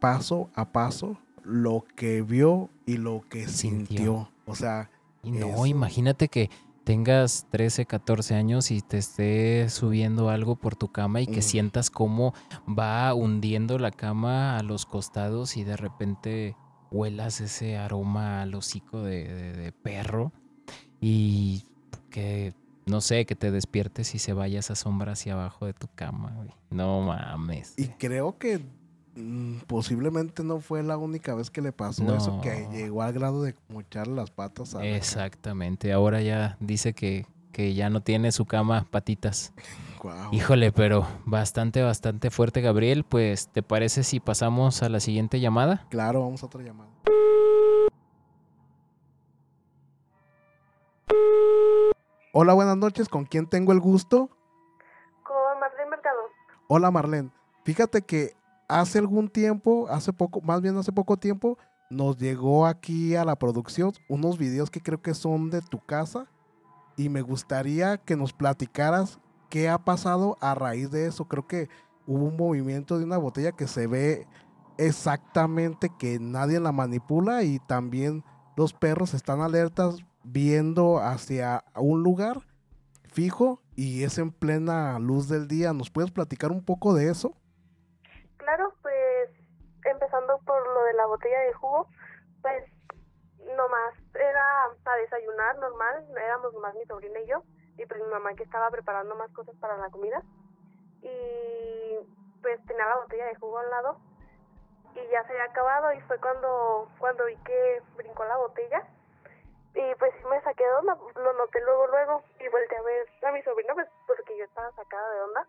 paso 0.00 0.50
a 0.54 0.66
paso 0.70 1.16
lo 1.42 1.84
que 1.96 2.22
vio 2.22 2.70
y 2.86 2.98
lo 2.98 3.24
que 3.28 3.48
Sintió. 3.48 3.86
sintió. 3.96 4.30
O 4.46 4.54
sea, 4.54 4.90
Y 5.22 5.30
no, 5.30 5.46
Eso. 5.48 5.66
imagínate 5.66 6.28
que 6.28 6.50
tengas 6.84 7.46
13, 7.50 7.86
14 7.86 8.34
años 8.34 8.70
y 8.70 8.80
te 8.82 8.98
esté 8.98 9.68
subiendo 9.70 10.28
algo 10.28 10.56
por 10.56 10.76
tu 10.76 10.88
cama 10.92 11.20
y 11.20 11.26
que 11.26 11.38
Mm. 11.40 11.42
sientas 11.42 11.90
cómo 11.90 12.34
va 12.68 13.12
hundiendo 13.14 13.78
la 13.78 13.90
cama 13.90 14.58
a 14.58 14.62
los 14.62 14.84
costados 14.86 15.56
y 15.56 15.64
de 15.64 15.76
repente 15.76 16.56
huelas 16.90 17.40
ese 17.40 17.76
aroma 17.76 18.42
al 18.42 18.54
hocico 18.54 19.02
de, 19.02 19.24
de- 19.26 19.52
de 19.54 19.72
perro 19.72 20.32
y 21.00 21.64
que, 22.10 22.54
no 22.86 23.00
sé, 23.00 23.26
que 23.26 23.34
te 23.34 23.50
despiertes 23.50 24.14
y 24.14 24.18
se 24.18 24.32
vaya 24.32 24.60
esa 24.60 24.74
sombra 24.74 25.12
hacia 25.12 25.32
abajo 25.32 25.66
de 25.66 25.72
tu 25.72 25.88
cama, 25.94 26.32
güey. 26.36 26.50
No 26.70 27.00
mames. 27.02 27.74
Y 27.78 27.88
creo 27.88 28.38
que 28.38 28.64
mm, 29.16 29.58
posiblemente 29.66 30.42
no 30.42 30.60
fue 30.60 30.82
la 30.82 30.96
única 30.96 31.34
vez 31.34 31.50
que 31.50 31.60
le 31.62 31.72
pasó 31.72 32.14
eso, 32.14 32.40
que 32.42 32.68
llegó 32.70 33.02
al 33.02 33.12
grado 33.12 33.42
de 33.42 33.54
mocharle 33.68 34.14
las 34.14 34.30
patas 34.30 34.74
a 34.74 34.78
la- 34.80 34.96
Exactamente, 34.96 35.92
ahora 35.92 36.20
ya 36.20 36.56
dice 36.60 36.94
que, 36.94 37.26
que 37.52 37.74
ya 37.74 37.90
no 37.90 38.00
tiene 38.02 38.32
su 38.32 38.44
cama 38.46 38.86
patitas. 38.90 39.52
Guau. 40.02 40.34
Híjole, 40.34 40.70
pero 40.72 41.06
bastante, 41.24 41.82
bastante 41.82 42.30
fuerte, 42.30 42.60
Gabriel. 42.60 43.04
Pues, 43.04 43.48
¿te 43.48 43.62
parece 43.62 44.02
si 44.02 44.20
pasamos 44.20 44.82
a 44.82 44.88
la 44.90 45.00
siguiente 45.00 45.40
llamada? 45.40 45.86
Claro, 45.88 46.20
vamos 46.22 46.42
a 46.42 46.46
otra 46.46 46.62
llamada. 46.62 46.90
Hola, 52.32 52.52
buenas 52.54 52.76
noches. 52.76 53.08
¿Con 53.08 53.24
quién 53.24 53.46
tengo 53.46 53.72
el 53.72 53.80
gusto? 53.80 54.28
Con 55.22 55.60
Martín 55.60 55.88
Mercado. 55.88 56.18
Hola, 56.66 56.90
Marlene. 56.90 57.30
Fíjate 57.64 58.02
que 58.02 58.34
hace 58.74 58.98
algún 58.98 59.28
tiempo, 59.28 59.86
hace 59.88 60.12
poco, 60.12 60.40
más 60.40 60.60
bien 60.60 60.76
hace 60.76 60.90
poco 60.90 61.16
tiempo, 61.16 61.56
nos 61.90 62.18
llegó 62.18 62.66
aquí 62.66 63.14
a 63.14 63.24
la 63.24 63.36
producción 63.36 63.92
unos 64.08 64.36
videos 64.36 64.68
que 64.68 64.80
creo 64.80 65.00
que 65.00 65.14
son 65.14 65.48
de 65.48 65.62
tu 65.62 65.78
casa 65.78 66.26
y 66.96 67.08
me 67.08 67.22
gustaría 67.22 67.98
que 67.98 68.16
nos 68.16 68.32
platicaras 68.32 69.20
qué 69.48 69.68
ha 69.68 69.78
pasado 69.78 70.36
a 70.40 70.56
raíz 70.56 70.90
de 70.90 71.06
eso. 71.06 71.26
Creo 71.26 71.46
que 71.46 71.68
hubo 72.04 72.24
un 72.24 72.36
movimiento 72.36 72.98
de 72.98 73.04
una 73.04 73.16
botella 73.16 73.52
que 73.52 73.68
se 73.68 73.86
ve 73.86 74.26
exactamente 74.76 75.88
que 75.96 76.18
nadie 76.18 76.58
la 76.58 76.72
manipula 76.72 77.44
y 77.44 77.60
también 77.60 78.24
los 78.56 78.72
perros 78.72 79.14
están 79.14 79.40
alertas 79.40 79.98
viendo 80.24 80.98
hacia 80.98 81.62
un 81.76 82.02
lugar 82.02 82.40
fijo 83.04 83.60
y 83.76 84.02
es 84.02 84.18
en 84.18 84.32
plena 84.32 84.98
luz 84.98 85.28
del 85.28 85.46
día. 85.46 85.72
¿Nos 85.72 85.90
puedes 85.90 86.10
platicar 86.10 86.50
un 86.50 86.64
poco 86.64 86.92
de 86.92 87.08
eso? 87.08 87.36
Claro, 88.44 88.74
pues 88.82 89.30
empezando 89.84 90.38
por 90.44 90.68
lo 90.68 90.84
de 90.84 90.92
la 90.92 91.06
botella 91.06 91.40
de 91.40 91.54
jugo, 91.54 91.88
pues 92.42 92.62
nomás 93.56 93.94
era 94.12 94.68
para 94.82 94.98
desayunar 94.98 95.56
normal, 95.56 96.04
éramos 96.14 96.52
nomás 96.52 96.74
mi 96.74 96.84
sobrina 96.84 97.20
y 97.20 97.26
yo, 97.26 97.42
y 97.78 97.86
pues 97.86 98.02
mi 98.02 98.08
mamá 98.10 98.34
que 98.34 98.42
estaba 98.42 98.70
preparando 98.70 99.14
más 99.14 99.30
cosas 99.32 99.56
para 99.56 99.78
la 99.78 99.88
comida, 99.88 100.22
y 101.00 101.98
pues 102.42 102.62
tenía 102.66 102.84
la 102.84 102.98
botella 102.98 103.24
de 103.24 103.36
jugo 103.36 103.58
al 103.58 103.70
lado, 103.70 103.98
y 104.94 105.08
ya 105.08 105.24
se 105.24 105.32
había 105.32 105.44
acabado, 105.44 105.94
y 105.94 106.00
fue 106.02 106.20
cuando, 106.20 106.90
cuando 106.98 107.24
vi 107.24 107.36
que 107.44 107.82
brincó 107.96 108.26
la 108.26 108.36
botella, 108.36 108.86
y 109.74 109.94
pues 109.94 110.12
sí 110.20 110.28
me 110.28 110.42
saqué 110.42 110.64
de 110.64 110.72
onda, 110.74 110.98
lo 111.16 111.32
noté 111.32 111.62
luego, 111.62 111.86
luego, 111.86 112.22
y 112.40 112.48
volteé 112.48 112.76
a 112.76 112.82
ver 112.82 113.08
a 113.22 113.32
mi 113.32 113.42
sobrina, 113.42 113.72
pues 113.72 113.88
porque 114.06 114.36
yo 114.36 114.44
estaba 114.44 114.70
sacada 114.72 115.14
de 115.14 115.22
onda, 115.22 115.46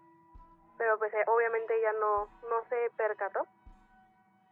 pero 0.78 0.98
pues 0.98 1.14
eh, 1.14 1.24
obviamente 1.28 1.78
ella 1.78 1.94
no, 1.94 2.26
no 2.50 2.66
se 2.70 2.90
percató. 2.98 3.48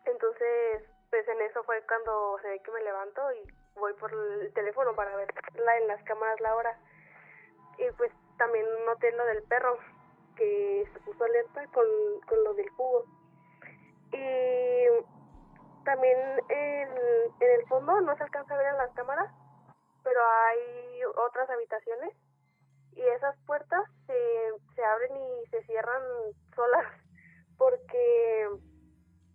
Entonces, 0.05 0.83
pues 1.09 1.27
en 1.27 1.41
eso 1.41 1.63
fue 1.63 1.81
cuando 1.87 2.37
se 2.41 2.49
ve 2.49 2.59
que 2.61 2.71
me 2.71 2.81
levanto 2.81 3.21
y 3.33 3.53
voy 3.75 3.93
por 3.93 4.11
el 4.11 4.53
teléfono 4.53 4.95
para 4.95 5.15
ver 5.15 5.33
la, 5.55 5.77
en 5.77 5.87
las 5.87 6.03
cámaras 6.03 6.39
la 6.41 6.55
hora. 6.55 6.77
Y 7.77 7.89
pues 7.97 8.11
también 8.37 8.65
noté 8.85 9.11
lo 9.11 9.25
del 9.25 9.43
perro, 9.43 9.77
que 10.35 10.87
se 10.91 10.99
puso 11.01 11.23
alerta 11.23 11.65
con, 11.67 11.85
con 12.27 12.43
lo 12.43 12.53
del 12.53 12.69
jugo. 12.71 13.05
Y 14.11 14.85
también 15.85 16.17
en, 16.49 16.89
en 17.39 17.59
el 17.59 17.67
fondo 17.67 17.99
no 18.01 18.15
se 18.15 18.23
alcanza 18.23 18.53
a 18.53 18.57
ver 18.57 18.67
en 18.67 18.77
las 18.77 18.93
cámaras, 18.93 19.31
pero 20.03 20.21
hay 20.21 21.03
otras 21.25 21.49
habitaciones 21.49 22.13
y 22.95 23.01
esas 23.01 23.35
puertas 23.45 23.83
se, 24.05 24.13
se 24.75 24.83
abren 24.83 25.15
y 25.15 25.49
se 25.49 25.63
cierran 25.63 26.01
solas 26.55 26.85
porque 27.57 28.49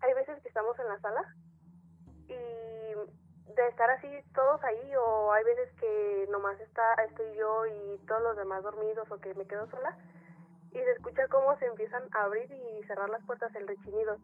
hay 0.00 0.14
veces 0.14 0.40
que 0.42 0.48
estamos 0.48 0.78
en 0.78 0.88
la 0.88 0.98
sala 1.00 1.22
y 2.28 3.54
de 3.54 3.68
estar 3.68 3.90
así 3.90 4.08
todos 4.34 4.62
ahí 4.62 4.94
o 4.96 5.32
hay 5.32 5.44
veces 5.44 5.72
que 5.80 6.26
nomás 6.30 6.60
está 6.60 6.94
estoy 7.08 7.34
yo 7.36 7.66
y 7.66 7.98
todos 8.06 8.22
los 8.22 8.36
demás 8.36 8.62
dormidos 8.62 9.10
o 9.10 9.18
que 9.18 9.34
me 9.34 9.46
quedo 9.46 9.68
sola 9.70 9.96
y 10.70 10.78
se 10.78 10.92
escucha 10.92 11.26
cómo 11.28 11.56
se 11.58 11.66
empiezan 11.66 12.04
a 12.12 12.24
abrir 12.24 12.50
y 12.52 12.84
cerrar 12.84 13.08
las 13.08 13.24
puertas 13.24 13.54
el 13.54 13.66
rechinido 13.66 14.18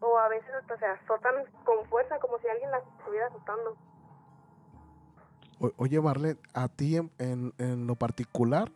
o 0.00 0.18
a 0.18 0.28
veces 0.28 0.50
hasta 0.54 0.76
se 0.78 0.86
azotan 0.86 1.44
con 1.64 1.84
fuerza 1.86 2.18
como 2.18 2.38
si 2.38 2.48
alguien 2.48 2.70
las 2.70 2.86
estuviera 2.98 3.26
azotando 3.26 3.76
O- 5.60 5.72
oye, 5.76 6.00
Marlene, 6.00 6.38
a 6.54 6.68
ti 6.68 6.96
en, 6.96 7.10
en- 7.18 7.52
en 7.58 7.86
lo 7.86 7.94
particular, 7.96 8.70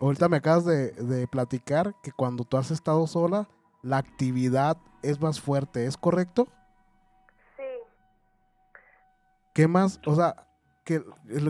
ahorita 0.00 0.28
me 0.28 0.38
acabas 0.38 0.64
de, 0.64 0.92
de 0.92 1.26
platicar 1.28 1.94
que 2.02 2.12
cuando 2.12 2.44
tú 2.44 2.56
has 2.56 2.70
estado 2.70 3.06
sola, 3.06 3.48
la 3.82 3.98
actividad 3.98 4.76
es 5.02 5.20
más 5.20 5.40
fuerte, 5.40 5.86
¿es 5.86 5.96
correcto? 5.96 6.46
sí 7.56 7.62
¿Qué 9.54 9.66
más? 9.68 10.00
O 10.06 10.14
sea, 10.14 10.46
que 10.84 11.02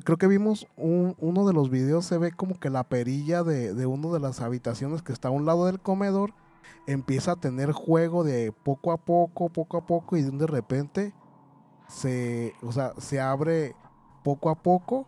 creo 0.05 0.17
que 0.19 0.27
vimos 0.27 0.67
un- 0.77 1.15
uno 1.19 1.47
de 1.47 1.53
los 1.53 1.71
videos, 1.71 2.05
se 2.05 2.19
ve 2.19 2.33
como 2.33 2.59
que 2.59 2.71
la 2.71 2.85
perilla 2.85 3.43
de, 3.43 3.75
de 3.75 3.87
una 3.87 4.09
de 4.09 4.21
las 4.21 4.41
habitaciones 4.41 5.03
que 5.03 5.13
está 5.13 5.29
a 5.29 5.33
un 5.33 5.47
lado 5.47 5.67
del 5.67 5.81
comedor 5.81 6.33
empieza 6.87 7.33
a 7.33 7.37
tener 7.37 7.73
juego 7.73 8.25
de 8.25 8.53
poco 8.53 8.93
a 8.93 8.97
poco, 8.99 9.49
poco 9.49 9.77
a 9.79 9.87
poco, 9.87 10.17
y 10.17 10.23
de 10.23 10.47
repente 10.47 11.13
se, 11.89 12.55
o 12.63 12.73
sea, 12.73 12.95
se 12.99 13.21
abre 13.21 13.75
poco 14.23 14.51
a 14.51 14.55
poco 14.57 15.07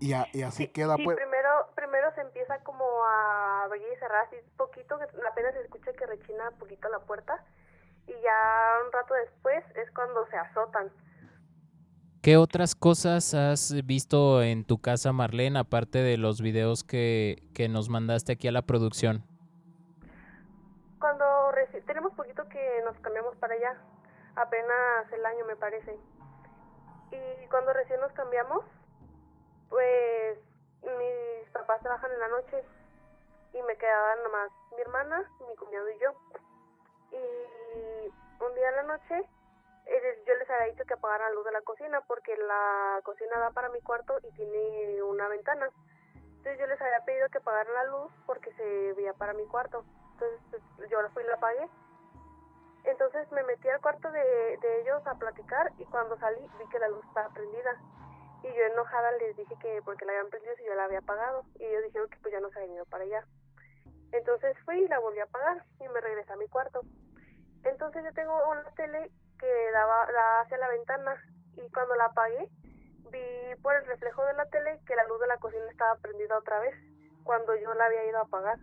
y, 0.00 0.12
a- 0.12 0.28
y 0.32 0.42
así 0.42 0.66
Sí, 0.66 0.72
queda 0.72 0.96
sí, 0.96 1.04
pues. 1.04 1.16
primero, 1.16 1.50
primero 1.74 2.12
se 2.14 2.20
empieza 2.22 2.58
como 2.64 2.84
a 3.04 3.64
abrir 3.64 3.82
y 3.92 3.96
cerrar 3.98 4.26
así 4.26 4.36
poquito, 4.56 4.98
que 4.98 5.04
apenas 5.26 5.54
se 5.54 5.60
escucha 5.62 5.92
que 5.92 6.06
rechina 6.06 6.50
poquito 6.58 6.88
la 6.88 6.98
puerta 7.00 7.42
y 8.06 8.12
ya 8.22 8.78
un 8.86 8.92
rato 8.92 9.14
después 9.14 9.64
es 9.76 9.90
cuando 9.92 10.26
se 10.28 10.36
azotan. 10.36 10.90
¿Qué 12.22 12.36
otras 12.36 12.74
cosas 12.74 13.32
has 13.34 13.72
visto 13.86 14.42
en 14.42 14.64
tu 14.64 14.78
casa, 14.78 15.12
Marlene, 15.12 15.58
aparte 15.58 15.98
de 16.00 16.18
los 16.18 16.42
videos 16.42 16.84
que, 16.84 17.42
que 17.54 17.68
nos 17.68 17.88
mandaste 17.88 18.32
aquí 18.32 18.46
a 18.48 18.52
la 18.52 18.62
producción? 18.62 19.24
Cuando 20.98 21.24
reci- 21.52 21.82
tenemos 21.86 22.12
poquito 22.14 22.46
que 22.48 22.82
nos 22.84 22.96
cambiamos 23.00 23.34
para 23.36 23.54
allá, 23.54 23.76
apenas 24.36 25.12
el 25.12 25.24
año 25.24 25.44
me 25.46 25.56
parece. 25.56 25.96
Y 27.10 27.46
cuando 27.48 27.72
recién 27.72 28.00
nos 28.00 28.12
cambiamos, 28.12 28.64
pues 29.68 30.38
mis 30.82 31.50
papás 31.52 31.80
trabajan 31.82 32.12
en 32.12 32.20
la 32.20 32.28
noche 32.28 32.64
y 33.52 33.62
me 33.62 33.76
quedaban 33.76 34.22
nomás 34.22 34.50
mi 34.74 34.80
hermana, 34.82 35.30
mi 35.48 35.56
cuñado 35.56 35.90
y 35.90 35.98
yo. 35.98 36.12
Y 37.12 38.44
un 38.44 38.54
día 38.54 38.68
en 38.70 38.76
la 38.76 38.82
noche 38.84 39.24
eh, 39.86 40.22
yo 40.26 40.34
les 40.34 40.48
había 40.48 40.72
dicho 40.72 40.84
que 40.84 40.94
apagaran 40.94 41.30
la 41.30 41.34
luz 41.34 41.44
de 41.44 41.52
la 41.52 41.62
cocina 41.62 42.00
porque 42.02 42.36
la 42.36 43.00
cocina 43.02 43.38
da 43.38 43.50
para 43.50 43.70
mi 43.70 43.80
cuarto 43.80 44.18
y 44.22 44.30
tiene 44.32 45.02
una 45.02 45.26
ventana. 45.28 45.68
Entonces 46.14 46.58
yo 46.58 46.66
les 46.66 46.80
había 46.80 47.04
pedido 47.04 47.28
que 47.28 47.38
apagaran 47.38 47.74
la 47.74 47.84
luz 47.84 48.12
porque 48.26 48.52
se 48.52 48.92
veía 48.94 49.12
para 49.14 49.32
mi 49.34 49.44
cuarto. 49.46 49.84
Entonces 50.12 50.62
yo 50.90 50.98
fui 51.10 51.24
y 51.24 51.26
la 51.26 51.34
apagué. 51.34 51.68
Entonces 52.84 53.30
me 53.32 53.42
metí 53.44 53.68
al 53.68 53.80
cuarto 53.80 54.10
de, 54.10 54.56
de 54.60 54.80
ellos 54.80 55.06
a 55.06 55.14
platicar 55.14 55.72
y 55.78 55.84
cuando 55.86 56.18
salí 56.18 56.40
vi 56.58 56.68
que 56.68 56.78
la 56.78 56.88
luz 56.88 57.04
estaba 57.06 57.28
prendida. 57.30 57.76
Y 58.42 58.48
yo 58.48 58.64
enojada 58.64 59.12
les 59.12 59.36
dije 59.36 59.54
que 59.60 59.82
porque 59.84 60.04
la 60.06 60.12
habían 60.12 60.30
prendido 60.30 60.56
si 60.56 60.64
yo 60.64 60.74
la 60.74 60.84
había 60.84 61.02
pagado. 61.02 61.44
Y 61.58 61.64
ellos 61.64 61.84
dijeron 61.84 62.08
que 62.08 62.18
pues 62.18 62.32
ya 62.32 62.40
no 62.40 62.50
se 62.50 62.58
habían 62.58 62.76
ido 62.76 62.86
para 62.86 63.04
allá. 63.04 63.24
Entonces 64.12 64.56
fui 64.64 64.82
y 64.82 64.88
la 64.88 64.98
volví 64.98 65.20
a 65.20 65.26
pagar 65.26 65.64
y 65.78 65.88
me 65.88 66.00
regresé 66.00 66.32
a 66.32 66.36
mi 66.36 66.48
cuarto. 66.48 66.80
Entonces 67.64 68.02
yo 68.02 68.12
tengo 68.12 68.34
una 68.50 68.64
tele 68.74 69.10
que 69.38 69.70
daba, 69.72 70.06
da 70.10 70.40
hacia 70.40 70.58
la 70.58 70.68
ventana 70.68 71.16
y 71.56 71.70
cuando 71.70 71.94
la 71.94 72.06
apagué 72.06 72.48
vi 73.10 73.54
por 73.62 73.74
el 73.74 73.86
reflejo 73.86 74.24
de 74.24 74.34
la 74.34 74.46
tele 74.46 74.80
que 74.86 74.94
la 74.94 75.04
luz 75.06 75.20
de 75.20 75.26
la 75.26 75.38
cocina 75.38 75.64
estaba 75.70 75.96
prendida 75.96 76.38
otra 76.38 76.60
vez 76.60 76.74
cuando 77.24 77.54
yo 77.56 77.74
la 77.74 77.86
había 77.86 78.06
ido 78.06 78.18
a 78.18 78.22
apagar. 78.22 78.58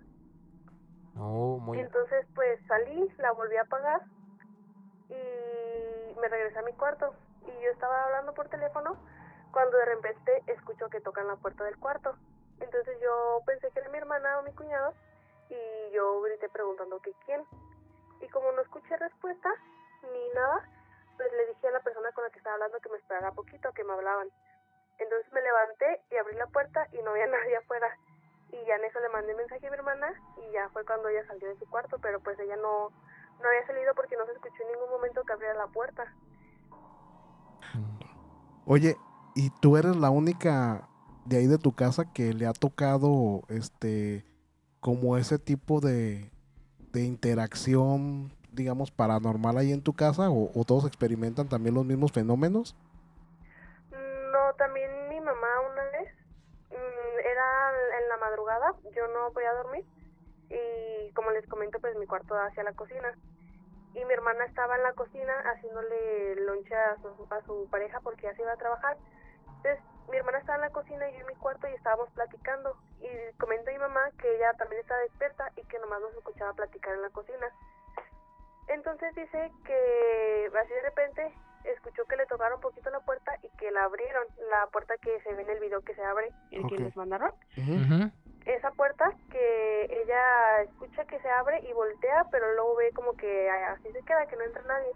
Oh, 1.20 1.74
Entonces 1.74 2.26
pues 2.36 2.60
salí, 2.68 3.12
la 3.18 3.32
volví 3.32 3.56
a 3.58 3.62
apagar 3.62 4.02
y 5.10 6.16
me 6.20 6.28
regresé 6.28 6.60
a 6.60 6.64
mi 6.64 6.74
cuarto 6.74 7.14
y 7.46 7.52
yo 7.64 7.72
estaba 7.72 8.04
hablando 8.06 8.34
por 8.34 8.50
teléfono 8.50 8.98
cuando 9.52 9.78
de 9.78 9.86
repente 9.86 10.44
escucho 10.48 10.90
que 10.90 11.02
tocan 11.02 11.28
la 11.28 11.36
puerta 11.38 11.64
del 11.64 11.78
cuarto. 11.78 12.16
Entonces 12.60 12.98
yo 13.02 13.42
pensé 13.46 13.72
que 13.72 13.80
era 13.80 13.90
mi 13.90 13.98
hermana 13.98 14.40
o 14.40 14.44
mi 14.44 14.52
cuñado 14.54 14.94
y 15.50 15.92
yo 15.94 16.22
grité 16.22 16.50
preguntando 16.50 17.00
que 17.00 17.14
quién. 17.26 17.44
Y 18.22 18.28
como 18.30 18.52
no 18.52 18.62
escuché 18.62 18.98
respuesta 18.98 19.50
ni 20.04 20.30
nada, 20.34 20.70
pues 21.18 21.32
le 21.32 21.48
dije 21.48 21.68
a 21.68 21.72
la 21.72 21.80
persona 21.82 22.12
con 22.12 22.24
la 22.24 22.30
que 22.30 22.38
estaba 22.38 22.56
hablando 22.56 22.80
que 22.80 22.90
me 22.90 22.98
esperara 22.98 23.32
poquito, 23.32 23.72
que 23.74 23.84
me 23.84 23.94
hablaban. 23.94 24.30
Entonces 25.00 25.32
me 25.32 25.42
levanté 25.42 26.02
y 26.12 26.18
abrí 26.18 26.36
la 26.36 26.48
puerta 26.48 26.88
y 26.92 27.02
no 27.02 27.12
había 27.12 27.28
nadie 27.28 27.58
afuera. 27.58 27.90
Y 28.52 28.66
ya 28.66 28.76
en 28.76 28.86
eso 28.86 29.00
le 29.00 29.10
mandé 29.10 29.36
mensaje 29.36 29.68
a 29.68 29.70
mi 29.70 29.76
hermana 29.76 30.14
y 30.38 30.52
ya 30.54 30.70
fue 30.70 30.86
cuando 30.86 31.10
ella 31.10 31.26
salió 31.28 31.48
de 31.50 31.58
su 31.58 31.70
cuarto, 31.70 31.98
pero 32.02 32.20
pues 32.22 32.40
ella 32.40 32.56
no, 32.56 32.90
no 33.42 33.48
había 33.48 33.66
salido 33.68 33.94
porque 33.96 34.16
no 34.18 34.26
se 34.26 34.34
escuchó 34.34 34.64
en 34.64 34.72
ningún 34.72 34.90
momento 34.90 35.24
que 35.24 35.34
abriera 35.34 35.54
la 35.56 35.68
puerta. 35.68 36.06
Oye, 38.66 38.98
¿y 39.36 39.50
tú 39.62 39.78
eres 39.78 39.96
la 39.96 40.10
única 40.10 40.88
de 41.26 41.38
ahí 41.38 41.48
de 41.48 41.58
tu 41.58 41.74
casa 41.74 42.12
que 42.14 42.34
le 42.34 42.48
ha 42.48 42.54
tocado 42.54 43.42
este 43.50 44.26
como 44.80 45.18
ese 45.18 45.40
tipo 45.40 45.80
de, 45.80 46.32
de 46.92 47.04
interacción, 47.04 48.32
digamos, 48.52 48.92
paranormal 48.92 49.58
ahí 49.58 49.72
en 49.72 49.84
tu 49.84 49.94
casa? 49.94 50.30
¿O, 50.30 50.52
o 50.54 50.64
todos 50.66 50.86
experimentan 50.86 51.50
también 51.50 51.76
los 51.76 51.86
mismos 51.86 52.12
fenómenos? 52.12 52.76
No, 53.92 54.54
también 54.58 55.10
mi 55.10 55.20
mamá 55.20 55.48
una 55.72 55.84
vez, 55.84 56.14
mm, 56.70 57.20
era 57.20 57.72
en 58.00 58.10
la 58.10 58.17
madrugada, 58.30 58.74
yo 58.96 59.08
no 59.08 59.32
podía 59.32 59.54
dormir 59.54 59.86
y 60.50 61.12
como 61.14 61.32
les 61.32 61.48
comento, 61.48 61.80
pues 61.80 61.96
mi 61.98 62.06
cuarto 62.06 62.34
da 62.34 62.46
hacia 62.46 62.64
la 62.64 62.74
cocina. 62.74 63.14
Y 63.94 64.06
mi 64.06 64.14
hermana 64.14 64.46
estaba 64.46 64.76
en 64.76 64.84
la 64.84 64.94
cocina 64.94 65.34
haciéndole 65.46 66.36
lonche 66.36 66.76
a 66.76 66.96
su, 66.98 67.28
a 67.30 67.42
su 67.42 67.68
pareja 67.70 68.00
porque 68.02 68.24
ya 68.24 68.36
se 68.36 68.44
iba 68.44 68.54
a 68.54 68.58
trabajar. 68.58 68.98
Entonces, 69.58 69.80
mi 70.10 70.18
hermana 70.18 70.38
estaba 70.38 70.56
en 70.56 70.62
la 70.62 70.70
cocina 70.70 71.10
y 71.10 71.14
yo 71.14 71.20
en 71.22 71.28
mi 71.28 71.36
cuarto 71.36 71.68
y 71.68 71.74
estábamos 71.74 72.10
platicando. 72.12 72.78
Y 73.00 73.08
comenta 73.38 73.72
mi 73.72 73.80
mamá 73.80 74.12
que 74.20 74.36
ella 74.36 74.54
también 74.54 74.82
estaba 74.82 75.02
despierta 75.02 75.52
y 75.56 75.64
que 75.64 75.80
nomás 75.80 76.02
nos 76.02 76.14
escuchaba 76.14 76.54
platicar 76.54 76.94
en 76.94 77.02
la 77.02 77.10
cocina. 77.10 77.48
Entonces 78.68 79.16
dice 79.16 79.52
que 79.66 80.52
así 80.62 80.74
de 80.74 80.82
repente 80.82 81.34
escuchó 81.64 82.06
que 82.06 82.16
le 82.16 82.26
tocaron 82.26 82.56
un 82.56 82.62
poquito 82.62 82.90
la 82.90 83.00
puerta 83.02 83.34
y 83.44 83.50
que 83.58 83.72
la 83.72 83.84
abrieron, 83.84 84.26
la 84.50 84.68
puerta 84.68 84.96
que 84.98 85.20
se 85.22 85.34
ve 85.34 85.44
en 85.44 85.50
el 85.50 85.60
video 85.60 85.82
que 85.82 85.96
se 85.96 86.04
abre, 86.04 86.32
el 86.52 86.68
que 86.68 86.78
les 86.78 86.96
mandaron. 86.96 87.32
Esa 88.46 88.72
puerta 88.72 89.12
que 89.30 89.84
ella 89.90 90.62
escucha 90.62 91.06
que 91.06 91.20
se 91.20 91.30
abre 91.30 91.60
y 91.68 91.74
voltea, 91.74 92.26
pero 92.32 92.54
luego 92.54 92.76
ve 92.76 92.92
como 92.94 93.14
que 93.14 93.50
así 93.50 93.92
se 93.92 94.02
queda, 94.04 94.26
que 94.28 94.38
no 94.38 94.44
entra 94.44 94.62
nadie. 94.64 94.92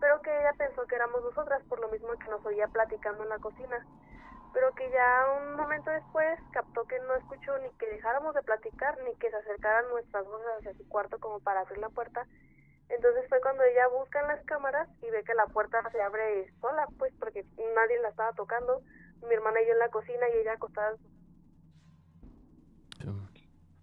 Pero 0.00 0.20
que 0.22 0.30
ella 0.30 0.52
pensó 0.56 0.86
que 0.86 0.96
éramos 0.96 1.22
nosotras, 1.22 1.62
por 1.68 1.78
lo 1.78 1.88
mismo 1.88 2.08
que 2.18 2.30
nos 2.30 2.44
oía 2.44 2.66
platicando 2.68 3.22
en 3.22 3.28
la 3.28 3.38
cocina. 3.38 3.86
Pero 4.52 4.72
que 4.74 4.90
ya 4.90 5.26
un 5.40 5.54
momento 5.54 5.90
después 5.90 6.40
captó 6.52 6.84
que 6.84 6.98
no 7.00 7.14
escuchó 7.14 7.56
ni 7.58 7.70
que 7.78 7.86
dejáramos 7.86 8.34
de 8.34 8.42
platicar, 8.42 8.98
ni 9.04 9.14
que 9.16 9.30
se 9.30 9.36
acercaran 9.36 9.88
nuestras 9.90 10.26
voces 10.26 10.48
hacia 10.58 10.74
su 10.74 10.88
cuarto 10.88 11.20
como 11.20 11.38
para 11.40 11.60
abrir 11.60 11.78
la 11.78 11.90
puerta. 11.90 12.26
Entonces 12.90 13.24
fue 13.28 13.40
cuando 13.40 13.62
ella 13.62 13.88
busca 13.88 14.20
en 14.20 14.28
las 14.28 14.44
cámaras 14.44 14.88
y 15.02 15.10
ve 15.10 15.22
que 15.24 15.34
la 15.34 15.46
puerta 15.46 15.78
se 15.90 16.02
abre 16.02 16.52
sola, 16.60 16.86
pues 16.98 17.12
porque 17.18 17.44
nadie 17.74 18.00
la 18.02 18.08
estaba 18.08 18.32
tocando. 18.32 18.82
Mi 19.28 19.34
hermana 19.34 19.60
y 19.62 19.66
yo 19.66 19.72
en 19.72 19.78
la 19.78 19.88
cocina 19.90 20.26
y 20.34 20.38
ella 20.38 20.54
acostada 20.54 20.96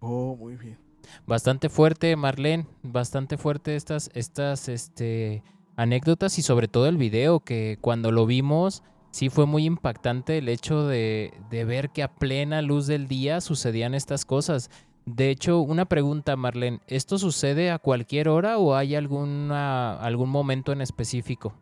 Oh, 0.00 0.36
muy 0.36 0.56
bien. 0.56 0.78
Bastante 1.26 1.68
fuerte, 1.68 2.14
Marlene, 2.16 2.66
bastante 2.82 3.36
fuerte 3.36 3.76
estas, 3.76 4.10
estas 4.14 4.68
este, 4.68 5.42
anécdotas 5.76 6.38
y 6.38 6.42
sobre 6.42 6.68
todo 6.68 6.86
el 6.86 6.96
video 6.96 7.40
que 7.40 7.78
cuando 7.80 8.12
lo 8.12 8.26
vimos 8.26 8.82
sí 9.10 9.30
fue 9.30 9.46
muy 9.46 9.64
impactante 9.64 10.38
el 10.38 10.48
hecho 10.48 10.86
de, 10.86 11.32
de 11.50 11.64
ver 11.64 11.90
que 11.90 12.02
a 12.02 12.14
plena 12.14 12.62
luz 12.62 12.86
del 12.86 13.08
día 13.08 13.40
sucedían 13.40 13.94
estas 13.94 14.24
cosas. 14.24 14.70
De 15.10 15.30
hecho, 15.30 15.60
una 15.60 15.86
pregunta, 15.86 16.36
Marlene, 16.36 16.80
¿esto 16.86 17.16
sucede 17.16 17.70
a 17.70 17.78
cualquier 17.78 18.28
hora 18.28 18.58
o 18.58 18.74
hay 18.74 18.94
alguna, 18.94 19.98
algún 19.98 20.28
momento 20.28 20.70
en 20.70 20.82
específico? 20.82 21.54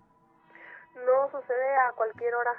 No 0.94 1.30
sucede 1.30 1.76
a 1.88 1.92
cualquier 1.92 2.34
hora. 2.34 2.50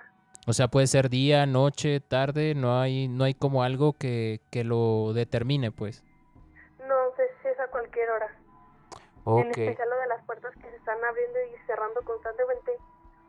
O 0.48 0.54
sea, 0.54 0.70
puede 0.70 0.88
ser 0.88 1.10
día, 1.10 1.46
noche, 1.46 2.00
tarde, 2.00 2.56
no 2.56 2.80
hay, 2.80 3.10
no 3.10 3.26
hay 3.26 3.34
como 3.34 3.64
algo 3.64 3.94
que, 3.94 4.40
que 4.50 4.64
lo 4.64 5.12
determine, 5.14 5.72
pues. 5.72 6.06
No 6.88 6.96
si 7.18 7.48
es 7.50 7.60
a 7.60 7.68
cualquier 7.68 8.10
hora. 8.10 8.28
En 9.26 9.50
especial 9.50 9.90
lo 9.90 9.98
de 9.98 10.08
las 10.08 10.24
puertas 10.24 10.56
que 10.56 10.70
se 10.70 10.76
están 10.78 11.04
abriendo 11.04 11.38
y 11.54 11.66
cerrando 11.66 12.02
constantemente. 12.04 12.72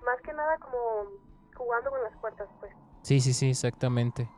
Más 0.04 0.20
que 0.22 0.32
nada 0.32 0.58
como 0.58 1.10
jugando 1.56 1.90
con 1.90 2.04
las 2.04 2.16
puertas, 2.18 2.48
pues. 2.60 2.72
Sí, 3.02 3.20
sí, 3.20 3.32
sí, 3.32 3.50
exactamente. 3.50 4.28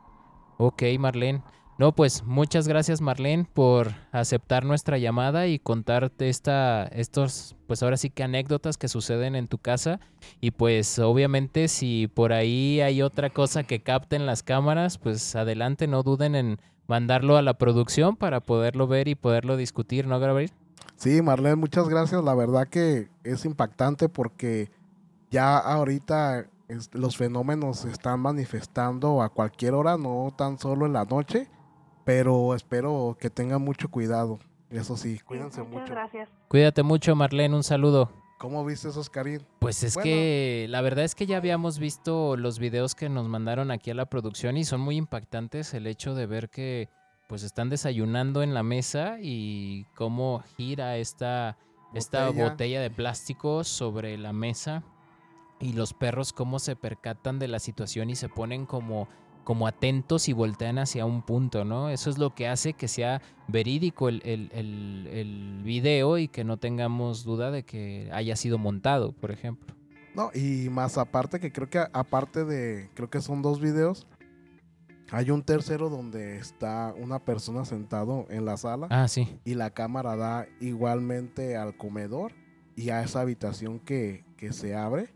Ok, 0.57 0.81
Marlene. 0.97 1.43
No, 1.81 1.93
pues 1.93 2.23
muchas 2.23 2.67
gracias, 2.67 3.01
Marlene, 3.01 3.47
por 3.51 3.87
aceptar 4.11 4.65
nuestra 4.65 4.99
llamada 4.99 5.47
y 5.47 5.57
contarte 5.57 6.29
esta, 6.29 6.83
estos, 6.83 7.55
pues 7.65 7.81
ahora 7.81 7.97
sí 7.97 8.11
que 8.11 8.21
anécdotas 8.21 8.77
que 8.77 8.87
suceden 8.87 9.35
en 9.35 9.47
tu 9.47 9.57
casa. 9.57 9.99
Y 10.41 10.51
pues 10.51 10.99
obviamente 10.99 11.67
si 11.67 12.07
por 12.07 12.33
ahí 12.33 12.81
hay 12.81 13.01
otra 13.01 13.31
cosa 13.31 13.63
que 13.63 13.81
capten 13.81 14.27
las 14.27 14.43
cámaras, 14.43 14.99
pues 14.99 15.35
adelante, 15.35 15.87
no 15.87 16.03
duden 16.03 16.35
en 16.35 16.59
mandarlo 16.85 17.35
a 17.35 17.41
la 17.41 17.55
producción 17.55 18.15
para 18.15 18.41
poderlo 18.41 18.85
ver 18.85 19.07
y 19.07 19.15
poderlo 19.15 19.57
discutir, 19.57 20.05
¿no, 20.05 20.19
Gabriel? 20.19 20.51
Sí, 20.97 21.23
Marlene, 21.23 21.55
muchas 21.55 21.89
gracias. 21.89 22.23
La 22.23 22.35
verdad 22.35 22.67
que 22.67 23.09
es 23.23 23.43
impactante 23.43 24.07
porque 24.07 24.69
ya 25.31 25.57
ahorita 25.57 26.45
los 26.91 27.17
fenómenos 27.17 27.79
se 27.79 27.89
están 27.89 28.19
manifestando 28.19 29.23
a 29.23 29.29
cualquier 29.29 29.73
hora, 29.73 29.97
no 29.97 30.31
tan 30.37 30.59
solo 30.59 30.85
en 30.85 30.93
la 30.93 31.05
noche, 31.05 31.49
pero 32.03 32.55
espero 32.55 33.17
que 33.19 33.29
tengan 33.29 33.61
mucho 33.61 33.89
cuidado. 33.89 34.39
Eso 34.69 34.95
sí, 34.95 35.19
cuídense 35.19 35.61
Muchas 35.63 35.81
mucho. 35.81 35.93
gracias. 35.93 36.29
Cuídate 36.47 36.83
mucho, 36.83 37.15
Marlene, 37.15 37.55
un 37.55 37.63
saludo. 37.63 38.09
¿Cómo 38.39 38.65
viste 38.65 38.87
esos, 38.89 39.09
Karim? 39.09 39.41
Pues 39.59 39.83
es 39.83 39.93
Bueno. 39.95 40.05
que 40.05 40.65
la 40.69 40.81
verdad 40.81 41.03
es 41.05 41.13
que 41.13 41.25
ya 41.27 41.37
habíamos 41.37 41.77
visto 41.77 42.37
los 42.37 42.57
videos 42.57 42.95
que 42.95 43.07
nos 43.09 43.27
mandaron 43.27 43.69
aquí 43.69 43.91
a 43.91 43.93
la 43.95 44.07
producción 44.07 44.57
y 44.57 44.63
son 44.63 44.81
muy 44.81 44.95
impactantes 44.97 45.73
el 45.73 45.85
hecho 45.85 46.15
de 46.15 46.25
ver 46.25 46.49
que 46.49 46.89
pues 47.27 47.43
están 47.43 47.69
desayunando 47.69 48.41
en 48.43 48.53
la 48.53 48.63
mesa 48.63 49.17
y 49.21 49.85
cómo 49.95 50.43
gira 50.57 50.97
esta 50.97 51.57
esta 51.93 52.29
botella 52.29 52.81
de 52.81 52.89
plástico 52.89 53.63
sobre 53.63 54.17
la 54.17 54.33
mesa 54.33 54.83
y 55.59 55.73
los 55.73 55.93
perros 55.93 56.33
cómo 56.33 56.57
se 56.59 56.75
percatan 56.75 57.37
de 57.37 57.47
la 57.47 57.59
situación 57.59 58.09
y 58.09 58.15
se 58.15 58.27
ponen 58.27 58.65
como 58.65 59.07
como 59.43 59.67
atentos 59.67 60.29
y 60.29 60.33
voltean 60.33 60.77
hacia 60.77 61.05
un 61.05 61.21
punto, 61.23 61.65
¿no? 61.65 61.89
Eso 61.89 62.09
es 62.09 62.17
lo 62.17 62.33
que 62.35 62.47
hace 62.47 62.73
que 62.73 62.87
sea 62.87 63.21
verídico 63.47 64.07
el, 64.09 64.21
el, 64.23 64.49
el, 64.53 65.07
el 65.11 65.61
video 65.63 66.17
y 66.17 66.27
que 66.27 66.43
no 66.43 66.57
tengamos 66.57 67.23
duda 67.23 67.51
de 67.51 67.63
que 67.63 68.09
haya 68.13 68.35
sido 68.35 68.57
montado, 68.57 69.11
por 69.13 69.31
ejemplo. 69.31 69.75
No, 70.15 70.29
y 70.33 70.69
más 70.69 70.97
aparte 70.97 71.39
que 71.39 71.51
creo 71.51 71.69
que 71.69 71.79
aparte 71.93 72.43
de, 72.45 72.89
creo 72.93 73.09
que 73.09 73.21
son 73.21 73.41
dos 73.41 73.59
videos, 73.61 74.07
hay 75.09 75.29
un 75.31 75.43
tercero 75.43 75.89
donde 75.89 76.37
está 76.37 76.93
una 76.97 77.19
persona 77.19 77.65
sentado 77.65 78.25
en 78.29 78.45
la 78.45 78.55
sala 78.57 78.87
Ah, 78.89 79.07
sí. 79.07 79.39
y 79.43 79.55
la 79.55 79.69
cámara 79.71 80.15
da 80.15 80.47
igualmente 80.61 81.57
al 81.57 81.75
comedor 81.75 82.33
y 82.75 82.89
a 82.89 83.03
esa 83.03 83.21
habitación 83.21 83.79
que, 83.79 84.23
que 84.37 84.53
se 84.53 84.75
abre. 84.75 85.13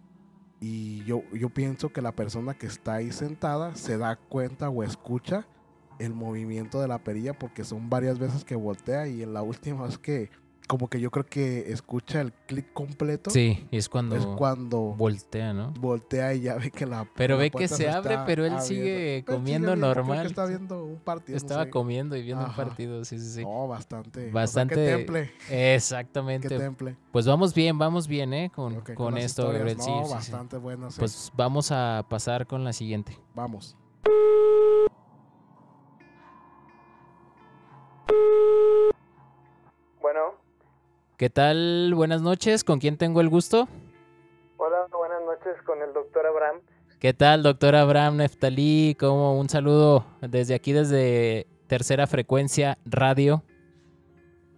Y 0.68 1.04
yo, 1.04 1.22
yo 1.32 1.50
pienso 1.50 1.90
que 1.90 2.02
la 2.02 2.16
persona 2.16 2.56
que 2.56 2.66
está 2.66 2.96
ahí 2.96 3.12
sentada 3.12 3.76
se 3.76 4.00
da 4.00 4.16
cuenta 4.16 4.68
o 4.68 4.82
escucha 4.82 5.46
el 6.00 6.16
movimiento 6.16 6.82
de 6.82 6.88
la 6.88 7.04
perilla 7.04 7.38
porque 7.38 7.64
son 7.64 7.88
varias 7.88 8.18
veces 8.18 8.44
que 8.44 8.56
voltea 8.56 9.08
y 9.08 9.22
en 9.22 9.32
la 9.32 9.44
última 9.44 9.86
vez 9.86 10.00
que, 10.00 10.32
como 10.68 10.88
que 10.88 11.00
yo 11.00 11.12
creo 11.12 11.26
que 11.26 11.72
escucha 11.72 12.22
el 12.22 12.34
clic 12.34 12.72
completo. 12.74 13.30
Sí, 13.30 13.68
y 13.72 13.78
es 13.78 13.88
cuando, 13.90 14.16
Es 14.16 14.26
cuando 14.26 14.80
voltea, 14.96 15.54
¿no? 15.54 15.72
voltea 15.80 16.34
y 16.34 16.42
ya 16.42 16.56
ve 16.56 16.72
que 16.72 16.86
la 16.86 17.06
Pero 17.16 17.36
la 17.36 17.42
ve 17.42 17.52
que 17.52 17.68
se 17.68 17.90
abre, 17.90 18.18
pero 18.26 18.46
él 18.46 18.60
sigue 18.62 19.24
Pero 19.26 19.38
comiendo 19.38 19.68
viendo, 19.74 19.92
creo 19.92 20.04
que 20.04 20.10
normal. 20.10 20.26
está 20.26 20.46
viendo 20.46 20.84
un 20.84 21.00
partido. 21.00 21.34
no 21.36 21.38
Estaba 21.38 21.64
sé. 21.66 21.70
comiendo 21.70 22.16
y 22.16 22.24
viendo 22.24 22.44
Ajá. 22.46 22.62
un 22.62 22.68
partido, 22.70 23.06
sí, 23.06 23.20
sí, 23.20 23.30
sí. 23.34 23.44
No, 23.44 23.68
bastante. 23.68 24.32
Bastante- 24.32 24.74
O 24.74 24.78
sea, 24.78 24.86
qué 24.86 24.98
temple. 24.98 25.32
Qué 25.48 25.76
Exactamente. 25.76 26.58
temple. 26.58 26.96
Pues 27.12 27.26
vamos 27.28 27.54
bien, 27.54 27.78
vamos 27.78 28.08
bien, 28.08 28.34
¿eh? 28.34 28.52
Con, 28.54 28.82
con 28.82 29.18
esto, 29.18 29.52
Gabriel. 29.52 29.80
Sí, 29.80 29.90
no, 29.92 30.00
sí, 30.04 30.08
sí. 30.08 30.14
bastante 30.14 30.58
buenas. 30.58 30.94
sí. 30.96 31.00
Pues 31.00 31.32
vamos 31.36 31.72
a 31.72 32.06
pasar 32.10 32.48
con 32.48 32.64
la 32.64 32.74
siguiente. 32.74 33.18
Vamos. 33.34 33.76
¿Qué 41.18 41.30
tal? 41.30 41.94
Buenas 41.96 42.22
noches. 42.22 42.66
¿Con 42.66 42.80
quién 42.80 42.98
tengo 42.98 43.22
el 43.22 43.30
gusto? 43.30 43.70
hola, 44.58 44.86
buenas 44.92 45.22
noches 45.24 45.62
con 45.66 45.82
el 45.82 45.94
doctor 45.94 46.26
Abraham. 46.26 46.60
¿Qué 47.00 47.14
tal, 47.14 47.42
doctor 47.42 47.74
Abraham 47.74 48.18
Neftalí? 48.18 48.98
Como 49.00 49.40
un 49.40 49.48
saludo 49.48 50.06
desde 50.20 50.56
aquí, 50.56 50.74
desde 50.74 51.48
Tercera 51.68 52.06
Frecuencia 52.08 52.78
Radio. 52.86 53.44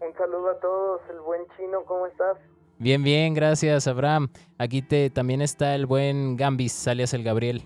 Un 0.01 0.11
saludo 0.17 0.49
a 0.49 0.59
todos, 0.59 1.01
el 1.11 1.19
buen 1.19 1.41
chino, 1.55 1.83
¿cómo 1.85 2.07
estás? 2.07 2.37
Bien, 2.79 3.03
bien, 3.03 3.35
gracias, 3.35 3.87
Abraham. 3.87 4.29
Aquí 4.57 4.81
te, 4.81 5.11
también 5.11 5.43
está 5.43 5.75
el 5.75 5.85
buen 5.85 6.37
Gambis, 6.37 6.87
alias 6.87 7.13
el 7.13 7.23
Gabriel. 7.23 7.61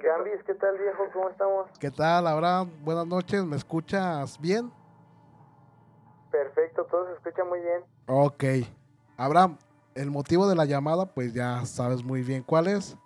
Gambis, 0.00 0.44
¿qué 0.46 0.54
tal 0.54 0.78
viejo? 0.78 1.02
¿Cómo 1.12 1.28
estamos? 1.28 1.66
¿Qué 1.80 1.90
tal, 1.90 2.28
Abraham? 2.28 2.70
Buenas 2.84 3.06
noches. 3.08 3.44
¿Me 3.44 3.56
escuchas 3.56 4.40
bien? 4.40 4.70
Perfecto, 6.32 6.86
todo 6.86 7.06
se 7.06 7.12
escucha 7.12 7.44
muy 7.44 7.60
bien. 7.60 7.84
Ok. 8.08 8.44
Abraham, 9.18 9.58
el 9.94 10.10
motivo 10.10 10.48
de 10.48 10.56
la 10.56 10.64
llamada, 10.64 11.06
pues 11.14 11.34
ya 11.34 11.64
sabes 11.66 12.02
muy 12.02 12.22
bien 12.22 12.42
cuál 12.42 12.68
es. 12.68 12.96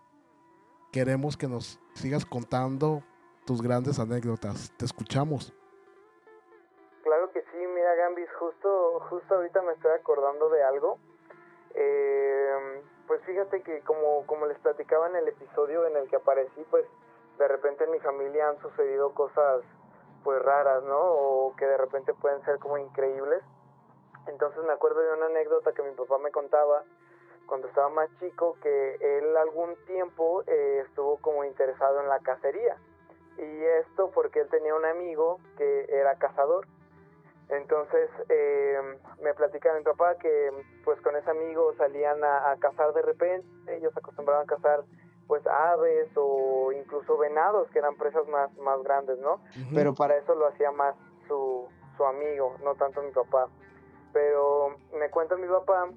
Queremos 0.93 1.37
que 1.37 1.49
nos 1.49 1.81
sigas 1.95 2.25
contando 2.25 3.03
tus 3.45 3.61
grandes 3.61 3.99
anécdotas. 3.99 4.73
Te 4.79 4.85
escuchamos. 4.85 5.53
Claro 7.03 7.31
que 7.33 7.41
sí, 7.43 7.59
mira 7.75 7.95
Gambis, 7.97 8.29
justo, 8.39 9.01
justo 9.11 9.35
ahorita 9.35 9.61
me 9.63 9.73
estoy 9.73 9.91
acordando 9.91 10.49
de 10.49 10.63
algo. 10.63 10.99
Eh, 11.75 12.83
pues 13.09 13.21
fíjate 13.25 13.61
que 13.63 13.81
como, 13.81 14.25
como 14.27 14.47
les 14.47 14.59
platicaba 14.61 15.09
en 15.09 15.17
el 15.17 15.29
episodio 15.29 15.85
en 15.87 15.97
el 15.97 16.09
que 16.09 16.17
aparecí, 16.17 16.65
pues 16.71 16.85
de 17.39 17.49
repente 17.49 17.85
en 17.85 17.91
mi 17.91 17.99
familia 17.99 18.49
han 18.49 18.61
sucedido 18.61 19.13
cosas 19.15 19.63
pues 20.27 20.43
raras, 20.43 20.83
¿no? 20.83 20.99
O 20.99 21.55
que 21.55 21.65
de 21.65 21.77
repente 21.77 22.13
pueden 22.13 22.45
ser 22.45 22.59
como 22.59 22.77
increíbles. 22.79 23.45
Entonces 24.27 24.61
me 24.65 24.73
acuerdo 24.73 24.99
de 25.01 25.13
una 25.13 25.27
anécdota 25.27 25.73
que 25.73 25.85
mi 25.85 25.93
papá 25.93 26.19
me 26.19 26.33
contaba 26.33 26.83
cuando 27.47 27.69
estaba 27.69 27.89
más 27.91 28.11
chico, 28.19 28.57
que 28.61 28.97
él 29.01 29.37
algún 29.37 29.77
tiempo 29.87 30.43
eh, 30.49 30.83
estuvo 30.85 31.19
como 31.19 31.45
interesado 31.45 32.01
en 32.01 32.09
la 32.09 32.19
cacería. 32.19 32.77
Y 33.39 33.65
esto 33.81 34.11
porque 34.13 34.41
él 34.41 34.49
tenía 34.49 34.75
un 34.75 34.85
amigo 34.85 35.39
que 35.57 35.87
era 35.91 36.19
cazador. 36.19 36.67
Entonces 37.49 38.11
eh, 38.29 38.81
me 39.23 39.33
platica 39.33 39.75
mi 39.75 39.85
papá 39.85 40.17
que 40.19 40.51
pues 40.85 41.01
con 41.03 41.15
ese 41.15 41.31
amigo 41.31 41.73
salían 41.77 42.25
a, 42.25 42.51
a 42.51 42.57
cazar 42.57 42.93
de 42.95 43.03
repente, 43.03 43.47
ellos 43.69 43.97
acostumbraban 43.97 44.43
a 44.43 44.47
cazar 44.47 44.83
pues 45.27 45.47
aves 45.47 46.09
o 46.15 46.73
incluso 46.73 47.17
venados 47.19 47.69
que 47.71 47.79
eran 47.79 47.97
presas 47.97 48.27
más, 48.29 48.57
más 48.59 48.83
grandes, 48.83 49.19
¿no? 49.19 49.41
Pero 49.75 49.95
para 49.95 50.17
eso 50.17 50.35
lo 50.35 50.47
hacía 50.47 50.71
más 50.71 50.95
su, 51.27 51.69
su 51.97 52.05
amigo, 52.05 52.57
no 52.63 52.75
tanto 52.77 53.03
mi 53.03 53.11
papá. 53.11 53.49
Pero 54.13 54.77
me 54.93 55.11
cuenta 55.11 55.37
mi 55.37 55.49
papá 55.49 55.91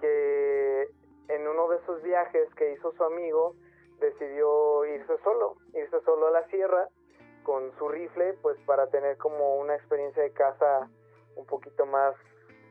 que 0.00 0.88
en 1.28 1.48
uno 1.48 1.68
de 1.68 1.76
esos 1.78 2.02
viajes 2.02 2.48
que 2.54 2.72
hizo 2.72 2.92
su 2.92 3.04
amigo 3.04 3.54
decidió 3.98 4.84
irse 4.84 5.18
solo, 5.24 5.56
irse 5.74 6.00
solo 6.04 6.28
a 6.28 6.30
la 6.30 6.46
sierra 6.48 6.88
con 7.42 7.72
su 7.78 7.88
rifle, 7.88 8.34
pues 8.42 8.58
para 8.66 8.88
tener 8.88 9.16
como 9.18 9.56
una 9.56 9.74
experiencia 9.74 10.22
de 10.22 10.32
caza 10.32 10.88
un 11.36 11.46
poquito 11.46 11.86
más 11.86 12.14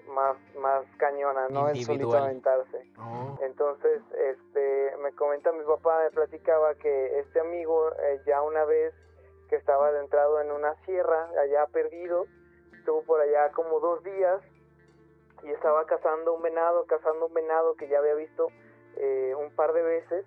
más 0.08 0.38
más 0.56 0.86
cañona, 0.98 1.48
¿no? 1.50 1.70
El 1.70 1.84
solito 1.84 2.16
aventarse. 2.16 2.86
Oh, 2.98 3.38
Entonces, 3.42 4.02
este, 4.14 4.96
me 4.98 5.12
comenta 5.14 5.52
mi 5.52 5.64
papá, 5.64 6.04
me 6.04 6.12
platicaba 6.12 6.76
que 6.76 7.20
este 7.20 7.40
amigo 7.40 7.92
eh, 7.92 8.22
ya 8.26 8.42
una 8.42 8.66
vez 8.66 8.94
que 9.50 9.56
estaba 9.56 9.88
adentrado 9.88 10.42
en 10.42 10.52
una 10.52 10.76
sierra, 10.86 11.30
allá 11.42 11.68
perdido, 11.68 12.26
estuvo 12.78 13.04
por 13.04 13.22
allá 13.22 13.52
como 13.52 13.80
dos 13.80 14.04
días 14.04 14.42
y 15.44 15.52
estaba 15.52 15.86
cazando 15.86 16.34
un 16.34 16.42
venado, 16.42 16.86
cazando 16.86 17.28
un 17.28 17.34
venado 17.34 17.76
que 17.76 17.88
ya 17.88 18.00
había 18.00 18.16
visto 18.16 18.48
eh, 18.98 19.34
un 19.38 19.52
par 19.56 19.74
de 19.74 19.84
veces. 19.84 20.26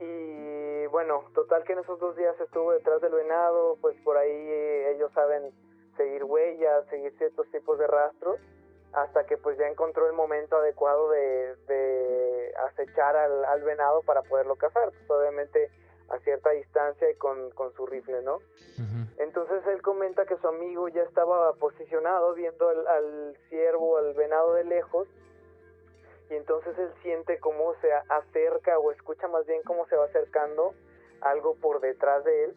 Y 0.00 0.86
bueno, 0.86 1.24
total 1.34 1.62
que 1.64 1.74
en 1.74 1.80
esos 1.80 1.98
dos 2.00 2.16
días 2.16 2.38
estuvo 2.40 2.72
detrás 2.72 3.00
del 3.00 3.12
venado, 3.12 3.76
pues 3.80 3.96
por 4.02 4.16
ahí 4.16 4.30
eh, 4.30 4.92
ellos 4.94 5.12
saben 5.12 5.52
seguir 5.96 6.24
huellas, 6.24 6.86
seguir 6.88 7.12
ciertos 7.18 7.48
tipos 7.50 7.78
de 7.78 7.86
rastros 7.86 8.40
hasta 8.92 9.24
que 9.24 9.38
pues 9.38 9.58
ya 9.58 9.68
encontró 9.68 10.06
el 10.06 10.12
momento 10.12 10.56
adecuado 10.56 11.08
de, 11.10 11.56
de 11.66 12.54
acechar 12.68 13.16
al, 13.16 13.44
al 13.44 13.62
venado 13.62 14.02
para 14.02 14.22
poderlo 14.22 14.56
cazar, 14.56 14.90
pues 14.90 15.10
obviamente 15.10 15.70
a 16.10 16.18
cierta 16.18 16.50
distancia 16.50 17.10
y 17.10 17.14
con, 17.14 17.50
con 17.52 17.72
su 17.72 17.86
rifle, 17.86 18.22
¿no? 18.22 18.40
Entonces 19.18 19.64
él 19.66 19.80
comenta 19.82 20.26
que 20.26 20.36
su 20.36 20.48
amigo 20.48 20.88
ya 20.88 21.02
estaba 21.02 21.52
posicionado 21.54 22.34
viendo 22.34 22.68
al, 22.68 22.86
al 22.86 23.36
ciervo, 23.48 23.96
al 23.96 24.14
venado 24.14 24.54
de 24.54 24.64
lejos, 24.64 25.08
y 26.28 26.34
entonces 26.34 26.76
él 26.78 26.92
siente 27.02 27.38
cómo 27.38 27.74
se 27.80 27.92
acerca 27.92 28.78
o 28.78 28.90
escucha 28.90 29.28
más 29.28 29.46
bien 29.46 29.62
cómo 29.62 29.86
se 29.86 29.96
va 29.96 30.06
acercando 30.06 30.74
algo 31.20 31.54
por 31.54 31.80
detrás 31.80 32.24
de 32.24 32.44
él 32.44 32.54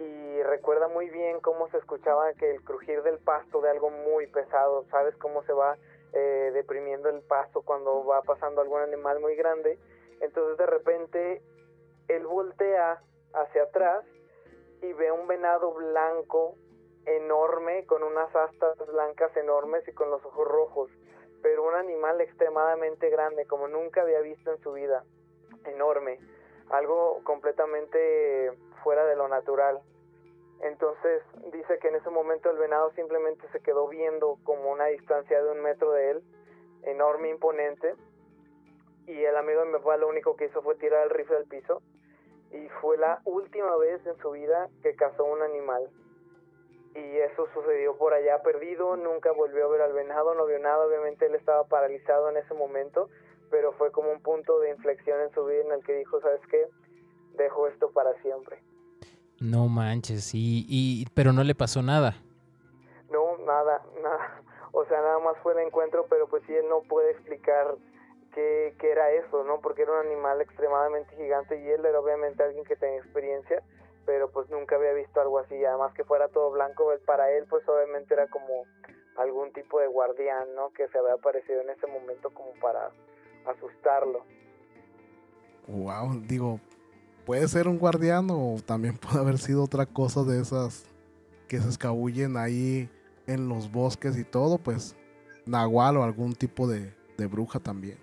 y 0.00 0.42
recuerda 0.44 0.88
muy 0.88 1.10
bien 1.10 1.40
cómo 1.40 1.68
se 1.68 1.76
escuchaba 1.76 2.32
que 2.32 2.50
el 2.52 2.64
crujir 2.64 3.02
del 3.02 3.18
pasto 3.18 3.60
de 3.60 3.68
algo 3.68 3.90
muy 3.90 4.26
pesado, 4.28 4.86
sabes 4.90 5.14
cómo 5.16 5.42
se 5.42 5.52
va 5.52 5.76
eh, 6.14 6.50
deprimiendo 6.54 7.10
el 7.10 7.20
pasto 7.20 7.60
cuando 7.60 8.04
va 8.06 8.22
pasando 8.22 8.62
algún 8.62 8.80
animal 8.80 9.20
muy 9.20 9.36
grande, 9.36 9.78
entonces 10.20 10.56
de 10.56 10.66
repente 10.66 11.42
él 12.08 12.26
voltea 12.26 13.02
hacia 13.34 13.64
atrás 13.64 14.04
y 14.80 14.90
ve 14.94 15.12
un 15.12 15.28
venado 15.28 15.74
blanco 15.74 16.54
enorme 17.04 17.84
con 17.84 18.02
unas 18.02 18.34
astas 18.34 18.78
blancas 18.86 19.36
enormes 19.36 19.86
y 19.86 19.92
con 19.92 20.10
los 20.10 20.24
ojos 20.24 20.48
rojos, 20.48 20.90
pero 21.42 21.62
un 21.62 21.74
animal 21.74 22.22
extremadamente 22.22 23.10
grande 23.10 23.44
como 23.46 23.68
nunca 23.68 24.00
había 24.00 24.20
visto 24.20 24.50
en 24.50 24.62
su 24.62 24.72
vida, 24.72 25.04
enorme, 25.66 26.18
algo 26.70 27.20
completamente 27.24 28.50
fuera 28.82 29.04
de 29.04 29.16
lo 29.16 29.28
natural. 29.28 29.80
Entonces 30.60 31.22
dice 31.52 31.78
que 31.78 31.88
en 31.88 31.96
ese 31.96 32.10
momento 32.10 32.50
el 32.50 32.58
venado 32.58 32.90
simplemente 32.92 33.48
se 33.50 33.60
quedó 33.60 33.88
viendo 33.88 34.38
como 34.44 34.70
una 34.70 34.86
distancia 34.86 35.42
de 35.42 35.50
un 35.50 35.62
metro 35.62 35.92
de 35.92 36.10
él, 36.10 36.22
enorme, 36.82 37.30
imponente, 37.30 37.94
y 39.06 39.24
el 39.24 39.36
amigo 39.36 39.60
de 39.60 39.66
mi 39.66 39.72
papá 39.72 39.96
lo 39.96 40.08
único 40.08 40.36
que 40.36 40.46
hizo 40.46 40.62
fue 40.62 40.76
tirar 40.76 41.04
el 41.04 41.10
rifle 41.10 41.36
al 41.36 41.46
piso 41.46 41.82
y 42.52 42.68
fue 42.80 42.96
la 42.98 43.20
última 43.24 43.76
vez 43.76 44.04
en 44.06 44.16
su 44.18 44.32
vida 44.32 44.68
que 44.82 44.94
cazó 44.94 45.24
un 45.24 45.42
animal. 45.42 45.88
Y 46.94 47.18
eso 47.18 47.46
sucedió 47.54 47.96
por 47.96 48.14
allá 48.14 48.42
perdido, 48.42 48.96
nunca 48.96 49.32
volvió 49.32 49.66
a 49.66 49.68
ver 49.68 49.80
al 49.80 49.92
venado, 49.92 50.34
no 50.34 50.46
vio 50.46 50.58
nada, 50.58 50.84
obviamente 50.84 51.26
él 51.26 51.36
estaba 51.36 51.64
paralizado 51.64 52.28
en 52.30 52.36
ese 52.36 52.52
momento, 52.54 53.08
pero 53.50 53.72
fue 53.72 53.92
como 53.92 54.10
un 54.10 54.20
punto 54.20 54.58
de 54.58 54.70
inflexión 54.70 55.20
en 55.20 55.30
su 55.30 55.44
vida 55.44 55.62
en 55.62 55.72
el 55.72 55.84
que 55.84 55.94
dijo, 55.94 56.20
¿sabes 56.20 56.40
qué? 56.50 56.66
Dejo 57.34 57.68
esto 57.68 57.92
para 57.92 58.12
siempre. 58.22 58.60
No 59.40 59.68
manches, 59.68 60.34
y, 60.34 60.66
y, 60.68 61.06
pero 61.14 61.32
no 61.32 61.42
le 61.42 61.54
pasó 61.54 61.80
nada. 61.80 62.14
No, 63.10 63.38
nada, 63.44 63.82
nada. 64.02 64.42
O 64.72 64.84
sea, 64.84 65.00
nada 65.00 65.18
más 65.18 65.36
fue 65.42 65.52
el 65.54 65.66
encuentro, 65.66 66.06
pero 66.08 66.28
pues 66.28 66.44
sí, 66.46 66.54
él 66.54 66.68
no 66.68 66.82
puede 66.82 67.10
explicar 67.10 67.74
qué, 68.32 68.72
qué 68.78 68.92
era 68.92 69.10
eso, 69.10 69.42
¿no? 69.42 69.60
Porque 69.60 69.82
era 69.82 69.90
un 69.90 70.06
animal 70.06 70.40
extremadamente 70.40 71.12
gigante 71.16 71.60
y 71.60 71.68
él 71.70 71.84
era 71.84 71.98
obviamente 71.98 72.44
alguien 72.44 72.64
que 72.64 72.76
tenía 72.76 72.98
experiencia, 72.98 73.64
pero 74.06 74.30
pues 74.30 74.48
nunca 74.48 74.76
había 74.76 74.92
visto 74.92 75.20
algo 75.20 75.40
así. 75.40 75.64
Además 75.64 75.92
que 75.94 76.04
fuera 76.04 76.28
todo 76.28 76.52
blanco, 76.52 76.88
para 77.04 77.32
él 77.32 77.46
pues 77.50 77.68
obviamente 77.68 78.14
era 78.14 78.28
como 78.28 78.64
algún 79.16 79.52
tipo 79.52 79.80
de 79.80 79.88
guardián, 79.88 80.54
¿no? 80.54 80.70
Que 80.70 80.86
se 80.86 80.98
había 80.98 81.14
aparecido 81.14 81.60
en 81.62 81.70
ese 81.70 81.88
momento 81.88 82.30
como 82.30 82.52
para 82.60 82.92
asustarlo. 83.46 84.24
wow, 85.66 86.14
digo, 86.28 86.60
puede 87.24 87.46
ser 87.48 87.68
un 87.68 87.78
guardián 87.78 88.28
o 88.30 88.56
también 88.64 88.96
puede 88.98 89.18
haber 89.18 89.38
sido 89.38 89.64
otra 89.64 89.86
cosa 89.86 90.24
de 90.24 90.40
esas 90.40 90.84
que 91.48 91.60
se 91.60 91.68
escabullen 91.68 92.36
ahí 92.36 92.88
en 93.26 93.48
los 93.48 93.70
bosques 93.70 94.16
y 94.16 94.24
todo, 94.24 94.58
pues 94.58 94.96
nahual 95.46 95.96
o 95.96 96.04
algún 96.04 96.34
tipo 96.34 96.68
de, 96.68 96.94
de 97.16 97.26
bruja 97.26 97.58
también. 97.60 97.98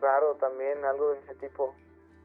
Claro, 0.00 0.36
también 0.40 0.84
algo 0.84 1.10
de 1.10 1.20
ese 1.20 1.34
tipo. 1.34 1.74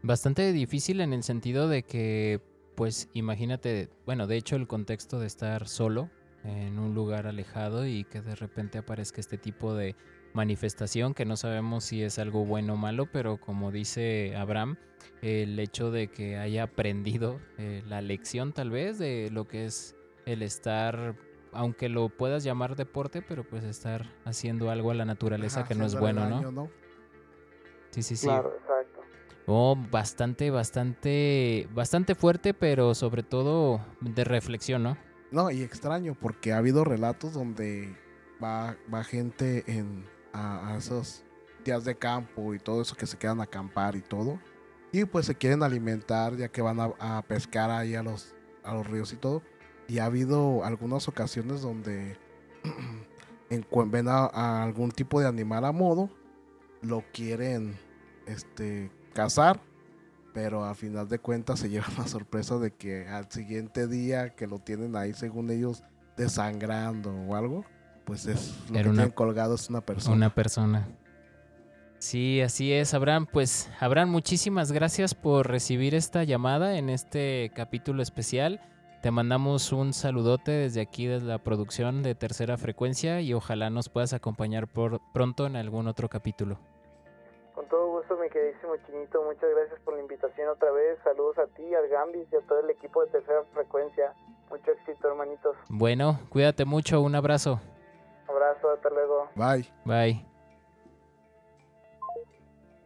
Bastante 0.01 0.51
difícil 0.51 1.01
en 1.01 1.13
el 1.13 1.23
sentido 1.23 1.67
de 1.67 1.83
que, 1.83 2.41
pues 2.75 3.09
imagínate, 3.13 3.89
bueno, 4.05 4.27
de 4.27 4.37
hecho 4.37 4.55
el 4.55 4.67
contexto 4.67 5.19
de 5.19 5.27
estar 5.27 5.67
solo 5.67 6.09
en 6.43 6.77
un 6.77 6.93
lugar 6.93 7.25
alejado 7.25 7.85
y 7.87 8.03
que 8.03 8.21
de 8.21 8.35
repente 8.35 8.77
aparezca 8.77 9.21
este 9.21 9.37
tipo 9.37 9.73
de 9.73 9.95
manifestación 10.33 11.13
que 11.13 11.25
no 11.25 11.37
sabemos 11.37 11.83
si 11.83 12.03
es 12.03 12.19
algo 12.19 12.45
bueno 12.45 12.73
o 12.73 12.77
malo, 12.77 13.07
pero 13.11 13.37
como 13.37 13.71
dice 13.71 14.35
Abraham, 14.35 14.77
el 15.21 15.59
hecho 15.59 15.91
de 15.91 16.09
que 16.09 16.37
haya 16.37 16.63
aprendido 16.63 17.39
eh, 17.57 17.83
la 17.87 18.01
lección 18.01 18.53
tal 18.53 18.69
vez 18.71 18.97
de 18.97 19.29
lo 19.31 19.47
que 19.47 19.65
es 19.65 19.95
el 20.25 20.41
estar, 20.41 21.15
aunque 21.51 21.89
lo 21.89 22.09
puedas 22.09 22.43
llamar 22.43 22.75
deporte, 22.75 23.21
pero 23.21 23.43
pues 23.43 23.63
estar 23.63 24.05
haciendo 24.25 24.69
algo 24.69 24.91
a 24.91 24.95
la 24.95 25.05
naturaleza 25.05 25.61
Ajá, 25.61 25.69
que 25.69 25.75
no 25.75 25.85
es 25.85 25.95
bueno, 25.97 26.21
daño, 26.21 26.51
¿no? 26.51 26.69
Sí, 27.91 28.01
sí, 28.01 28.15
sí. 28.15 28.27
Claro, 28.27 28.53
exacto. 28.59 29.01
Oh, 29.45 29.75
bastante, 29.91 30.49
bastante, 30.49 31.67
bastante 31.73 32.15
fuerte, 32.15 32.53
pero 32.53 32.95
sobre 32.95 33.23
todo 33.23 33.85
de 33.99 34.23
reflexión, 34.23 34.83
¿no? 34.83 34.97
No, 35.31 35.51
y 35.51 35.61
extraño, 35.61 36.15
porque 36.19 36.53
ha 36.53 36.57
habido 36.57 36.83
relatos 36.83 37.33
donde 37.33 37.95
va, 38.41 38.77
va 38.93 39.03
gente 39.03 39.63
en, 39.67 40.05
a, 40.33 40.73
a 40.73 40.77
esos 40.77 41.23
días 41.63 41.85
de 41.85 41.95
campo 41.95 42.53
y 42.53 42.59
todo 42.59 42.81
eso 42.81 42.95
que 42.95 43.05
se 43.05 43.17
quedan 43.17 43.39
a 43.39 43.43
acampar 43.43 43.95
y 43.95 44.01
todo. 44.01 44.39
Y 44.91 45.05
pues 45.05 45.25
se 45.25 45.35
quieren 45.35 45.63
alimentar 45.63 46.35
ya 46.35 46.49
que 46.49 46.61
van 46.61 46.79
a, 46.79 46.91
a 46.99 47.21
pescar 47.23 47.71
ahí 47.71 47.95
a 47.95 48.03
los, 48.03 48.35
a 48.63 48.73
los 48.73 48.85
ríos 48.85 49.13
y 49.13 49.15
todo. 49.15 49.41
Y 49.87 49.99
ha 49.99 50.05
habido 50.05 50.63
algunas 50.63 51.07
ocasiones 51.07 51.61
donde 51.61 52.17
ven 53.87 54.07
a, 54.07 54.25
a 54.25 54.63
algún 54.63 54.91
tipo 54.91 55.19
de 55.19 55.27
animal 55.27 55.65
a 55.65 55.71
modo, 55.71 56.09
lo 56.81 57.03
quieren 57.11 57.75
este, 58.25 58.91
cazar, 59.13 59.59
pero 60.33 60.65
al 60.65 60.75
final 60.75 61.07
de 61.07 61.19
cuentas 61.19 61.59
se 61.59 61.69
llevan 61.71 61.95
la 61.97 62.07
sorpresa 62.07 62.57
de 62.57 62.71
que 62.71 63.07
al 63.07 63.31
siguiente 63.31 63.87
día 63.87 64.35
que 64.35 64.47
lo 64.47 64.59
tienen 64.59 64.95
ahí, 64.95 65.13
según 65.13 65.49
ellos, 65.49 65.83
desangrando 66.17 67.11
o 67.11 67.35
algo, 67.35 67.65
pues 68.05 68.25
es 68.25 68.55
lo 68.69 68.75
Era 68.75 68.83
que 68.83 68.89
una- 68.89 68.97
tienen 69.03 69.15
colgado 69.15 69.55
es 69.55 69.69
una 69.69 69.81
persona. 69.81 70.15
Una 70.15 70.29
persona. 70.33 70.87
Sí, 71.99 72.41
así 72.41 72.73
es, 72.73 72.93
Abraham. 72.93 73.27
Pues, 73.31 73.69
Abraham, 73.79 74.09
muchísimas 74.09 74.71
gracias 74.73 75.15
por 75.15 75.47
recibir 75.47 75.95
esta 75.95 76.23
llamada 76.25 76.77
en 76.77 76.89
este 76.89 77.51
capítulo 77.55 78.03
especial. 78.03 78.59
Te 79.01 79.09
mandamos 79.11 79.71
un 79.71 79.93
saludote 79.93 80.51
desde 80.51 80.81
aquí, 80.81 81.07
desde 81.07 81.27
la 81.27 81.37
producción 81.37 82.03
de 82.03 82.15
Tercera 82.15 82.57
Frecuencia 82.57 83.21
y 83.21 83.33
ojalá 83.33 83.69
nos 83.69 83.87
puedas 83.89 84.13
acompañar 84.13 84.67
por 84.67 84.99
pronto 85.13 85.45
en 85.45 85.55
algún 85.55 85.87
otro 85.87 86.09
capítulo. 86.09 86.57
Con 87.55 87.67
todo 87.69 87.87
gusto, 87.99 88.17
mi 88.17 88.29
queridísimo 88.29 88.73
Chinito. 88.85 89.23
Muchas 89.23 89.49
gracias 89.55 89.79
por 89.85 89.93
la 89.95 90.01
invitación 90.01 90.49
otra 90.49 90.71
vez. 90.71 90.97
Saludos 91.03 91.37
a 91.37 91.47
ti, 91.55 91.63
al 91.73 91.87
Gambis 91.87 92.27
y 92.31 92.35
a 92.35 92.41
todo 92.47 92.59
el 92.61 92.69
equipo 92.69 93.01
de 93.05 93.11
Tercera 93.11 93.43
Frecuencia. 93.53 94.13
Mucho 94.49 94.71
éxito, 94.71 95.07
hermanitos. 95.07 95.55
Bueno, 95.69 96.19
cuídate 96.29 96.65
mucho, 96.65 96.99
un 97.01 97.15
abrazo. 97.15 97.59
Abrazo, 98.43 98.71
hasta 98.73 98.89
luego. 98.89 99.29
Bye. 99.35 99.69
Bye. 99.85 100.25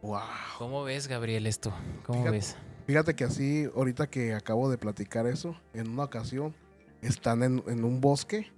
Wow. 0.02 0.20
¿Cómo 0.58 0.84
ves, 0.84 1.08
Gabriel, 1.08 1.46
esto? 1.46 1.72
¿Cómo 2.04 2.20
Fíjate- 2.20 2.30
ves? 2.36 2.56
Fíjate 2.86 3.14
que 3.14 3.24
así, 3.24 3.68
ahorita 3.76 4.08
que 4.08 4.32
acabo 4.34 4.70
de 4.70 4.78
platicar 4.78 5.26
eso, 5.26 5.54
en 5.74 5.90
una 5.90 6.04
ocasión 6.04 6.54
están 7.02 7.42
en, 7.42 7.62
en 7.66 7.84
un 7.84 8.00
bosque, 8.00 8.50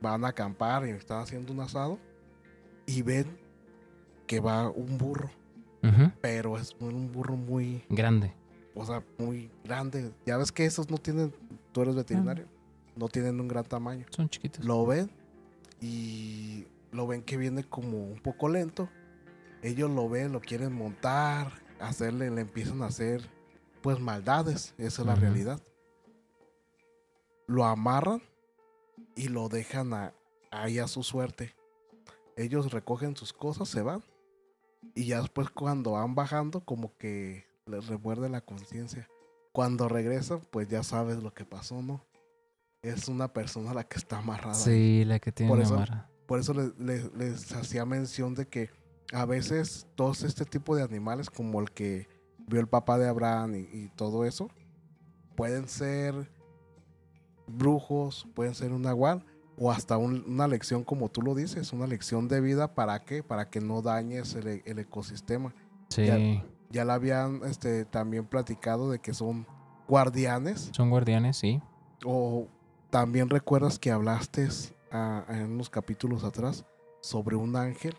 van 0.00 0.24
a 0.24 0.28
acampar 0.28 0.86
y 0.86 0.90
están 0.90 1.20
haciendo 1.20 1.52
un 1.52 1.60
asado 1.60 1.98
y 2.86 3.02
ven 3.02 3.38
que 4.26 4.40
va 4.40 4.70
un 4.70 4.96
burro, 4.96 5.28
pero 6.22 6.56
es 6.56 6.74
un 6.80 7.12
burro 7.12 7.36
muy, 7.36 7.84
Grande. 7.90 8.32
o 8.74 8.86
sea, 8.86 9.02
muy 9.18 9.50
grande. 9.62 10.10
Ya 10.24 10.38
ves 10.38 10.52
que 10.52 10.64
esos 10.64 10.88
no 10.90 10.96
tienen, 10.96 11.34
tú 11.72 11.82
eres 11.82 11.94
veterinario, 11.96 12.46
no 12.96 13.08
tienen 13.08 13.38
un 13.40 13.48
gran 13.48 13.64
tamaño. 13.64 14.06
Son 14.08 14.26
chiquitos. 14.30 14.64
Lo 14.64 14.86
ven 14.86 15.10
y 15.80 16.66
lo 16.92 17.06
ven 17.06 17.22
que 17.22 17.36
viene 17.36 17.64
como 17.64 18.04
un 18.04 18.20
poco 18.20 18.48
lento. 18.48 18.88
Ellos 19.62 19.90
lo 19.90 20.08
ven, 20.08 20.32
lo 20.32 20.40
quieren 20.40 20.72
montar, 20.72 21.52
hacerle, 21.80 22.30
le 22.30 22.40
empiezan 22.42 22.82
a 22.82 22.86
hacer 22.86 23.28
pues 23.82 23.98
maldades, 23.98 24.74
esa 24.78 25.02
es 25.02 25.06
la 25.06 25.14
realidad. 25.14 25.60
Lo 27.46 27.64
amarran 27.64 28.22
y 29.16 29.28
lo 29.28 29.48
dejan 29.48 29.92
a- 29.94 30.14
ahí 30.50 30.78
a 30.78 30.86
su 30.88 31.02
suerte. 31.02 31.54
Ellos 32.36 32.72
recogen 32.72 33.16
sus 33.16 33.32
cosas, 33.32 33.68
se 33.68 33.82
van 33.82 34.02
y 34.94 35.06
ya 35.06 35.20
después 35.20 35.50
cuando 35.50 35.92
van 35.92 36.14
bajando 36.14 36.64
como 36.64 36.96
que 36.96 37.46
les 37.66 37.86
remuerde 37.86 38.28
la 38.28 38.40
conciencia. 38.40 39.08
Cuando 39.52 39.88
regresan 39.88 40.40
pues 40.50 40.68
ya 40.68 40.82
sabes 40.82 41.22
lo 41.22 41.32
que 41.34 41.44
pasó, 41.44 41.82
¿no? 41.82 42.04
Es 42.82 43.08
una 43.08 43.28
persona 43.28 43.74
la 43.74 43.84
que 43.84 43.98
está 43.98 44.18
amarrada. 44.18 44.54
Sí, 44.54 45.04
la 45.04 45.18
que 45.18 45.32
tiene 45.32 45.50
Por 45.50 45.58
una 45.58 45.64
eso- 45.66 45.74
amarra. 45.74 46.08
Por 46.26 46.40
eso 46.40 46.54
le- 46.54 46.72
le- 46.78 47.10
les 47.16 47.52
hacía 47.52 47.84
mención 47.84 48.34
de 48.34 48.46
que 48.48 48.70
a 49.12 49.24
veces 49.26 49.86
todos 49.96 50.22
este 50.22 50.44
tipo 50.44 50.74
de 50.76 50.82
animales, 50.82 51.28
como 51.28 51.60
el 51.60 51.70
que 51.72 52.08
vio 52.46 52.60
el 52.60 52.68
papá 52.68 52.98
de 52.98 53.08
Abraham 53.08 53.56
y, 53.56 53.58
y 53.72 53.88
todo 53.96 54.24
eso, 54.24 54.48
pueden 55.34 55.68
ser 55.68 56.30
brujos, 57.46 58.26
pueden 58.34 58.54
ser 58.54 58.72
un 58.72 58.82
nahual 58.82 59.26
o 59.58 59.70
hasta 59.70 59.98
un- 59.98 60.24
una 60.26 60.46
lección, 60.48 60.84
como 60.84 61.10
tú 61.10 61.20
lo 61.20 61.34
dices, 61.34 61.72
una 61.74 61.86
lección 61.86 62.28
de 62.28 62.40
vida. 62.40 62.74
¿Para 62.74 63.04
qué? 63.04 63.22
Para 63.22 63.50
que 63.50 63.60
no 63.60 63.82
dañes 63.82 64.34
el, 64.36 64.62
el 64.64 64.78
ecosistema. 64.78 65.52
Sí, 65.90 66.06
ya- 66.06 66.44
Ya 66.72 66.84
la 66.84 66.94
habían 66.94 67.40
este, 67.44 67.84
también 67.84 68.24
platicado 68.24 68.90
de 68.92 69.00
que 69.00 69.12
son 69.12 69.44
guardianes 69.88 70.70
son 70.72 70.88
guardianes, 70.88 71.36
sí. 71.36 71.60
o 72.04 72.46
también 72.90 73.30
recuerdas 73.30 73.78
que 73.78 73.90
hablaste 73.90 74.48
ah, 74.92 75.24
en 75.28 75.52
unos 75.52 75.70
capítulos 75.70 76.24
atrás 76.24 76.64
sobre 77.00 77.36
un 77.36 77.56
ángel 77.56 77.94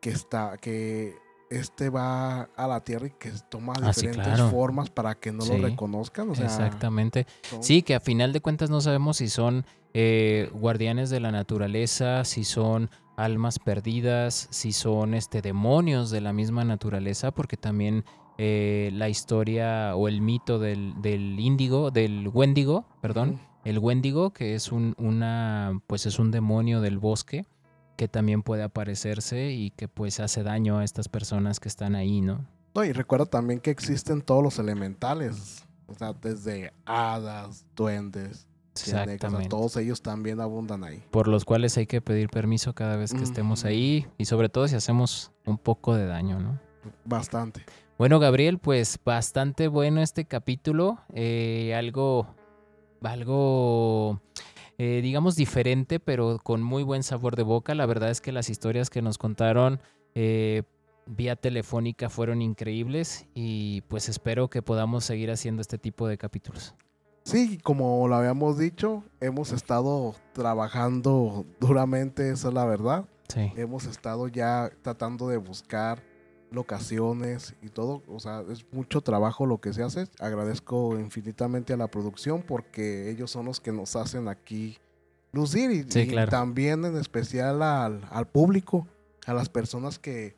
que 0.00 0.10
está, 0.10 0.56
que 0.58 1.14
este 1.50 1.90
va 1.90 2.42
a 2.56 2.66
la 2.68 2.80
tierra 2.84 3.06
y 3.08 3.10
que 3.10 3.32
toma 3.50 3.74
Ah, 3.82 3.92
sí, 3.92 4.00
diferentes 4.02 4.34
claro. 4.34 4.50
formas 4.50 4.88
para 4.90 5.14
que 5.14 5.32
no 5.32 5.42
Sí, 5.44 5.58
lo 5.58 5.68
reconozcan. 5.68 6.30
O 6.30 6.34
sea, 6.34 6.44
Exactamente. 6.46 7.26
son- 7.48 7.62
Sí, 7.62 7.82
que 7.82 7.94
a 7.94 8.00
final 8.00 8.32
de 8.32 8.40
cuentas 8.40 8.70
no 8.70 8.80
sabemos 8.80 9.16
si 9.18 9.28
son 9.28 9.64
eh, 9.92 10.48
guardianes 10.54 11.10
de 11.10 11.18
la 11.18 11.32
naturaleza, 11.32 12.24
si 12.24 12.44
son 12.44 12.88
almas 13.16 13.58
perdidas, 13.58 14.46
si 14.50 14.72
son 14.72 15.14
este 15.14 15.42
demonios 15.42 16.10
de 16.10 16.20
la 16.20 16.32
misma 16.32 16.64
naturaleza, 16.64 17.32
porque 17.32 17.56
también 17.56 18.04
eh, 18.42 18.88
la 18.94 19.10
historia 19.10 19.94
o 19.94 20.08
el 20.08 20.22
mito 20.22 20.58
del, 20.58 20.94
del 21.02 21.38
índigo, 21.38 21.90
del 21.90 22.26
wendigo, 22.32 22.86
perdón, 23.02 23.38
el 23.66 23.78
wendigo, 23.78 24.30
que 24.30 24.54
es 24.54 24.72
un, 24.72 24.94
una, 24.96 25.78
pues 25.86 26.06
es 26.06 26.18
un 26.18 26.30
demonio 26.30 26.80
del 26.80 26.98
bosque 26.98 27.44
que 27.98 28.08
también 28.08 28.42
puede 28.42 28.62
aparecerse 28.62 29.50
y 29.50 29.72
que 29.72 29.88
pues 29.88 30.20
hace 30.20 30.42
daño 30.42 30.78
a 30.78 30.84
estas 30.84 31.10
personas 31.10 31.60
que 31.60 31.68
están 31.68 31.94
ahí, 31.94 32.22
¿no? 32.22 32.46
No, 32.74 32.82
y 32.82 32.92
recuerda 32.94 33.26
también 33.26 33.60
que 33.60 33.70
existen 33.70 34.22
todos 34.22 34.42
los 34.42 34.58
elementales. 34.58 35.66
O 35.86 35.92
sea, 35.92 36.14
desde 36.14 36.72
hadas, 36.86 37.66
duendes, 37.76 38.48
Exactamente. 38.72 39.50
todos 39.50 39.76
ellos 39.76 40.00
también 40.00 40.40
abundan 40.40 40.82
ahí. 40.82 41.04
por 41.10 41.28
los 41.28 41.44
cuales 41.44 41.76
hay 41.76 41.86
que 41.86 42.00
pedir 42.00 42.30
permiso 42.30 42.74
cada 42.74 42.96
vez 42.96 43.12
que 43.12 43.22
estemos 43.22 43.66
ahí 43.66 44.06
y 44.16 44.24
sobre 44.24 44.48
todo 44.48 44.66
si 44.66 44.76
hacemos 44.76 45.30
un 45.44 45.58
poco 45.58 45.94
de 45.94 46.06
daño, 46.06 46.40
¿no? 46.40 46.69
Bastante. 47.04 47.64
Bueno, 47.98 48.18
Gabriel, 48.18 48.58
pues 48.58 48.98
bastante 49.04 49.68
bueno 49.68 50.00
este 50.00 50.24
capítulo, 50.24 51.00
eh, 51.12 51.74
algo, 51.76 52.34
algo, 53.02 54.22
eh, 54.78 55.00
digamos 55.02 55.36
diferente, 55.36 56.00
pero 56.00 56.38
con 56.42 56.62
muy 56.62 56.82
buen 56.82 57.02
sabor 57.02 57.36
de 57.36 57.42
boca. 57.42 57.74
La 57.74 57.84
verdad 57.84 58.10
es 58.10 58.22
que 58.22 58.32
las 58.32 58.48
historias 58.48 58.88
que 58.88 59.02
nos 59.02 59.18
contaron 59.18 59.80
eh, 60.14 60.62
vía 61.04 61.36
telefónica 61.36 62.08
fueron 62.08 62.40
increíbles 62.40 63.26
y 63.34 63.82
pues 63.82 64.08
espero 64.08 64.48
que 64.48 64.62
podamos 64.62 65.04
seguir 65.04 65.30
haciendo 65.30 65.60
este 65.60 65.76
tipo 65.76 66.08
de 66.08 66.16
capítulos. 66.16 66.74
Sí, 67.24 67.58
como 67.58 68.08
lo 68.08 68.14
habíamos 68.14 68.56
dicho, 68.56 69.04
hemos 69.20 69.52
estado 69.52 70.14
trabajando 70.32 71.44
duramente, 71.60 72.30
esa 72.30 72.48
es 72.48 72.54
la 72.54 72.64
verdad. 72.64 73.04
Sí. 73.28 73.52
Hemos 73.56 73.84
estado 73.84 74.26
ya 74.26 74.70
tratando 74.82 75.28
de 75.28 75.36
buscar 75.36 76.02
locaciones 76.50 77.54
y 77.62 77.68
todo. 77.68 78.02
O 78.08 78.20
sea, 78.20 78.42
es 78.50 78.64
mucho 78.72 79.00
trabajo 79.00 79.46
lo 79.46 79.58
que 79.60 79.72
se 79.72 79.82
hace. 79.82 80.06
Agradezco 80.18 80.98
infinitamente 80.98 81.72
a 81.72 81.76
la 81.76 81.88
producción 81.88 82.42
porque 82.42 83.10
ellos 83.10 83.30
son 83.30 83.46
los 83.46 83.60
que 83.60 83.72
nos 83.72 83.96
hacen 83.96 84.28
aquí 84.28 84.78
lucir 85.32 85.70
y, 85.70 85.84
Sí, 85.90 86.00
y 86.00 86.06
claro. 86.08 86.30
también 86.30 86.84
en 86.84 86.96
especial 86.96 87.62
al, 87.62 88.06
al 88.10 88.26
público, 88.26 88.86
a 89.26 89.34
las 89.34 89.48
personas 89.48 89.98
que 89.98 90.34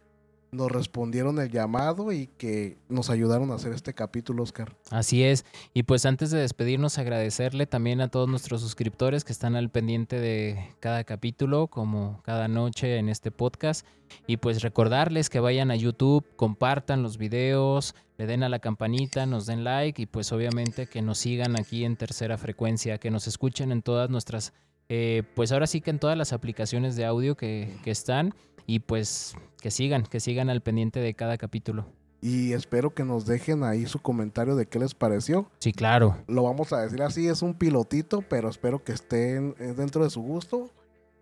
nos 0.52 0.70
respondieron 0.70 1.38
el 1.38 1.50
llamado 1.50 2.12
y 2.12 2.26
que 2.26 2.76
nos 2.90 3.08
ayudaron 3.08 3.50
a 3.50 3.54
hacer 3.54 3.72
este 3.72 3.94
capítulo, 3.94 4.42
Oscar. 4.42 4.76
Así 4.90 5.24
es. 5.24 5.46
Y 5.72 5.84
pues 5.84 6.04
antes 6.04 6.30
de 6.30 6.40
despedirnos, 6.40 6.98
agradecerle 6.98 7.66
también 7.66 8.02
a 8.02 8.08
todos 8.08 8.28
nuestros 8.28 8.60
suscriptores 8.60 9.24
que 9.24 9.32
están 9.32 9.56
al 9.56 9.70
pendiente 9.70 10.20
de 10.20 10.74
cada 10.78 11.04
capítulo, 11.04 11.68
como 11.68 12.20
cada 12.22 12.48
noche 12.48 12.98
en 12.98 13.08
este 13.08 13.30
podcast. 13.30 13.86
Y 14.26 14.36
pues 14.36 14.60
recordarles 14.60 15.30
que 15.30 15.40
vayan 15.40 15.70
a 15.70 15.76
YouTube, 15.76 16.26
compartan 16.36 17.02
los 17.02 17.16
videos, 17.16 17.94
le 18.18 18.26
den 18.26 18.42
a 18.42 18.50
la 18.50 18.58
campanita, 18.58 19.24
nos 19.24 19.46
den 19.46 19.64
like 19.64 20.02
y 20.02 20.04
pues 20.04 20.32
obviamente 20.32 20.86
que 20.86 21.00
nos 21.00 21.16
sigan 21.16 21.58
aquí 21.58 21.86
en 21.86 21.96
tercera 21.96 22.36
frecuencia, 22.36 22.98
que 22.98 23.10
nos 23.10 23.26
escuchen 23.26 23.72
en 23.72 23.80
todas 23.80 24.10
nuestras, 24.10 24.52
eh, 24.90 25.22
pues 25.34 25.50
ahora 25.50 25.66
sí 25.66 25.80
que 25.80 25.88
en 25.88 25.98
todas 25.98 26.18
las 26.18 26.34
aplicaciones 26.34 26.94
de 26.94 27.06
audio 27.06 27.38
que, 27.38 27.74
que 27.82 27.90
están 27.90 28.34
y 28.66 28.80
pues 28.80 29.34
que 29.60 29.70
sigan, 29.70 30.02
que 30.04 30.20
sigan 30.20 30.50
al 30.50 30.60
pendiente 30.62 31.00
de 31.00 31.14
cada 31.14 31.38
capítulo. 31.38 31.86
Y 32.20 32.52
espero 32.52 32.94
que 32.94 33.04
nos 33.04 33.26
dejen 33.26 33.64
ahí 33.64 33.84
su 33.86 33.98
comentario 34.00 34.54
de 34.54 34.66
qué 34.66 34.78
les 34.78 34.94
pareció. 34.94 35.50
Sí, 35.58 35.72
claro. 35.72 36.18
Lo 36.28 36.44
vamos 36.44 36.72
a 36.72 36.80
decir 36.82 37.02
así, 37.02 37.26
es 37.26 37.42
un 37.42 37.54
pilotito, 37.54 38.22
pero 38.22 38.48
espero 38.48 38.84
que 38.84 38.92
estén 38.92 39.56
eh, 39.58 39.74
dentro 39.76 40.04
de 40.04 40.10
su 40.10 40.22
gusto 40.22 40.70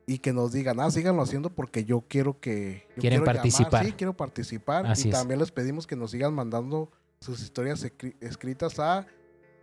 y 0.07 0.19
que 0.19 0.33
nos 0.35 0.53
digan, 0.53 0.79
ah, 0.81 0.91
síganlo 0.91 1.23
haciendo 1.23 1.49
porque 1.51 1.85
yo 1.85 2.03
quiero 2.07 2.39
que... 2.39 2.87
yo 2.97 3.01
Quieren 3.01 3.21
quiero 3.21 3.25
participar. 3.25 3.87
sí, 3.87 3.93
quiero 3.93 4.15
participar. 4.15 4.87
Así 4.87 5.09
y 5.09 5.11
es. 5.11 5.17
también 5.17 5.41
les 5.41 5.51
pedimos 5.53 5.87
que 5.87 5.97
nos 5.97 6.11
sigan 6.11 6.35
mandando 6.35 6.91
sus 7.21 7.41
historias 7.41 7.83
escri- 7.85 8.15
escritas 8.21 8.79
a 8.79 9.07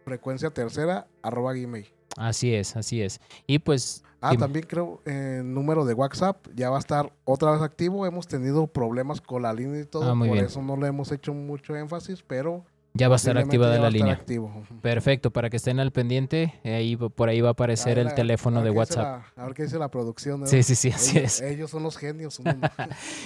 frecuencia 0.05 0.49
tercera 0.49 1.07
arroba 1.21 1.53
gmail. 1.53 1.85
Así 2.17 2.53
es, 2.53 2.75
así 2.75 3.01
es. 3.01 3.21
Y 3.45 3.59
pues 3.59 4.03
Ah, 4.19 4.35
también 4.35 4.65
creo 4.67 4.99
eh, 5.05 5.37
el 5.41 5.53
número 5.53 5.85
de 5.85 5.93
WhatsApp 5.93 6.47
ya 6.55 6.71
va 6.71 6.77
a 6.77 6.79
estar 6.79 7.13
otra 7.23 7.51
vez 7.51 7.61
activo. 7.61 8.03
Hemos 8.05 8.27
tenido 8.27 8.65
problemas 8.65 9.21
con 9.21 9.43
la 9.43 9.53
línea 9.53 9.79
y 9.81 9.85
todo, 9.85 10.11
Ah, 10.11 10.15
por 10.17 10.31
bien. 10.31 10.43
eso 10.45 10.59
no 10.63 10.75
le 10.75 10.87
hemos 10.87 11.11
hecho 11.11 11.35
mucho 11.35 11.75
énfasis, 11.75 12.23
pero 12.25 12.65
ya 12.97 13.07
va 13.07 13.15
a 13.15 13.17
estar 13.17 13.37
activada 13.37 13.77
la 13.79 13.89
línea. 13.89 14.13
activo. 14.13 14.51
Perfecto, 14.81 15.31
para 15.31 15.49
que 15.49 15.57
estén 15.57 15.79
al 15.79 15.91
pendiente, 15.91 16.53
ahí 16.63 16.95
va- 16.95 17.09
por 17.09 17.29
ahí 17.29 17.39
va 17.41 17.49
a 17.49 17.51
aparecer 17.51 17.93
A 17.99 18.03
ver 18.03 18.07
el 18.07 18.13
teléfono 18.15 18.59
a 18.59 18.63
de 18.63 18.69
ver 18.69 18.77
WhatsApp. 18.77 19.23
la- 19.35 19.43
a 19.43 19.45
ver 19.45 19.53
qué 19.53 19.63
dice 19.63 19.77
la 19.79 19.89
producción. 19.89 20.45
Sí, 20.47 20.63
sí, 20.63 20.75
sí, 20.75 20.89
así 20.89 21.17
ellos, 21.19 21.41
es. 21.41 21.41
Ellos 21.41 21.71
son 21.71 21.83
los 21.87 21.97
genios. 21.97 22.39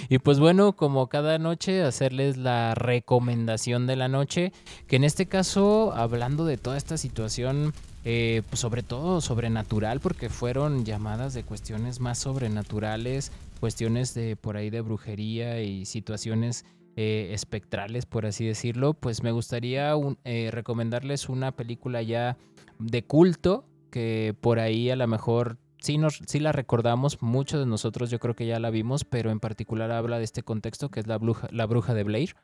Y 0.08 0.18
pues 0.18 0.38
bueno, 0.38 0.74
como 0.74 1.08
cada 1.08 1.38
noche, 1.38 1.82
hacerles 1.82 2.36
la 2.36 2.74
recomendación 2.74 3.86
de 3.86 3.96
la 3.96 4.08
noche, 4.08 4.52
que 4.86 4.96
en 4.96 5.04
este 5.04 5.26
caso, 5.26 5.92
hablando 5.94 6.44
de 6.44 6.56
toda 6.58 6.76
esta 6.76 6.96
situación, 6.98 7.72
eh, 8.04 8.42
pues 8.50 8.60
sobre 8.60 8.82
todo 8.82 9.20
sobrenatural, 9.20 10.00
porque 10.00 10.28
fueron 10.28 10.84
llamadas 10.84 11.34
de 11.34 11.44
cuestiones 11.44 12.00
más 12.00 12.18
sobrenaturales, 12.18 13.32
cuestiones 13.60 14.12
de 14.14 14.34
por 14.36 14.56
ahí 14.56 14.70
de 14.70 14.80
brujería 14.80 15.62
y 15.62 15.84
situaciones 15.86 16.64
eh, 16.96 17.30
espectrales, 17.32 18.06
por 18.06 18.26
así 18.26 18.44
decirlo, 18.44 18.94
pues 18.94 19.22
me 19.22 19.32
gustaría 19.32 19.94
eh, 20.24 20.50
recomendarles 20.52 21.28
una 21.28 21.52
película 21.52 22.02
ya 22.02 22.36
de 22.78 23.04
culto, 23.04 23.66
que 23.90 24.34
por 24.40 24.58
ahí 24.58 24.90
a 24.90 24.96
lo 24.96 25.06
mejor 25.06 25.58
sí, 25.78 25.98
nos, 25.98 26.20
la 26.34 26.52
recordamos, 26.52 27.22
muchos 27.22 27.60
de 27.60 27.66
nosotros 27.66 28.10
yo 28.10 28.18
creo 28.18 28.34
que 28.34 28.46
ya 28.46 28.60
la 28.60 28.70
vimos, 28.70 29.04
pero 29.04 29.30
en 29.30 29.40
particular 29.40 29.90
habla 29.90 30.18
de 30.18 30.24
este 30.24 30.42
contexto 30.42 30.90
que 30.90 31.00
es 31.00 31.06
la 31.06 31.18
bruja, 31.18 31.48
la 31.50 31.66
bruja 31.66 31.94
de 31.94 32.04
Blair 32.04 32.34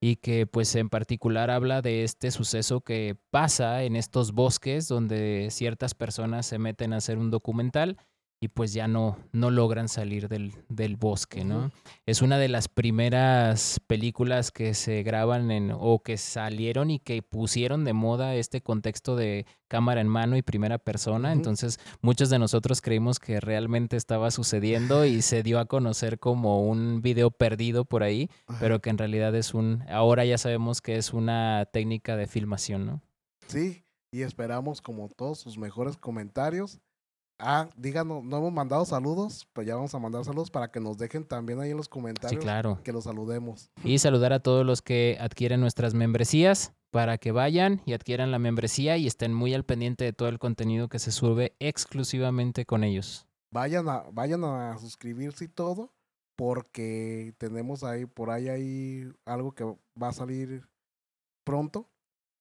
y 0.00 0.16
que 0.16 0.46
pues 0.46 0.74
en 0.76 0.88
particular 0.88 1.50
habla 1.50 1.82
de 1.82 2.04
este 2.04 2.30
suceso 2.30 2.80
que 2.82 3.16
pasa 3.30 3.82
en 3.82 3.96
estos 3.96 4.32
bosques 4.32 4.86
donde 4.86 5.48
ciertas 5.50 5.94
personas 5.94 6.46
se 6.46 6.58
meten 6.58 6.92
a 6.92 6.98
hacer 6.98 7.18
un 7.18 7.30
documental 7.30 7.96
y 8.40 8.48
pues 8.48 8.72
ya 8.72 8.86
no, 8.86 9.16
no 9.32 9.50
logran 9.50 9.88
salir 9.88 10.28
del, 10.28 10.52
del 10.68 10.96
bosque, 10.96 11.44
¿no? 11.44 11.72
Es 12.06 12.22
una 12.22 12.38
de 12.38 12.48
las 12.48 12.68
primeras 12.68 13.80
películas 13.86 14.52
que 14.52 14.74
se 14.74 15.02
graban 15.02 15.50
en, 15.50 15.72
o 15.74 16.02
que 16.02 16.16
salieron 16.16 16.90
y 16.90 17.00
que 17.00 17.22
pusieron 17.22 17.84
de 17.84 17.94
moda 17.94 18.36
este 18.36 18.60
contexto 18.60 19.16
de 19.16 19.44
cámara 19.66 20.00
en 20.00 20.08
mano 20.08 20.36
y 20.36 20.42
primera 20.42 20.78
persona. 20.78 21.32
Entonces, 21.32 21.80
muchos 22.00 22.30
de 22.30 22.38
nosotros 22.38 22.80
creímos 22.80 23.18
que 23.18 23.40
realmente 23.40 23.96
estaba 23.96 24.30
sucediendo 24.30 25.04
y 25.04 25.22
se 25.22 25.42
dio 25.42 25.58
a 25.58 25.66
conocer 25.66 26.20
como 26.20 26.62
un 26.62 27.02
video 27.02 27.32
perdido 27.32 27.84
por 27.84 28.04
ahí, 28.04 28.30
pero 28.60 28.80
que 28.80 28.90
en 28.90 28.98
realidad 28.98 29.34
es 29.34 29.52
un, 29.52 29.84
ahora 29.90 30.24
ya 30.24 30.38
sabemos 30.38 30.80
que 30.80 30.96
es 30.96 31.12
una 31.12 31.68
técnica 31.72 32.16
de 32.16 32.28
filmación, 32.28 32.86
¿no? 32.86 33.02
Sí, 33.48 33.82
y 34.12 34.22
esperamos 34.22 34.80
como 34.80 35.08
todos 35.08 35.38
sus 35.40 35.58
mejores 35.58 35.96
comentarios. 35.96 36.80
Ah, 37.40 37.68
díganos, 37.76 38.24
no 38.24 38.38
hemos 38.38 38.52
mandado 38.52 38.84
saludos, 38.84 39.46
pues 39.52 39.66
ya 39.66 39.76
vamos 39.76 39.94
a 39.94 39.98
mandar 40.00 40.24
saludos 40.24 40.50
para 40.50 40.72
que 40.72 40.80
nos 40.80 40.98
dejen 40.98 41.24
también 41.24 41.60
ahí 41.60 41.70
en 41.70 41.76
los 41.76 41.86
Sí, 41.86 41.90
comentarios 41.90 42.42
claro. 42.42 42.80
que 42.82 42.92
los 42.92 43.04
saludemos. 43.04 43.70
Y 43.84 43.98
saludar 43.98 44.32
a 44.32 44.40
todos 44.40 44.66
los 44.66 44.82
que 44.82 45.16
adquieren 45.20 45.60
nuestras 45.60 45.94
membresías 45.94 46.72
para 46.90 47.16
que 47.18 47.30
vayan 47.30 47.80
y 47.86 47.92
adquieran 47.92 48.32
la 48.32 48.40
membresía 48.40 48.96
y 48.96 49.06
estén 49.06 49.32
muy 49.32 49.54
al 49.54 49.64
pendiente 49.64 50.04
de 50.04 50.12
todo 50.12 50.28
el 50.28 50.40
contenido 50.40 50.88
que 50.88 50.98
se 50.98 51.12
sube 51.12 51.54
exclusivamente 51.60 52.66
con 52.66 52.82
ellos. 52.82 53.28
Vayan 53.52 53.88
a, 53.88 54.04
vayan 54.12 54.42
a 54.42 54.76
suscribirse 54.78 55.44
y 55.44 55.48
todo, 55.48 55.92
porque 56.36 57.34
tenemos 57.38 57.84
ahí, 57.84 58.04
por 58.06 58.30
ahí 58.30 58.48
hay 58.48 59.12
algo 59.26 59.52
que 59.52 59.64
va 60.00 60.08
a 60.08 60.12
salir 60.12 60.66
pronto 61.44 61.88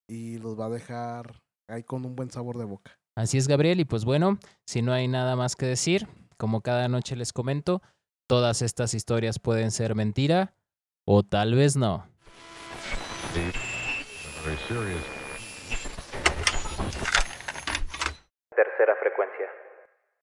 y 0.09 0.39
los 0.39 0.59
va 0.59 0.65
a 0.65 0.69
dejar 0.69 1.43
ahí 1.67 1.83
con 1.83 2.03
un 2.05 2.15
buen 2.15 2.31
sabor 2.31 2.57
de 2.57 2.65
boca. 2.65 2.99
Así 3.17 3.39
es, 3.39 3.47
Gabriel, 3.47 3.79
y 3.79 3.85
pues 3.85 4.05
bueno, 4.05 4.37
si 4.63 4.83
no 4.83 4.93
hay 4.93 5.07
nada 5.07 5.35
más 5.35 5.55
que 5.55 5.65
decir, 5.65 6.07
como 6.37 6.61
cada 6.61 6.87
noche 6.87 7.15
les 7.15 7.33
comento, 7.33 7.81
todas 8.27 8.61
estas 8.61 8.93
historias 8.93 9.39
pueden 9.39 9.71
ser 9.71 9.95
mentira 9.95 10.53
o 11.03 11.23
tal 11.23 11.55
vez 11.55 11.75
no. 11.75 12.05